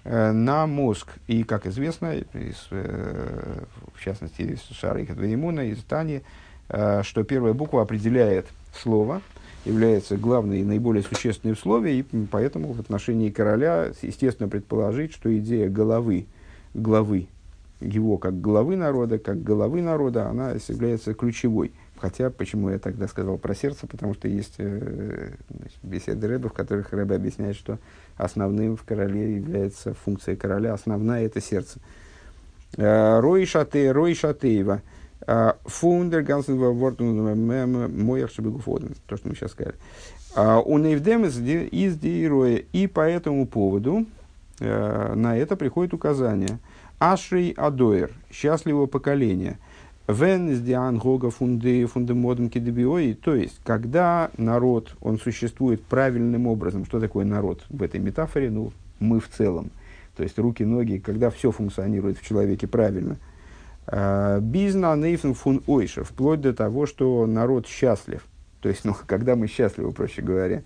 на 0.03 0.65
мозг. 0.65 1.09
И, 1.27 1.43
как 1.43 1.67
известно, 1.67 2.15
из, 2.15 2.67
в 2.71 4.03
частности, 4.03 4.41
из 4.41 4.61
Шарика 4.75 5.13
Двоемуна, 5.13 5.61
из 5.61 5.83
Тани, 5.83 6.21
что 6.67 7.23
первая 7.23 7.53
буква 7.53 7.81
определяет 7.81 8.47
слово– 8.73 9.21
является 9.69 10.17
главной 10.17 10.61
и 10.61 10.63
наиболее 10.63 11.03
существенной 11.03 11.53
условием, 11.53 12.05
и 12.11 12.25
поэтому 12.25 12.73
в 12.73 12.79
отношении 12.79 13.29
короля, 13.29 13.91
естественно, 14.01 14.49
предположить, 14.49 15.13
что 15.13 15.35
идея 15.37 15.69
головы, 15.69 16.25
главы, 16.73 17.27
его 17.79 18.17
как 18.17 18.41
главы 18.41 18.75
народа, 18.75 19.19
как 19.19 19.41
головы 19.43 19.81
народа, 19.81 20.27
она 20.27 20.51
является 20.51 21.13
ключевой. 21.13 21.71
Хотя, 21.97 22.29
почему 22.29 22.69
я 22.69 22.79
тогда 22.79 23.07
сказал 23.07 23.37
про 23.37 23.53
сердце, 23.53 23.85
потому 23.85 24.13
что 24.13 24.27
есть 24.29 24.55
э, 24.57 25.33
беседы 25.83 26.27
Рэба, 26.27 26.47
в 26.47 26.53
которых 26.53 26.93
Рэба 26.93 27.15
объясняет, 27.15 27.57
что 27.57 27.77
основным 28.15 28.77
в 28.77 28.83
короле 28.83 29.35
является 29.35 29.93
функция 29.93 30.37
короля, 30.37 30.73
основная 30.73 31.25
это 31.25 31.41
сердце. 31.41 31.79
Э, 32.77 33.19
Рой 33.19 33.45
Шате, 33.45 33.91
Рой 33.91 34.13
Шатеева– 34.13 34.81
а, 34.91 34.98
фундер 35.65 36.23
гансен 36.23 36.57
вортун 36.57 37.47
моях 37.47 38.31
шебегуфоден, 38.31 38.95
то, 39.05 39.17
что 39.17 39.27
мы 39.27 39.35
сейчас 39.35 39.51
сказали. 39.51 39.75
А, 40.35 40.59
у 40.59 40.77
Нейвдем 40.77 41.25
из 41.25 41.97
Дироя. 41.97 42.63
И 42.73 42.87
по 42.87 43.01
этому 43.01 43.45
поводу 43.45 44.05
э, 44.59 45.13
на 45.15 45.37
это 45.37 45.55
приходит 45.55 45.93
указание. 45.93 46.59
Ашрей 46.99 47.51
Адоер, 47.51 48.11
счастливого 48.31 48.85
поколения. 48.85 49.59
Вен 50.07 50.49
из 50.49 50.61
Диан 50.61 50.97
Гога 50.97 51.29
фунды 51.29 51.85
фундемоден 51.85 52.49
кидебиои. 52.49 53.13
То 53.13 53.35
есть, 53.35 53.59
когда 53.63 54.31
народ, 54.37 54.95
он 55.01 55.19
существует 55.19 55.83
правильным 55.83 56.47
образом. 56.47 56.85
Что 56.85 56.99
такое 56.99 57.25
народ 57.25 57.63
в 57.69 57.83
этой 57.83 57.99
метафоре? 57.99 58.49
Ну, 58.49 58.71
мы 58.99 59.19
в 59.19 59.29
целом. 59.29 59.69
То 60.17 60.23
есть, 60.23 60.39
руки, 60.39 60.63
ноги, 60.65 60.97
когда 60.97 61.29
все 61.29 61.51
функционирует 61.51 62.17
в 62.17 62.25
человеке 62.25 62.65
правильно– 62.67 63.17
Бизна 63.91 64.95
нейфен 64.95 65.33
фун 65.33 65.63
ойша, 65.65 66.03
вплоть 66.03 66.41
до 66.41 66.53
того, 66.53 66.85
что 66.85 67.25
народ 67.25 67.67
счастлив. 67.67 68.23
То 68.61 68.69
есть, 68.69 68.81
ну, 68.85 68.95
когда 69.07 69.35
мы 69.35 69.47
счастливы, 69.47 69.91
проще 69.91 70.21
говоря. 70.21 70.63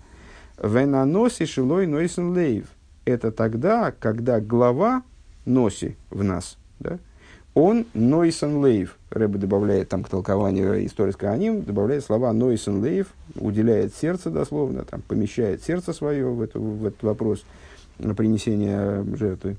Венаноси 0.62 1.46
шилой 1.46 1.86
нойсен 1.86 2.32
лейв. 2.32 2.66
Это 3.04 3.32
тогда, 3.32 3.92
когда 3.92 4.40
глава 4.40 5.02
носи 5.44 5.96
в 6.10 6.22
нас, 6.22 6.56
да, 6.78 6.98
он 7.54 7.86
нойсен 7.92 8.58
лейв. 8.58 8.96
Рэбе 9.10 9.38
добавляет 9.38 9.88
там 9.88 10.02
к 10.02 10.08
толкованию 10.08 10.84
исторического 10.86 11.32
аним, 11.32 11.62
добавляет 11.62 12.04
слова 12.04 12.32
нойсен 12.32 12.82
лейв, 12.82 13.08
уделяет 13.36 13.94
сердце 13.94 14.30
дословно, 14.30 14.84
там, 14.84 15.02
помещает 15.02 15.62
сердце 15.62 15.92
свое 15.92 16.26
в, 16.26 16.40
эту, 16.40 16.60
в 16.60 16.86
этот 16.86 17.02
вопрос 17.02 17.44
принесения 17.98 19.04
жертвы. 19.16 19.56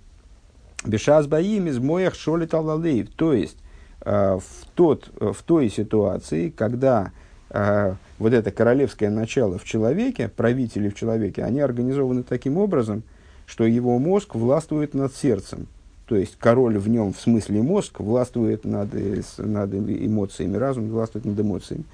Бешаз 0.86 1.28
баим 1.28 1.68
из 1.68 1.80
моях 1.80 2.16
шолит 2.16 2.54
аллалеев. 2.54 3.10
То 3.16 3.34
есть, 3.34 3.58
э, 4.02 4.38
в, 4.38 4.68
тот, 4.76 5.10
в 5.20 5.38
той 5.44 5.70
ситуации, 5.70 6.50
когда 6.50 7.12
э, 7.50 7.96
вот 8.20 8.34
это 8.34 8.52
королевское 8.52 9.10
начало 9.10 9.58
в 9.58 9.64
человеке, 9.64 10.30
правители 10.30 10.90
в 10.90 10.96
человеке, 10.96 11.44
они 11.44 11.60
организованы 11.60 12.24
таким 12.24 12.58
образом, 12.58 13.04
что 13.46 13.66
его 13.66 13.98
мозг 14.00 14.36
властвует 14.36 14.94
над 14.94 15.16
сердцем. 15.16 15.68
То 16.08 16.16
есть 16.16 16.38
король 16.40 16.78
в 16.78 16.88
нем, 16.88 17.14
в 17.14 17.20
смысле 17.20 17.62
мозг, 17.62 18.00
властвует 18.00 18.64
над, 18.64 18.94
э, 18.94 19.22
над 19.38 19.74
эмоциями, 19.74 20.58
разум 20.58 20.90
властвует 20.90 21.26
над 21.26 21.40
эмоциями. 21.40 21.86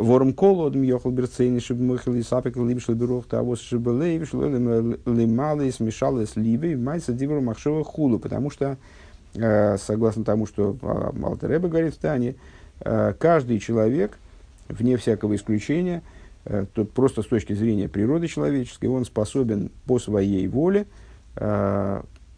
Ворм 0.00 0.32
колод 0.32 0.74
мьохал 0.74 1.12
берцейни 1.12 1.58
шибмыхал 1.58 2.14
и 2.14 2.22
сапик 2.22 2.56
либшл 2.56 2.92
бюрох 2.92 3.26
тавос 3.26 3.60
шибелей 3.60 4.16
вишло 4.16 4.46
лималы 4.46 5.70
смешалось 5.70 6.36
либе 6.36 6.74
майса 6.76 7.12
дивру 7.12 7.42
махшова 7.42 7.84
хулу, 7.84 8.18
потому 8.18 8.50
что, 8.50 8.78
э, 9.34 9.76
согласно 9.76 10.24
тому, 10.24 10.46
что 10.46 10.76
Алтереба 11.22 11.68
говорит 11.68 11.94
в 11.94 11.98
Тане, 11.98 12.36
э, 12.80 13.12
каждый 13.18 13.58
человек, 13.58 14.18
вне 14.68 14.96
всякого 14.96 15.36
исключения, 15.36 16.02
э, 16.46 16.64
тут 16.72 16.92
просто 16.92 17.22
с 17.22 17.26
точки 17.26 17.52
зрения 17.52 17.88
природы 17.88 18.26
человеческой, 18.26 18.86
он 18.86 19.04
способен 19.04 19.70
по 19.86 19.98
своей 19.98 20.46
воле, 20.48 20.86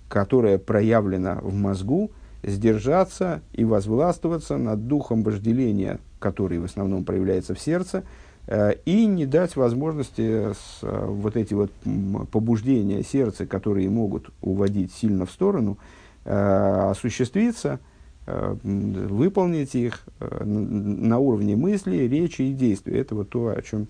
которая 0.08 0.58
проявлена 0.58 1.36
в 1.40 1.54
мозгу, 1.54 2.10
сдержаться 2.42 3.40
и 3.52 3.64
возвластвоваться 3.64 4.56
над 4.56 4.86
духом 4.86 5.22
вожделения, 5.22 6.00
который 6.18 6.58
в 6.58 6.64
основном 6.64 7.04
проявляется 7.04 7.54
в 7.54 7.60
сердце, 7.60 8.04
э, 8.46 8.74
и 8.84 9.06
не 9.06 9.26
дать 9.26 9.56
возможности 9.56 10.52
с, 10.52 10.78
э, 10.82 11.06
вот 11.06 11.36
эти 11.36 11.54
вот 11.54 11.70
побуждения 12.30 13.02
сердца, 13.02 13.46
которые 13.46 13.88
могут 13.90 14.30
уводить 14.40 14.92
сильно 14.92 15.26
в 15.26 15.30
сторону, 15.30 15.78
э, 16.24 16.90
осуществиться, 16.90 17.80
выполнить 18.24 19.74
их 19.74 20.04
на 20.20 21.18
уровне 21.18 21.56
мысли, 21.56 21.96
речи 22.06 22.42
и 22.42 22.52
действия. 22.52 23.00
Это 23.00 23.16
вот 23.16 23.30
то, 23.30 23.48
о 23.48 23.60
чем 23.62 23.88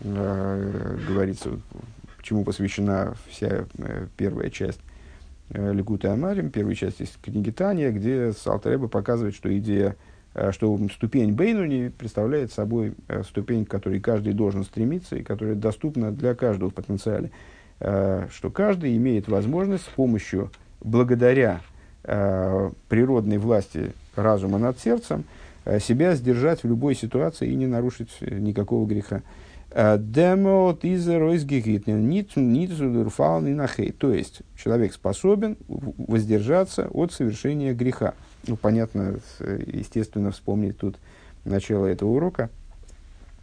говорится, 0.00 1.50
чему 2.26 2.44
посвящена 2.44 3.14
вся 3.28 3.66
первая 4.16 4.50
часть 4.50 4.80
Ликута 5.50 6.12
Амарим, 6.12 6.50
первой 6.50 6.74
части 6.74 7.06
книги 7.22 7.50
Тания, 7.50 7.90
где 7.90 8.32
Салтареба 8.32 8.88
показывает, 8.88 9.34
что 9.34 9.56
идея, 9.58 9.96
э, 10.34 10.50
что 10.52 10.76
ступень 10.92 11.32
Бейнуни 11.32 11.88
представляет 11.96 12.52
собой 12.52 12.94
э, 13.08 13.22
ступень, 13.22 13.64
к 13.64 13.70
которой 13.70 14.00
каждый 14.00 14.32
должен 14.32 14.64
стремиться 14.64 15.16
и 15.16 15.22
которая 15.22 15.54
доступна 15.54 16.10
для 16.10 16.34
каждого 16.34 16.70
в 16.70 16.74
потенциале. 16.74 17.30
Что 17.78 18.50
каждый 18.50 18.96
имеет 18.96 19.28
возможность 19.28 19.84
с 19.84 19.88
помощью, 19.88 20.50
благодаря 20.80 21.60
природной 22.02 23.36
власти 23.36 23.92
разума 24.14 24.56
над 24.56 24.78
сердцем, 24.78 25.24
себя 25.80 26.14
сдержать 26.14 26.62
в 26.62 26.66
любой 26.66 26.94
ситуации 26.94 27.50
и 27.50 27.54
не 27.54 27.66
нарушить 27.66 28.16
никакого 28.22 28.86
греха. 28.86 29.20
Демот 29.76 30.86
из 30.86 31.06
нахей. 33.52 33.92
То 33.92 34.10
есть, 34.10 34.40
человек 34.56 34.94
способен 34.94 35.58
воздержаться 35.68 36.88
от 36.88 37.12
совершения 37.12 37.74
греха. 37.74 38.14
Ну, 38.46 38.56
понятно, 38.56 39.20
естественно, 39.38 40.30
вспомнить 40.30 40.78
тут 40.78 40.96
начало 41.44 41.84
этого 41.84 42.08
урока, 42.08 42.48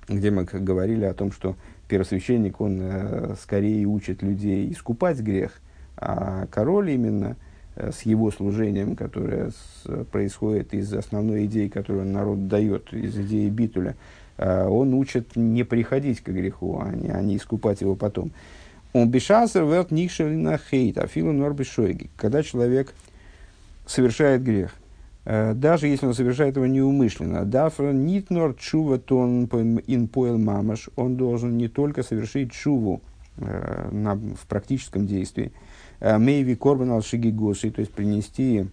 где 0.08 0.32
мы 0.32 0.46
говорили 0.46 1.06
о 1.06 1.14
том, 1.14 1.32
что 1.32 1.56
первосвященник, 1.88 2.60
он 2.60 2.80
э, 2.82 3.36
скорее 3.40 3.86
учит 3.86 4.24
людей 4.24 4.72
искупать 4.72 5.20
грех, 5.20 5.62
а 5.98 6.48
король 6.48 6.90
именно 6.90 7.36
э, 7.76 7.92
с 7.92 8.02
его 8.04 8.32
служением, 8.32 8.96
которое 8.96 9.52
происходит 10.12 10.74
из 10.74 10.92
основной 10.94 11.46
идеи, 11.46 11.68
которую 11.68 12.06
народ 12.06 12.48
дает, 12.48 12.92
из 12.92 13.16
идеи 13.20 13.50
битуля, 13.50 13.92
Э, 13.92 13.98
он 14.38 14.94
учит 14.94 15.36
не 15.36 15.64
приходить 15.64 16.22
к 16.22 16.30
греху, 16.30 16.82
а 16.82 16.92
не, 16.92 17.10
а 17.10 17.22
не 17.22 17.38
искупать 17.38 17.82
его 17.82 17.96
потом. 17.96 18.32
Он 18.94 19.10
бешасер 19.10 19.66
верт 19.66 19.92
нихшелина 19.92 20.60
хейт, 20.60 20.98
а 21.00 21.08
филу 21.08 21.32
норбишойги. 21.32 22.10
Когда 22.16 22.44
человек 22.44 22.94
совершает 23.88 24.44
грех, 24.44 24.74
э, 25.26 25.54
даже 25.56 25.88
если 25.88 26.06
он 26.06 26.14
совершает 26.14 26.56
его 26.56 26.68
неумышленно, 26.68 27.44
дафра 27.44 27.92
нит 27.92 28.30
нор 28.30 28.56
чува 28.56 29.00
тон 29.00 29.46
ин 29.46 30.08
поэл 30.08 30.38
мамаш, 30.38 30.90
он 30.96 31.16
должен 31.16 31.58
не 31.58 31.68
только 31.68 32.04
совершить 32.04 32.52
чуву 32.52 33.02
э, 33.38 33.90
на, 33.92 34.16
в 34.16 34.46
практическом 34.48 35.08
действии, 35.08 35.52
мейви 36.00 36.56
корбан 36.56 36.92
ал 36.92 37.02
гоши, 37.02 37.72
то 37.72 37.80
есть 37.80 37.94
принести 37.94 38.68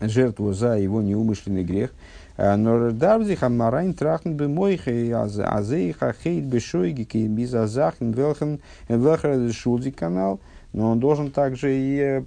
жертву 0.00 0.52
за 0.52 0.78
его 0.78 1.00
неумышленный 1.00 1.62
грех, 1.62 1.92
но 2.36 2.90
дарзи 2.90 3.34
хамарайн 3.34 3.94
трахн 3.94 4.34
бы 4.34 4.48
мойхе 4.48 5.14
азейха 5.14 6.14
хейт 6.22 6.44
бешойги 6.44 7.04
ки 7.04 7.26
бизазахн 7.26 8.10
велхен 8.10 9.52
шулди 9.52 9.90
канал. 9.90 10.40
Но 10.72 10.92
он 10.92 11.00
должен 11.00 11.30
также 11.30 11.74
и 11.74 12.22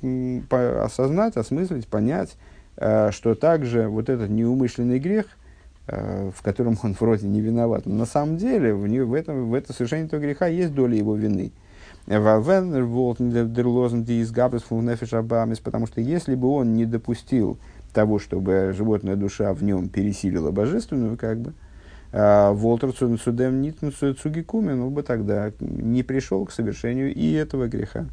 осознать, 0.51 1.35
осмыслить, 1.35 1.87
понять, 1.87 2.37
что 2.75 3.33
также 3.33 3.87
вот 3.87 4.09
этот 4.09 4.29
неумышленный 4.29 4.99
грех, 4.99 5.25
в 5.87 6.41
котором 6.43 6.77
он 6.83 6.95
вроде 6.99 7.27
не 7.27 7.41
виноват, 7.41 7.85
но 7.85 7.95
на 7.95 8.05
самом 8.05 8.37
деле 8.37 8.73
в, 8.73 8.87
в, 8.87 9.13
этом, 9.13 9.49
в 9.49 9.53
этом 9.53 9.75
совершении 9.75 10.05
этого 10.05 10.21
греха 10.21 10.47
есть 10.47 10.73
доля 10.75 10.95
его 10.95 11.15
вины. 11.15 11.51
Потому 12.05 12.43
что 15.87 16.01
если 16.01 16.35
бы 16.35 16.47
он 16.49 16.73
не 16.73 16.85
допустил 16.85 17.57
того, 17.95 18.19
чтобы 18.19 18.73
животная 18.77 19.15
душа 19.15 19.53
в 19.53 19.63
нем 19.63 19.89
пересилила 19.89 20.51
божественную, 20.51 21.17
как 21.17 21.39
бы, 21.39 21.53
а 22.11 22.51
Волтер 22.51 22.93
Судем 22.93 23.61
Нитн 23.61 23.89
Цугикумен, 23.89 24.81
он 24.81 24.93
бы 24.93 25.01
тогда 25.01 25.51
не 25.59 26.03
пришел 26.03 26.45
к 26.45 26.51
совершению 26.51 27.13
и 27.13 27.33
этого 27.33 27.67
греха. 27.67 28.05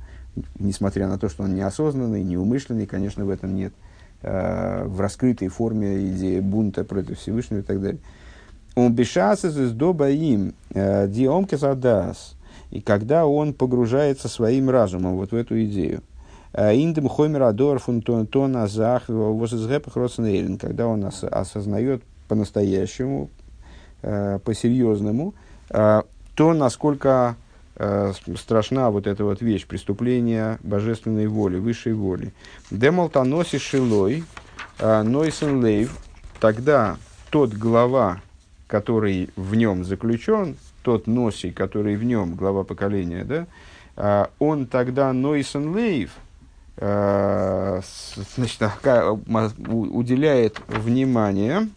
Несмотря 0.58 1.08
на 1.08 1.18
то, 1.18 1.28
что 1.28 1.42
он 1.42 1.54
неосознанный, 1.54 2.22
неумышленный, 2.22 2.86
конечно, 2.86 3.24
в 3.24 3.30
этом 3.30 3.54
нет. 3.54 3.74
А, 4.22 4.86
в 4.86 5.00
раскрытой 5.00 5.48
форме 5.48 6.08
идеи 6.08 6.40
бунта 6.40 6.84
против 6.84 7.18
Всевышнего 7.18 7.60
и 7.60 7.62
так 7.62 7.82
далее. 7.82 8.00
Он 8.74 8.94
бешас 8.94 9.44
из 9.44 9.72
доба 9.72 10.08
им 10.08 10.54
а, 10.74 11.06
диомкес 11.06 11.62
адас. 11.62 12.34
И 12.70 12.80
когда 12.80 13.26
он 13.26 13.52
погружается 13.52 14.28
своим 14.28 14.70
разумом 14.70 15.16
вот 15.16 15.32
в 15.32 15.34
эту 15.34 15.62
идею– 15.64 16.02
Э, 16.11 16.11
Индем 16.54 17.08
хоймер 17.08 17.42
адор 17.44 17.78
фун 17.78 18.02
тон 18.02 18.56
азах 18.56 19.08
возызгэпах 19.08 19.96
родсенейлен, 19.96 20.58
когда 20.58 20.86
он 20.86 21.04
ос, 21.04 21.24
осознает 21.24 22.02
по-настоящему, 22.28 23.30
э, 24.02 24.38
по-серьезному, 24.44 25.34
э, 25.70 26.02
то, 26.34 26.52
насколько 26.54 27.36
страшна 28.36 28.90
вот 28.90 29.06
эта 29.06 29.24
вот 29.24 29.40
вещь, 29.40 29.66
преступление 29.66 30.58
божественной 30.62 31.26
воли, 31.26 31.56
высшей 31.56 31.94
воли. 31.94 32.32
Демолтаноси 32.70 33.58
шилой, 33.58 34.24
нойсен 34.78 35.64
лейв, 35.64 35.98
тогда 36.38 36.98
тот 37.30 37.54
глава, 37.54 38.20
который 38.68 39.30
в 39.36 39.54
нем 39.54 39.84
заключен, 39.84 40.56
тот 40.82 41.06
носи, 41.06 41.50
который 41.50 41.96
в 41.96 42.04
нем, 42.04 42.34
глава 42.34 42.62
поколения, 42.62 43.24
да, 43.96 44.28
он 44.38 44.66
тогда 44.66 45.12
нойсен 45.12 45.74
лейв, 45.74 46.12
Э, 46.12 46.31
значит, 46.76 48.62
уделяет 49.68 50.60
внимание 50.68 51.68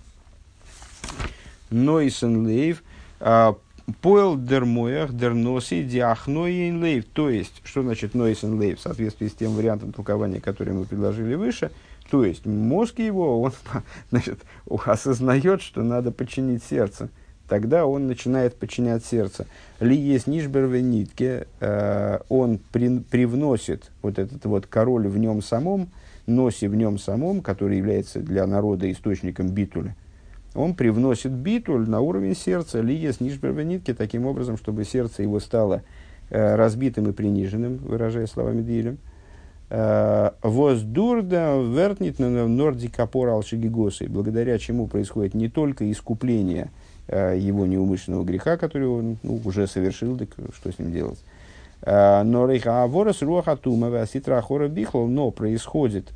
Нойсен 1.69 2.45
Лейв, 2.45 2.83
э, 3.19 3.53
Поэл 4.01 4.35
дермоях 4.37 5.13
дерноси 5.13 5.83
диахноин 5.83 6.81
лейв. 6.81 7.05
То 7.05 7.29
есть, 7.29 7.61
что 7.63 7.83
значит 7.83 8.15
нойсен 8.15 8.59
лейв 8.59 8.79
в 8.79 8.81
соответствии 8.81 9.27
с 9.27 9.33
тем 9.33 9.53
вариантом 9.53 9.91
толкования, 9.91 10.41
который 10.41 10.73
мы 10.73 10.85
предложили 10.85 11.35
выше. 11.35 11.69
То 12.09 12.25
есть, 12.25 12.47
мозг 12.47 12.97
его, 12.97 13.41
он 13.41 13.53
значит, 14.09 14.39
осознает, 14.85 15.61
что 15.61 15.83
надо 15.83 16.11
подчинить 16.11 16.63
сердце 16.63 17.09
тогда 17.47 17.85
он 17.85 18.07
начинает 18.07 18.55
подчинять 18.55 19.05
сердце. 19.05 19.45
Ли 19.79 19.95
есть 19.95 20.27
нишберве 20.27 20.81
нитке, 20.81 21.47
э, 21.59 22.19
он 22.29 22.59
при, 22.71 22.99
привносит 22.99 23.91
вот 24.01 24.19
этот 24.19 24.45
вот 24.45 24.67
король 24.67 25.07
в 25.07 25.17
нем 25.17 25.41
самом, 25.41 25.89
носи 26.27 26.67
в 26.67 26.75
нем 26.75 26.97
самом, 26.97 27.41
который 27.41 27.77
является 27.77 28.19
для 28.19 28.47
народа 28.47 28.91
источником 28.91 29.49
битуля, 29.49 29.95
он 30.53 30.73
привносит 30.73 31.31
битуль 31.31 31.87
на 31.87 31.99
уровень 31.99 32.35
сердца, 32.35 32.79
ли 32.81 32.95
есть 32.95 33.21
нишберве 33.21 33.65
нитке, 33.65 33.93
таким 33.93 34.25
образом, 34.25 34.57
чтобы 34.57 34.85
сердце 34.85 35.23
его 35.23 35.39
стало 35.39 35.83
э, 36.29 36.55
разбитым 36.55 37.09
и 37.09 37.11
приниженным, 37.11 37.77
выражая 37.77 38.25
словами 38.25 38.61
Дилем. 38.61 38.97
Э, 39.69 40.31
Воздурда 40.41 41.61
вертнит 41.61 42.19
на 42.19 42.47
норди 42.47 42.87
капора 42.87 43.33
алшигигосы, 43.33 44.07
благодаря 44.07 44.57
чему 44.57 44.87
происходит 44.87 45.33
не 45.33 45.49
только 45.49 45.91
искупление– 45.91 46.71
его 47.07 47.65
неумышленного 47.65 48.23
греха, 48.23 48.57
который 48.57 48.87
он 48.87 49.17
ну, 49.21 49.39
уже 49.45 49.67
совершил, 49.67 50.17
так 50.17 50.29
что 50.53 50.71
с 50.71 50.79
ним 50.79 50.91
делать. 50.91 51.19
Э, 51.85 52.23
но 52.23 52.47
рейха 52.47 52.83
аворас 52.83 53.21
руаха 53.21 53.55
тума 53.55 54.05
ситра 54.07 54.41
хора 54.41 54.67
бихлал, 54.67 55.07
но 55.07 55.31
происходит 55.31 56.11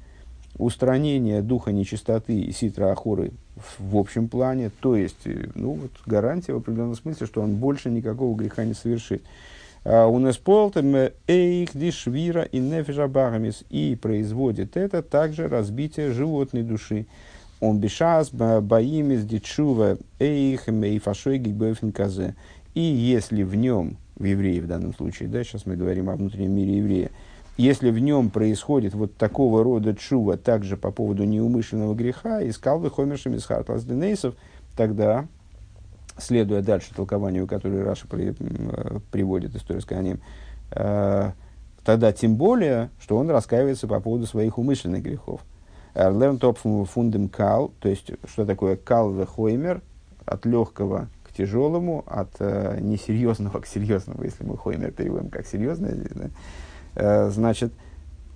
устранение 0.57 1.41
духа 1.41 1.71
нечистоты 1.71 2.39
и 2.39 2.51
ситра 2.51 2.91
ахуры 2.91 3.31
в, 3.77 3.97
общем 3.97 4.27
плане, 4.27 4.71
то 4.79 4.95
есть, 4.95 5.25
э, 5.25 5.47
ну, 5.55 5.73
вот, 5.73 5.91
гарантия 6.05 6.53
в 6.53 6.57
определенном 6.57 6.95
смысле, 6.95 7.27
что 7.27 7.41
он 7.41 7.55
больше 7.55 7.89
никакого 7.89 8.35
греха 8.35 8.65
не 8.65 8.73
совершит. 8.73 9.23
У 9.85 10.19
нас 10.19 10.35
полтем 10.35 10.93
эйх 11.25 11.69
дишвира 11.73 12.41
и 12.41 12.59
нефишабагамис 12.59 13.63
и 13.69 13.97
производит 13.99 14.75
это 14.75 15.01
также 15.01 15.47
разбитие 15.47 16.11
животной 16.11 16.63
души. 16.63 17.05
Он 17.59 17.79
бешас 17.79 18.31
баимис 18.31 19.25
дичува 19.25 19.97
эйх 20.19 20.67
мейфашой 20.67 21.39
гигбофин 21.39 21.91
казе. 21.91 22.35
И 22.73 22.81
если 22.81 23.43
в 23.43 23.55
нем, 23.55 23.97
в 24.15 24.23
евреи 24.23 24.59
в 24.59 24.67
данном 24.67 24.93
случае, 24.93 25.29
да, 25.29 25.43
сейчас 25.43 25.65
мы 25.65 25.75
говорим 25.75 26.09
о 26.09 26.15
внутреннем 26.15 26.53
мире 26.53 26.77
еврея, 26.77 27.11
если 27.57 27.91
в 27.91 27.99
нем 27.99 28.29
происходит 28.29 28.93
вот 28.93 29.17
такого 29.17 29.65
рода 29.65 29.93
чува, 29.93 30.37
также 30.37 30.77
по 30.77 30.91
поводу 30.91 31.25
неумышленного 31.25 31.93
греха, 31.93 32.47
искал 32.47 32.79
бы 32.79 32.89
Хомершем 32.89 33.33
из 33.33 33.43
Хартлас 33.43 33.83
Денейсов, 33.83 34.35
тогда, 34.77 35.27
следуя 36.17 36.61
дальше 36.61 36.95
толкованию, 36.95 37.47
которое 37.47 37.83
Раша 37.83 38.07
при, 38.07 38.33
э, 38.39 38.99
приводит 39.11 39.57
историю 39.57 39.81
с 39.81 39.85
Канем, 39.85 40.21
э, 40.71 41.31
тогда 41.83 42.13
тем 42.13 42.37
более, 42.37 42.91
что 43.01 43.17
он 43.17 43.29
раскаивается 43.29 43.89
по 43.89 43.99
поводу 43.99 44.25
своих 44.25 44.57
умышленных 44.57 45.03
грехов. 45.03 45.41
Лернтоп 45.95 46.57
фундем 46.57 47.29
кал, 47.29 47.71
то 47.79 47.89
есть, 47.89 48.11
что 48.25 48.45
такое 48.45 48.75
кал 48.75 49.13
хоймер, 49.25 49.81
от 50.25 50.45
легкого 50.45 51.07
к 51.23 51.33
тяжелому, 51.33 52.03
от 52.07 52.35
э, 52.39 52.79
несерьезного 52.81 53.59
к 53.59 53.65
серьезному, 53.65 54.23
если 54.23 54.43
мы 54.43 54.57
хоймер 54.57 54.91
переводим 54.91 55.29
как 55.29 55.47
серьезное, 55.47 55.95
да, 56.13 56.29
Э, 56.95 57.29
значит, 57.29 57.73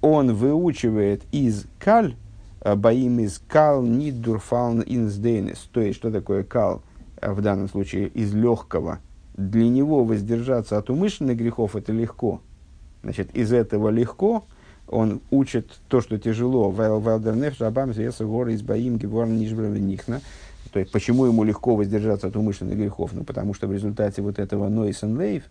он 0.02 0.34
выучивает 0.34 1.24
из 1.32 1.66
каль, 1.80 2.16
э, 2.62 2.76
боим 2.76 3.20
из 3.20 3.40
кал 3.40 3.84
нидурфалн 3.84 4.84
инсдейнес. 4.86 5.70
То 5.72 5.82
есть, 5.82 5.98
что 5.98 6.12
такое 6.12 6.44
кал 6.44 6.82
э, 7.22 7.32
в 7.32 7.42
данном 7.42 7.70
случае 7.70 8.08
из 8.08 8.34
легкого. 8.34 9.00
Для 9.36 9.68
него 9.68 10.04
воздержаться 10.04 10.78
от 10.78 10.90
умышленных 10.90 11.38
грехов 11.38 11.76
это 11.76 11.92
легко. 11.92 12.42
Значит, 13.02 13.36
из 13.36 13.52
этого 13.52 13.90
легко 13.90 14.46
он 14.88 15.22
учит 15.32 15.80
то, 15.88 16.02
что 16.02 16.18
тяжело. 16.18 16.70
Вайлдернеф 16.70 17.58
жабам 17.58 17.94
зеса 17.94 18.26
горы 18.26 18.54
из 18.54 18.62
боим 18.62 18.98
геворн 18.98 19.38
нихна. 19.38 20.22
То 20.72 20.80
есть, 20.80 20.92
почему 20.92 21.26
ему 21.26 21.44
легко 21.44 21.76
воздержаться 21.76 22.28
от 22.28 22.36
умышленных 22.36 22.78
грехов? 22.78 23.12
Ну, 23.14 23.24
потому 23.24 23.54
что 23.54 23.68
в 23.68 23.74
результате 23.74 24.22
вот 24.22 24.40
этого 24.40 24.70
нойс 24.70 25.04
лейв, 25.04 25.44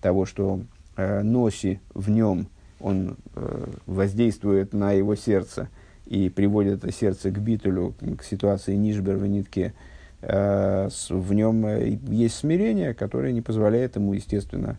того, 0.00 0.26
что 0.26 0.60
э, 0.96 1.22
носи 1.22 1.80
в 1.94 2.10
нем 2.10 2.48
он 2.80 3.16
э, 3.34 3.66
воздействует 3.86 4.74
на 4.74 4.92
его 4.92 5.14
сердце 5.14 5.68
и 6.06 6.28
приводит 6.28 6.84
это 6.84 6.92
сердце 6.92 7.30
к 7.30 7.38
битулю, 7.38 7.94
к 8.18 8.22
ситуации 8.22 8.74
нишбер 8.74 9.16
в 9.16 9.26
нитке, 9.26 9.72
э, 10.20 10.88
в 11.08 11.32
нем 11.32 11.66
э, 11.66 11.98
есть 12.08 12.36
смирение, 12.36 12.94
которое 12.94 13.32
не 13.32 13.40
позволяет 13.40 13.96
ему, 13.96 14.12
естественно, 14.12 14.76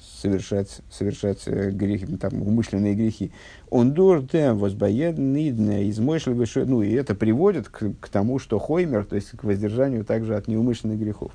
совершать, 0.00 0.80
совершать 0.90 1.42
э, 1.46 1.70
грехи, 1.70 2.06
там, 2.16 2.42
умышленные 2.42 2.94
грехи. 2.94 3.32
Он 3.70 3.92
дурдем 3.92 4.58
возбоед 4.58 5.18
нидне 5.18 5.84
из 5.84 5.98
ну 5.98 6.82
и 6.82 6.92
это 6.92 7.14
приводит 7.14 7.68
к, 7.68 7.92
к 8.00 8.08
тому, 8.08 8.38
что 8.38 8.58
хоймер, 8.58 9.04
то 9.04 9.16
есть 9.16 9.30
к 9.30 9.44
воздержанию 9.44 10.04
также 10.04 10.36
от 10.36 10.48
неумышленных 10.48 10.98
грехов. 10.98 11.32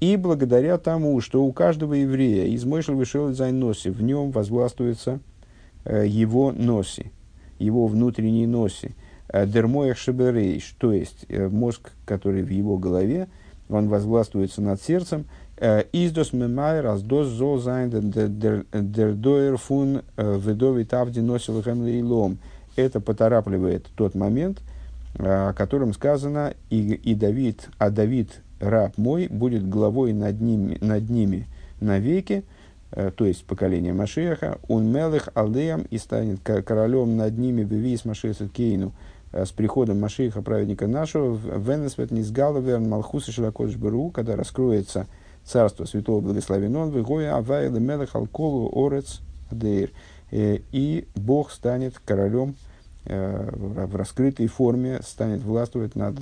И 0.00 0.16
благодаря 0.16 0.76
тому, 0.78 1.20
что 1.20 1.44
у 1.44 1.52
каждого 1.52 1.94
еврея 1.94 2.46
из 2.46 2.64
из 2.64 3.52
носи, 3.52 3.90
в 3.90 4.02
нем 4.02 4.30
возглавствуется 4.32 5.20
э, 5.84 6.04
его 6.06 6.52
носи, 6.52 7.12
его 7.58 7.86
внутренний 7.86 8.46
носи. 8.46 8.94
Э, 9.28 9.46
דער 9.46 9.71
מוח 9.71 9.96
שבראש, 9.96 10.74
то 10.78 10.92
есть 10.92 11.24
э, 11.28 11.48
мозг, 11.48 11.92
который 12.04 12.42
в 12.42 12.50
его 12.50 12.76
голове, 12.76 13.28
он 13.68 13.88
возглавствуется 13.88 14.60
над 14.60 14.82
сердцем. 14.82 15.26
איז 15.92 16.10
דאָס 16.10 16.34
ממהר 16.34 16.82
אַז 16.82 17.02
דאָס 17.02 17.28
זאָל 17.28 17.58
זיין 17.58 17.88
דער 17.90 18.73
דור 18.73 19.56
פון 19.56 20.02
э, 20.16 20.38
ודוד 20.38 20.84
עבדי 20.84 21.20
נשיא 21.20 21.62
להם. 22.06 22.36
Это 22.76 23.00
поторапливает 23.00 23.86
тот 23.96 24.14
момент, 24.14 24.60
о 25.18 25.54
котором 25.54 25.94
сказано, 25.94 26.52
и, 26.68 26.92
и 26.92 27.14
Давид, 27.14 27.70
а 27.78 27.88
Давид 27.88 28.42
раб 28.60 28.98
мой 28.98 29.28
будет 29.28 29.66
главой 29.66 30.12
над 30.12 30.38
ними, 30.42 30.76
над 30.82 31.08
ними 31.08 31.46
навеки, 31.80 32.44
то 32.90 33.24
есть 33.24 33.44
поколение 33.46 33.94
Машеха, 33.94 34.58
он 34.68 34.92
мелых 34.92 35.30
алдеям 35.34 35.86
и 35.88 35.96
станет 35.96 36.40
королем 36.42 37.16
над 37.16 37.38
ними 37.38 37.62
бевис 37.64 38.04
Машеха 38.04 38.48
Кейну 38.48 38.92
с 39.32 39.50
приходом 39.50 39.98
Машеха, 40.00 40.42
праведника 40.42 40.86
нашего, 40.86 41.34
Венесвет 41.58 42.10
Низгалаверн 42.10 42.86
Малхуса 42.86 43.32
Широкодж 43.32 43.76
Беру, 43.76 44.10
когда 44.10 44.36
раскроется 44.36 45.06
царство 45.44 45.84
святого 45.84 46.20
благословен 46.20 46.90
Вегоя 46.90 47.36
Авайлы 47.36 47.80
Мелых 47.80 48.14
Алколу 48.14 48.70
Орец 48.74 49.20
Адейр. 49.50 49.90
Э, 50.30 50.58
и 50.72 51.06
Бог 51.14 51.50
станет 51.50 51.98
королем 52.04 52.54
в 53.06 53.96
раскрытой 53.96 54.46
форме, 54.46 55.00
станет 55.02 55.42
властвовать 55.42 55.94
над 55.94 56.16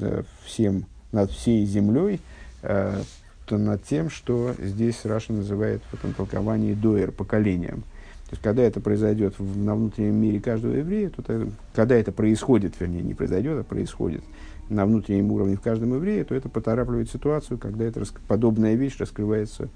всем 0.45 0.87
над 1.13 1.31
всей 1.31 1.65
землей, 1.65 2.21
э, 2.63 3.03
то 3.47 3.59
над 3.59 3.85
тем, 3.85 4.11
что 4.11 4.55
здесь 4.59 5.05
Раша 5.05 5.33
называет 5.33 5.83
в 5.91 5.95
этом 5.95 6.15
толковании 6.15 6.75
доер, 6.75 7.13
поколением. 7.13 7.83
То 8.27 8.35
есть, 8.35 8.43
когда 8.43 8.63
это 8.63 8.81
произойдет 8.81 9.35
на 9.39 9.75
внутреннем 9.75 10.15
мире 10.15 10.41
каждого 10.41 10.73
еврея, 10.73 11.11
то, 11.11 11.49
когда 11.75 11.95
это 11.95 12.13
происходит, 12.13 12.75
вернее, 12.81 13.03
не 13.03 13.15
произойдет, 13.15 13.59
а 13.61 13.63
происходит 13.63 14.25
на 14.69 14.87
внутреннем 14.87 15.31
уровне 15.33 15.57
в 15.57 15.61
каждом 15.61 15.95
еврее, 15.95 16.25
то 16.25 16.35
это 16.35 16.49
поторапливает 16.49 17.11
ситуацию, 17.11 17.59
когда 17.59 17.85
эта 17.85 18.03
подобная 18.27 18.75
вещь 18.75 18.97
раскрывается 18.99 19.69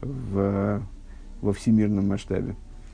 в, 0.00 0.82
во 1.40 1.52
всемирном 1.52 2.08
масштабе. 2.08 2.56